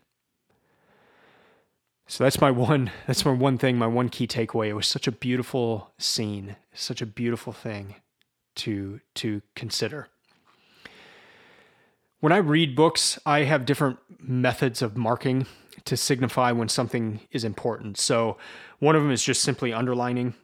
so 2.07 2.25
that's 2.25 2.41
my 2.41 2.51
one 2.51 2.91
that's 3.07 3.25
my 3.25 3.33
one 3.33 3.59
thing 3.59 3.77
my 3.77 3.87
one 3.87 4.09
key 4.09 4.27
takeaway 4.27 4.69
it 4.69 4.75
was 4.75 4.87
such 4.87 5.07
a 5.07 5.13
beautiful 5.13 5.93
scene 5.99 6.57
such 6.75 7.03
a 7.03 7.07
beautiful 7.07 7.53
thing 7.53 7.97
to 8.55 9.01
to 9.15 9.43
consider 9.55 10.09
when 12.23 12.33
I 12.33 12.37
read 12.37 12.77
books, 12.77 13.19
I 13.27 13.41
have 13.41 13.67
different 13.67 13.99
methods 14.21 14.81
of 14.81 14.97
marking 14.97 15.45
to 15.85 15.97
signify 15.97 16.53
when 16.53 16.69
something 16.69 17.19
is 17.33 17.43
important. 17.43 17.99
So 17.99 18.39
one 18.79 18.95
of 18.95 19.03
them 19.03 19.11
is 19.11 19.25
just 19.25 19.43
simply 19.43 19.73
underlining, 19.73 20.35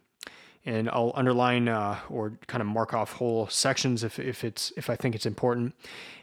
and 0.66 0.90
I'll 0.90 1.12
underline 1.14 1.68
uh, 1.68 2.00
or 2.10 2.36
kind 2.48 2.62
of 2.62 2.66
mark 2.66 2.94
off 2.94 3.12
whole 3.12 3.46
sections 3.46 4.02
if, 4.02 4.18
if 4.18 4.42
it's 4.42 4.72
if 4.76 4.90
I 4.90 4.96
think 4.96 5.14
it's 5.14 5.24
important. 5.24 5.72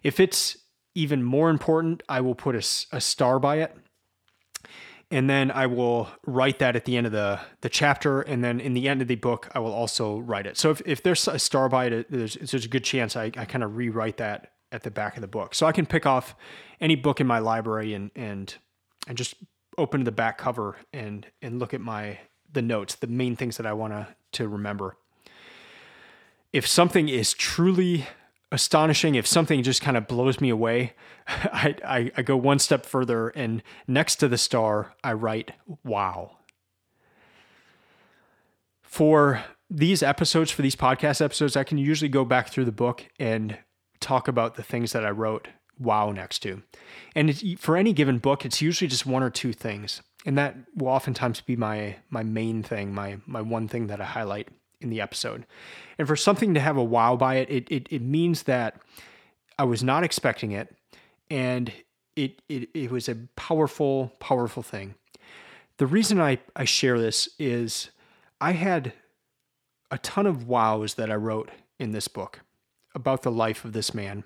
If 0.03 0.19
it's 0.19 0.57
even 0.93 1.23
more 1.23 1.49
important, 1.49 2.03
I 2.09 2.19
will 2.19 2.36
put 2.36 2.55
a, 2.55 2.95
a 2.95 2.99
star 2.99 3.39
by 3.39 3.59
it, 3.59 3.77
and 5.11 5.29
then 5.29 5.51
I 5.51 5.67
will 5.67 6.09
write 6.25 6.59
that 6.59 6.75
at 6.75 6.85
the 6.85 6.97
end 6.97 7.05
of 7.05 7.11
the 7.11 7.39
the 7.61 7.69
chapter, 7.69 8.21
and 8.21 8.43
then 8.43 8.59
in 8.59 8.73
the 8.73 8.87
end 8.87 9.01
of 9.01 9.07
the 9.07 9.15
book, 9.15 9.49
I 9.53 9.59
will 9.59 9.73
also 9.73 10.19
write 10.19 10.47
it. 10.47 10.57
So 10.57 10.71
if, 10.71 10.81
if 10.85 11.03
there's 11.03 11.27
a 11.27 11.39
star 11.39 11.69
by 11.69 11.85
it, 11.85 12.11
there's, 12.11 12.35
there's 12.35 12.65
a 12.65 12.69
good 12.69 12.83
chance 12.83 13.15
I, 13.15 13.25
I 13.37 13.45
kind 13.45 13.63
of 13.63 13.75
rewrite 13.75 14.17
that 14.17 14.53
at 14.71 14.83
the 14.83 14.91
back 14.91 15.15
of 15.15 15.21
the 15.21 15.27
book. 15.27 15.55
So 15.55 15.65
I 15.65 15.71
can 15.71 15.85
pick 15.85 16.05
off 16.05 16.35
any 16.81 16.95
book 16.95 17.21
in 17.21 17.27
my 17.27 17.39
library 17.39 17.93
and 17.93 18.11
and 18.15 18.53
and 19.07 19.17
just 19.17 19.35
open 19.77 20.03
the 20.03 20.11
back 20.11 20.37
cover 20.37 20.77
and 20.93 21.27
and 21.41 21.59
look 21.59 21.73
at 21.73 21.81
my 21.81 22.19
the 22.51 22.61
notes, 22.61 22.95
the 22.95 23.07
main 23.07 23.35
things 23.35 23.57
that 23.57 23.65
I 23.65 23.73
want 23.73 23.93
to 23.93 24.07
to 24.33 24.47
remember. 24.47 24.97
If 26.51 26.65
something 26.65 27.09
is 27.09 27.33
truly 27.33 28.07
astonishing, 28.55 29.13
if 29.15 29.27
something 29.27 29.61
just 29.61 29.81
kind 29.81 29.95
of 29.95 30.07
blows 30.07 30.41
me 30.41 30.49
away, 30.49 30.93
I, 31.27 31.75
I, 31.85 32.11
I 32.17 32.21
go 32.23 32.35
one 32.35 32.57
step 32.57 32.85
further 32.85 33.29
and 33.29 33.61
next 33.87 34.15
to 34.17 34.27
the 34.27 34.37
star, 34.37 34.95
I 35.03 35.13
write, 35.13 35.51
wow. 35.83 36.37
For 38.81 39.43
these 39.69 40.01
episodes, 40.01 40.51
for 40.51 40.61
these 40.61 40.75
podcast 40.75 41.23
episodes, 41.23 41.55
I 41.55 41.63
can 41.63 41.77
usually 41.77 42.09
go 42.09 42.25
back 42.25 42.49
through 42.49 42.65
the 42.65 42.71
book 42.71 43.05
and 43.19 43.57
talk 43.99 44.27
about 44.27 44.55
the 44.55 44.63
things 44.63 44.93
that 44.93 45.05
I 45.05 45.11
wrote 45.11 45.49
wow 45.77 46.11
next 46.11 46.39
to. 46.39 46.63
And 47.15 47.59
for 47.59 47.75
any 47.75 47.93
given 47.93 48.19
book, 48.19 48.45
it's 48.45 48.61
usually 48.61 48.87
just 48.87 49.05
one 49.05 49.23
or 49.23 49.29
two 49.29 49.53
things. 49.53 50.01
And 50.25 50.37
that 50.37 50.55
will 50.75 50.87
oftentimes 50.87 51.41
be 51.41 51.55
my 51.55 51.97
my 52.09 52.23
main 52.23 52.63
thing, 52.63 52.93
my 52.93 53.17
my 53.27 53.41
one 53.41 53.67
thing 53.67 53.87
that 53.87 54.01
I 54.01 54.05
highlight 54.05 54.47
in 54.86 54.89
the 54.89 55.01
episode. 55.01 55.45
And 55.97 56.07
for 56.07 56.15
something 56.15 56.53
to 56.53 56.61
have 56.61 56.77
a 56.77 56.83
wow 56.83 57.17
by 57.17 57.36
it, 57.36 57.49
it 57.49 57.67
it, 57.69 57.88
it 57.91 58.01
means 58.01 58.43
that 58.43 58.81
I 59.59 59.65
was 59.65 59.83
not 59.83 60.03
expecting 60.03 60.51
it 60.51 60.73
and 61.29 61.71
it, 62.15 62.41
it 62.47 62.69
it 62.73 62.91
was 62.91 63.09
a 63.09 63.15
powerful, 63.36 64.13
powerful 64.19 64.63
thing. 64.63 64.95
The 65.77 65.88
reason 65.88 66.21
I, 66.21 66.39
I 66.55 66.63
share 66.63 66.97
this 66.97 67.27
is 67.38 67.89
I 68.39 68.53
had 68.53 68.93
a 69.91 69.97
ton 69.97 70.25
of 70.25 70.47
wows 70.47 70.93
that 70.95 71.11
I 71.11 71.15
wrote 71.15 71.51
in 71.79 71.91
this 71.91 72.07
book 72.07 72.41
about 72.93 73.23
the 73.23 73.31
life 73.31 73.65
of 73.65 73.73
this 73.73 73.93
man. 73.93 74.23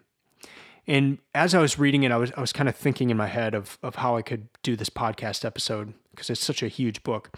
And 0.85 1.17
as 1.33 1.53
I 1.53 1.59
was 1.59 1.79
reading 1.79 2.03
it, 2.03 2.11
I 2.11 2.17
was 2.17 2.31
I 2.37 2.41
was 2.41 2.53
kind 2.53 2.69
of 2.69 2.75
thinking 2.75 3.09
in 3.09 3.17
my 3.17 3.27
head 3.27 3.53
of 3.53 3.77
of 3.81 3.95
how 3.95 4.17
I 4.17 4.21
could 4.21 4.47
do 4.63 4.75
this 4.75 4.89
podcast 4.89 5.45
episode 5.45 5.93
because 6.11 6.29
it's 6.29 6.43
such 6.43 6.61
a 6.61 6.67
huge 6.67 7.03
book. 7.03 7.31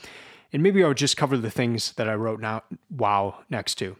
And 0.53 0.61
maybe 0.61 0.83
I 0.83 0.87
would 0.87 0.97
just 0.97 1.17
cover 1.17 1.37
the 1.37 1.51
things 1.51 1.93
that 1.93 2.09
I 2.09 2.15
wrote 2.15 2.39
now 2.39 2.63
wow 2.89 3.39
next 3.49 3.75
to. 3.75 3.95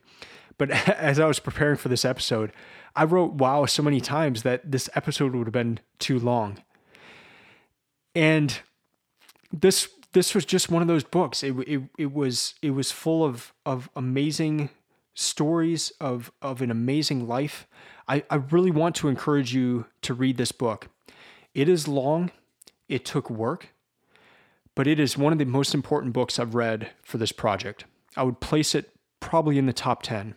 But 0.58 0.72
as 0.90 1.20
I 1.20 1.26
was 1.26 1.40
preparing 1.40 1.78
for 1.78 1.90
this 1.90 2.06
episode, 2.06 2.52
I 2.96 3.06
wrote 3.06 3.34
wow 3.34 3.66
so 3.66 3.84
many 3.84 4.02
times 4.02 4.44
that 4.44 4.72
this 4.72 4.90
episode 4.96 5.36
would 5.36 5.48
have 5.48 5.54
been 5.54 5.80
too 6.00 6.20
long. 6.20 6.62
And 8.14 8.60
this 9.52 9.90
this 10.14 10.36
was 10.36 10.44
just 10.44 10.70
one 10.70 10.82
of 10.82 10.90
those 10.90 11.06
books. 11.06 11.42
It, 11.42 11.58
it, 11.60 11.82
it 11.98 12.14
was 12.14 12.56
it 12.62 12.72
was 12.72 12.92
full 12.92 13.24
of 13.24 13.54
of 13.66 13.90
amazing 13.96 14.70
stories 15.14 15.92
of, 16.00 16.32
of 16.42 16.62
an 16.62 16.72
amazing 16.72 17.28
life, 17.28 17.68
I, 18.08 18.24
I 18.30 18.36
really 18.36 18.72
want 18.72 18.96
to 18.98 19.08
encourage 19.08 19.54
you 19.54 19.86
to 20.04 20.14
read 20.14 20.38
this 20.38 20.52
book. 20.52 20.90
It 21.54 21.68
is 21.68 21.88
long, 21.88 22.32
it 22.88 23.06
took 23.06 23.30
work, 23.30 23.70
but 24.76 24.88
it 24.88 25.00
is 25.00 25.18
one 25.18 25.34
of 25.34 25.40
the 25.40 25.46
most 25.46 25.74
important 25.74 26.14
books 26.14 26.40
I've 26.40 26.56
read 26.56 26.92
for 27.04 27.18
this 27.18 27.32
project. 27.32 27.86
I 28.16 28.24
would 28.24 28.40
place 28.40 28.76
it 28.76 28.92
probably 29.20 29.58
in 29.58 29.66
the 29.66 29.74
top 29.74 30.04
10. 30.04 30.36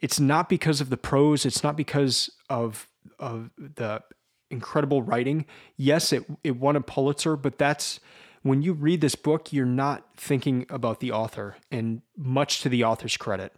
It's 0.00 0.20
not 0.20 0.48
because 0.48 0.80
of 0.80 0.90
the 0.90 0.96
prose, 0.96 1.46
it's 1.46 1.62
not 1.62 1.76
because 1.76 2.30
of, 2.50 2.88
of 3.18 3.50
the 3.56 4.02
incredible 4.50 5.02
writing. 5.02 5.46
Yes, 5.76 6.12
it, 6.12 6.24
it 6.42 6.56
won 6.56 6.76
a 6.76 6.80
Pulitzer, 6.80 7.36
but 7.36 7.58
that's 7.58 8.00
when 8.42 8.62
you 8.62 8.74
read 8.74 9.00
this 9.00 9.14
book, 9.14 9.52
you're 9.52 9.64
not 9.64 10.04
thinking 10.16 10.66
about 10.68 11.00
the 11.00 11.10
author, 11.10 11.56
and 11.70 12.02
much 12.16 12.60
to 12.60 12.68
the 12.68 12.84
author's 12.84 13.16
credit. 13.16 13.54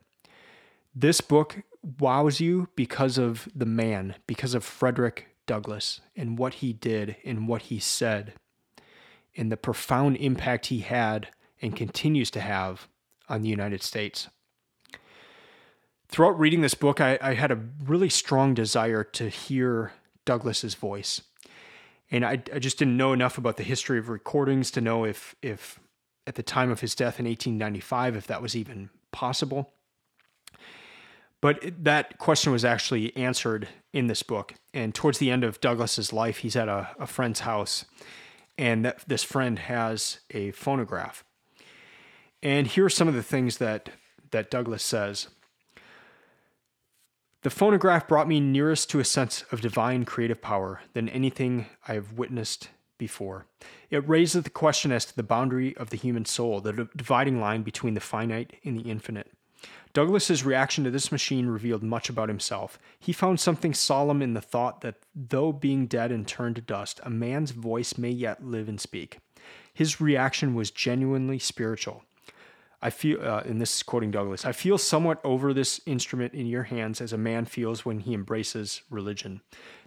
This 0.95 1.21
book 1.21 1.63
wows 1.99 2.41
you 2.41 2.69
because 2.77 3.19
of 3.19 3.49
the 3.55 3.67
man, 3.67 4.15
because 4.27 4.55
of 4.55 4.65
Frederick 4.65 5.27
Douglass 5.47 6.01
and 6.17 6.39
what 6.39 6.55
he 6.55 6.73
did 6.73 7.17
and 7.25 7.49
what 7.49 7.63
he 7.63 7.79
said, 7.79 8.35
and 9.37 9.51
the 9.51 9.57
profound 9.57 10.17
impact 10.17 10.67
he 10.67 10.81
had 10.81 11.29
and 11.61 11.77
continues 11.77 12.31
to 12.33 12.41
have 12.41 12.89
on 13.29 13.43
the 13.43 13.49
United 13.49 13.83
States. 13.83 14.29
Throughout 16.09 16.39
reading 16.39 16.61
this 16.61 16.75
book, 16.75 17.01
I, 17.01 17.19
I 17.21 17.35
had 17.35 17.51
a 17.51 17.61
really 17.85 18.09
strong 18.09 18.55
desire 18.55 19.03
to 19.05 19.29
hear 19.29 19.93
Douglass's 20.25 20.75
voice. 20.75 21.23
And 22.11 22.25
I, 22.25 22.43
I 22.55 22.59
just 22.59 22.79
didn't 22.79 22.97
know 22.97 23.13
enough 23.13 23.39
about 23.39 23.57
the 23.57 23.65
history 23.65 23.99
of 23.99 24.09
recordings 24.09 24.71
to 24.73 24.81
know 24.81 25.05
if, 25.05 25.35
if 25.43 25.81
at 26.27 26.37
the 26.37 26.43
time 26.43 26.71
of 26.71 26.81
his 26.81 26.95
death 26.95 27.19
in 27.19 27.27
1895, 27.27 28.17
if 28.17 28.27
that 28.29 28.41
was 28.41 28.55
even 28.55 28.91
possible. 29.11 29.73
But 31.41 31.85
that 31.85 32.19
question 32.19 32.53
was 32.53 32.65
actually 32.65 33.15
answered 33.17 33.69
in 33.93 34.07
this 34.07 34.23
book. 34.23 34.55
And 34.73 34.95
towards 34.95 35.19
the 35.19 35.31
end 35.31 35.45
of 35.45 35.61
Douglass's 35.61 36.13
life, 36.13 36.39
he's 36.39 36.57
at 36.57 36.69
a, 36.69 36.89
a 36.99 37.07
friend's 37.07 37.41
house, 37.41 37.85
and 38.59 38.85
that, 38.85 39.01
this 39.07 39.23
friend 39.23 39.59
has 39.59 40.21
a 40.31 40.51
phonograph. 40.53 41.25
And 42.43 42.67
here 42.67 42.85
are 42.85 42.91
some 42.91 43.09
of 43.09 43.15
the 43.15 43.23
things 43.23 43.59
that, 43.59 43.91
that 44.31 44.51
Douglass 44.51 44.83
says. 44.83 45.29
The 47.43 47.51
phonograph 47.51 48.09
brought 48.09 48.29
me 48.29 48.41
nearest 48.41 48.91
to 48.91 48.99
a 48.99 49.05
sense 49.05 49.45
of 49.53 49.61
divine 49.61 50.05
creative 50.05 50.43
power 50.43 50.81
than 50.95 51.09
anything 51.09 51.67
I 51.87 51.95
have 51.95 52.15
witnessed 52.15 52.71
before. 52.99 53.47
It 53.91 54.09
raises 54.09 54.43
the 54.43 54.51
question 54.51 54.91
as 54.91 55.05
to 55.05 55.15
the 55.15 55.23
boundary 55.23 55.77
of 55.77 55.91
the 55.91 55.97
human 55.97 56.25
soul, 56.25 56.61
the 56.61 56.89
dividing 56.97 57.41
line 57.41 57.63
between 57.63 57.95
the 57.95 58.01
finite 58.01 58.55
and 58.65 58.79
the 58.79 58.91
infinite. 58.91 59.31
Douglass's 59.97 60.45
reaction 60.45 60.85
to 60.85 60.91
this 60.91 61.11
machine 61.11 61.47
revealed 61.47 61.83
much 61.83 62.11
about 62.11 62.29
himself. 62.29 62.79
He 63.01 63.15
found 63.15 63.41
something 63.41 63.73
solemn 63.73 64.21
in 64.21 64.35
the 64.35 64.43
thought 64.43 64.83
that 64.83 64.97
though 65.15 65.53
being 65.53 65.87
dead 65.87 66.13
and 66.13 66.29
turned 66.29 66.57
to 66.57 66.61
dust, 66.61 67.01
a 67.03 67.09
man's 67.09 67.53
voice 67.53 67.97
may 67.97 68.11
yet 68.11 68.45
live 68.45 68.69
and 68.69 68.79
speak. 68.79 69.21
His 69.73 69.99
reaction 69.99 70.55
was 70.55 70.71
genuinely 70.71 71.39
spiritual. 71.39 72.03
I 72.83 72.91
feel, 72.91 73.23
uh, 73.23 73.45
and 73.47 73.59
this 73.59 73.77
is 73.77 73.83
quoting 73.83 74.11
Douglass, 74.11 74.45
I 74.45 74.53
feel 74.53 74.77
somewhat 74.77 75.19
over 75.25 75.55
this 75.55 75.81
instrument 75.87 76.35
in 76.35 76.45
your 76.45 76.65
hands 76.65 77.01
as 77.01 77.15
a 77.15 77.19
man 77.19 77.47
feels 77.47 77.87
when 77.87 78.01
he 78.01 78.13
embraces 78.13 78.83
religion. 78.91 79.41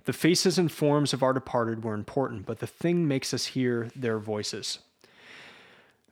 The 0.05 0.13
faces 0.13 0.57
and 0.57 0.71
forms 0.71 1.13
of 1.13 1.21
our 1.21 1.33
departed 1.33 1.83
were 1.83 1.93
important, 1.93 2.47
but 2.47 2.57
the 2.57 2.65
thing 2.65 3.07
makes 3.07 3.31
us 3.31 3.45
hear 3.45 3.91
their 3.95 4.17
voices. 4.17 4.79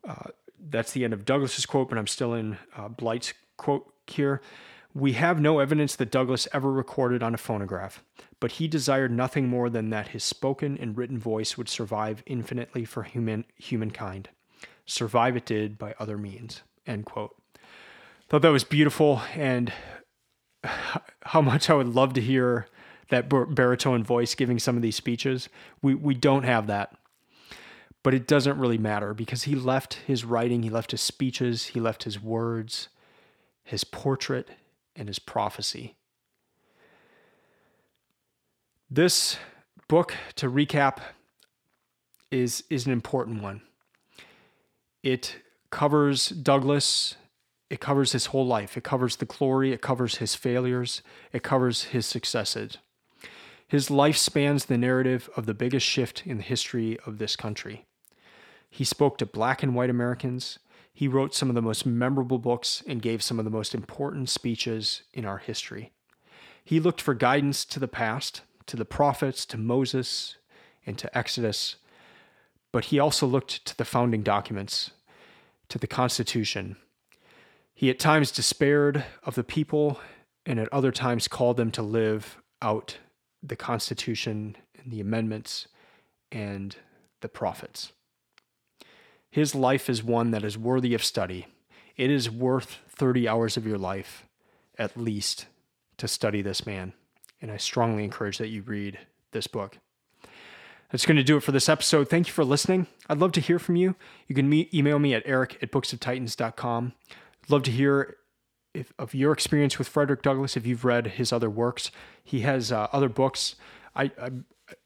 Uh, 0.08 0.30
that's 0.70 0.92
the 0.92 1.04
end 1.04 1.14
of 1.14 1.26
Douglass's 1.26 1.66
quote, 1.66 1.90
but 1.90 1.98
I'm 1.98 2.06
still 2.06 2.36
in 2.36 2.60
uh, 2.76 2.90
Blight's 2.90 3.34
quote 3.58 3.92
here. 4.08 4.42
We 4.94 5.14
have 5.14 5.40
no 5.40 5.60
evidence 5.60 5.96
that 5.98 6.10
Douglass 6.10 6.48
ever 6.54 6.72
recorded 6.72 7.22
on 7.22 7.34
a 7.36 7.38
phonograph, 7.38 8.04
but 8.40 8.54
he 8.54 8.68
desired 8.68 9.12
nothing 9.12 9.48
more 9.48 9.70
than 9.70 9.90
that 9.92 10.10
his 10.10 10.24
spoken 10.24 10.78
and 10.78 10.98
written 10.98 11.20
voice 11.20 11.58
would 11.58 11.70
survive 11.70 12.24
infinitely 12.26 12.86
for 12.86 13.04
human 13.04 13.46
humankind. 13.56 14.30
Survive 14.86 15.36
it 15.36 15.46
did 15.46 15.78
by 15.78 15.94
other 16.00 16.18
means. 16.18 16.64
End 16.88 17.06
quote. 17.06 17.36
Thought 18.30 18.42
that 18.42 18.50
was 18.50 18.64
beautiful, 18.64 19.22
and 19.36 19.72
how 20.64 21.42
much 21.42 21.70
I 21.70 21.76
would 21.76 21.94
love 21.94 22.14
to 22.14 22.22
hear 22.22 22.68
that 23.10 23.30
baritone 23.30 24.04
voice 24.04 24.36
giving 24.36 24.60
some 24.60 24.76
of 24.76 24.82
these 24.82 24.96
speeches. 24.96 25.50
We 25.82 25.96
we 25.96 26.14
don't 26.14 26.44
have 26.44 26.68
that. 26.68 26.96
But 28.04 28.14
it 28.14 28.28
doesn't 28.28 28.58
really 28.58 28.78
matter 28.78 29.14
because 29.14 29.44
he 29.44 29.56
left 29.56 29.96
his 30.08 30.24
writing, 30.24 30.64
he 30.64 30.70
left 30.70 30.92
his 30.92 31.02
speeches, 31.02 31.68
he 31.68 31.80
left 31.80 32.04
his 32.04 32.22
words, 32.22 32.88
his 33.68 33.84
portrait, 33.84 34.48
and 34.96 35.08
his 35.08 35.20
prophecy. 35.20 35.96
This 38.90 39.38
book, 39.88 40.16
to 40.36 40.50
recap, 40.50 41.00
is, 42.32 42.64
is 42.70 42.86
an 42.86 42.94
important 42.94 43.44
one. 43.44 43.62
It 45.04 45.36
covers 45.70 46.30
Douglass, 46.30 47.16
it 47.70 47.82
covers 47.82 48.14
his 48.14 48.28
whole 48.28 48.48
life. 48.48 48.78
It 48.78 48.84
covers 48.84 49.18
the 49.18 49.26
glory, 49.26 49.74
it 49.74 49.82
covers 49.82 50.16
his 50.16 50.36
failures, 50.36 51.02
it 51.34 51.44
covers 51.44 51.86
his 51.86 52.06
successes. 52.06 52.78
His 53.68 53.92
life 53.92 54.16
spans 54.16 54.66
the 54.66 54.78
narrative 54.78 55.30
of 55.36 55.46
the 55.46 55.54
biggest 55.54 55.86
shift 55.86 56.26
in 56.26 56.38
the 56.38 56.44
history 56.44 56.98
of 57.06 57.18
this 57.18 57.36
country. 57.36 57.86
He 58.70 58.86
spoke 58.86 59.18
to 59.18 59.26
black 59.26 59.62
and 59.62 59.76
white 59.76 59.90
Americans. 59.90 60.60
He 60.98 61.08
wrote 61.08 61.36
some 61.36 61.48
of 61.50 61.54
the 61.54 61.62
most 61.62 61.86
memorable 61.86 62.40
books 62.40 62.82
and 62.88 63.04
gave 63.04 63.22
some 63.22 63.38
of 63.38 63.46
the 63.46 63.52
most 63.52 63.76
important 63.76 64.30
speeches 64.30 65.04
in 65.14 65.26
our 65.26 65.38
history. 65.38 65.92
He 66.64 66.80
looked 66.80 67.02
for 67.02 67.14
guidance 67.14 67.66
to 67.66 67.80
the 67.80 67.88
past, 67.88 68.42
to 68.66 68.76
the 68.76 68.84
prophets, 68.84 69.46
to 69.46 69.60
Moses, 69.60 70.38
and 70.88 70.98
to 70.98 71.16
Exodus, 71.16 71.76
but 72.72 72.86
he 72.86 72.98
also 72.98 73.28
looked 73.28 73.64
to 73.68 73.78
the 73.78 73.86
founding 73.86 74.24
documents, 74.24 74.90
to 75.70 75.78
the 75.78 75.86
Constitution. 75.86 76.78
He 77.76 77.92
at 77.92 78.00
times 78.00 78.32
despaired 78.32 79.06
of 79.24 79.36
the 79.36 79.44
people 79.44 80.00
and 80.48 80.60
at 80.60 80.74
other 80.74 80.92
times 80.92 81.28
called 81.28 81.58
them 81.58 81.70
to 81.74 81.84
live 81.84 82.42
out 82.60 82.98
the 83.44 83.56
Constitution 83.56 84.58
and 84.82 84.92
the 84.92 85.02
amendments 85.02 85.68
and 86.32 86.76
the 87.22 87.30
prophets. 87.30 87.92
His 89.30 89.54
life 89.54 89.90
is 89.90 90.04
one 90.04 90.32
that 90.32 90.44
is 90.44 90.58
worthy 90.58 90.94
of 90.94 91.04
study. 91.04 91.48
It 91.96 92.12
is 92.12 92.30
worth 92.30 92.80
30 92.90 93.28
hours 93.28 93.58
of 93.58 93.66
your 93.66 93.78
life, 93.78 94.26
at 94.78 94.98
least, 94.98 95.48
to 95.98 96.08
study 96.08 96.42
this 96.42 96.66
man. 96.66 96.94
And 97.42 97.52
I 97.52 97.58
strongly 97.58 98.04
encourage 98.04 98.38
that 98.38 98.50
you 98.50 98.62
read 98.62 99.00
this 99.32 99.48
book. 99.48 99.78
That's 100.92 101.06
going 101.06 101.18
to 101.18 101.24
do 101.24 101.36
it 101.36 101.44
for 101.44 101.52
this 101.52 101.68
episode. 101.68 102.10
Thank 102.10 102.28
you 102.28 102.34
for 102.34 102.46
listening. 102.46 102.88
I'd 103.10 103.18
love 103.18 103.34
to 103.34 103.42
hear 103.42 103.60
from 103.60 103.76
you. 103.76 103.96
You 104.28 104.36
can 104.36 104.48
me- 104.48 104.70
email 104.74 105.00
me 105.00 105.14
at 105.14 105.24
eric 105.26 105.58
at 105.62 105.72
booksoftitans.com. 105.72 106.94
I'd 107.10 107.50
love 107.50 107.64
to 107.64 107.72
hear 107.72 108.18
if, 108.74 108.94
of 108.98 109.14
your 109.14 109.34
experience 109.34 109.78
with 109.78 109.88
Frederick 109.88 110.22
Douglass, 110.22 110.56
if 110.56 110.66
you've 110.66 110.86
read 110.86 111.08
his 111.08 111.34
other 111.34 111.50
works. 111.50 111.92
He 112.24 112.42
has 112.42 112.72
uh, 112.72 112.88
other 112.94 113.10
books. 113.10 113.56
I, 113.96 114.12
I, 114.22 114.30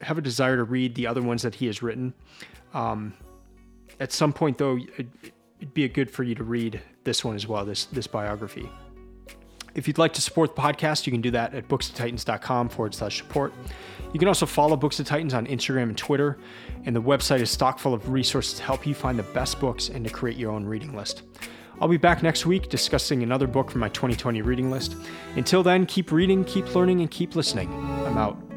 have 0.00 0.16
a 0.16 0.22
desire 0.22 0.56
to 0.56 0.64
read 0.64 0.94
the 0.94 1.08
other 1.08 1.20
ones 1.22 1.42
that 1.42 1.56
he 1.56 1.66
has 1.66 1.82
written. 1.82 2.14
Um, 2.72 3.14
at 4.00 4.12
some 4.12 4.32
point, 4.32 4.58
though, 4.58 4.78
it'd, 4.78 5.10
be 5.74 5.88
good 5.88 6.10
for 6.10 6.24
you 6.24 6.34
to 6.34 6.42
read 6.42 6.80
this 7.04 7.24
one 7.24 7.36
as 7.36 7.46
well, 7.46 7.64
this, 7.64 7.84
this 7.86 8.08
biography. 8.08 8.68
If 9.74 9.86
you'd 9.86 9.98
like 9.98 10.12
to 10.14 10.20
support 10.20 10.54
the 10.54 10.60
podcast, 10.60 11.06
you 11.06 11.12
can 11.12 11.20
do 11.20 11.30
that 11.30 11.54
at 11.54 11.68
booksoftitans.com 11.68 12.68
forward 12.68 12.94
slash 12.94 13.18
support. 13.18 13.52
You 14.12 14.18
can 14.18 14.28
also 14.28 14.44
follow 14.44 14.76
Books 14.76 15.00
of 15.00 15.06
Titans 15.06 15.34
on 15.34 15.46
Instagram 15.46 15.84
and 15.84 15.96
Twitter, 15.96 16.38
and 16.84 16.94
the 16.94 17.00
website 17.00 17.40
is 17.40 17.50
stock 17.50 17.78
full 17.78 17.94
of 17.94 18.10
resources 18.10 18.54
to 18.54 18.62
help 18.62 18.86
you 18.86 18.94
find 18.94 19.18
the 19.18 19.22
best 19.22 19.60
books 19.60 19.88
and 19.88 20.04
to 20.04 20.12
create 20.12 20.36
your 20.36 20.50
own 20.50 20.64
reading 20.64 20.94
list. 20.94 21.22
I'll 21.80 21.88
be 21.88 21.96
back 21.96 22.22
next 22.22 22.44
week 22.44 22.68
discussing 22.68 23.22
another 23.22 23.46
book 23.46 23.70
from 23.70 23.80
my 23.80 23.88
2020 23.88 24.42
reading 24.42 24.70
list. 24.70 24.94
Until 25.36 25.62
then, 25.62 25.86
keep 25.86 26.12
reading, 26.12 26.44
keep 26.44 26.74
learning, 26.74 27.00
and 27.00 27.10
keep 27.10 27.34
listening. 27.34 27.72
I'm 28.06 28.18
out. 28.18 28.51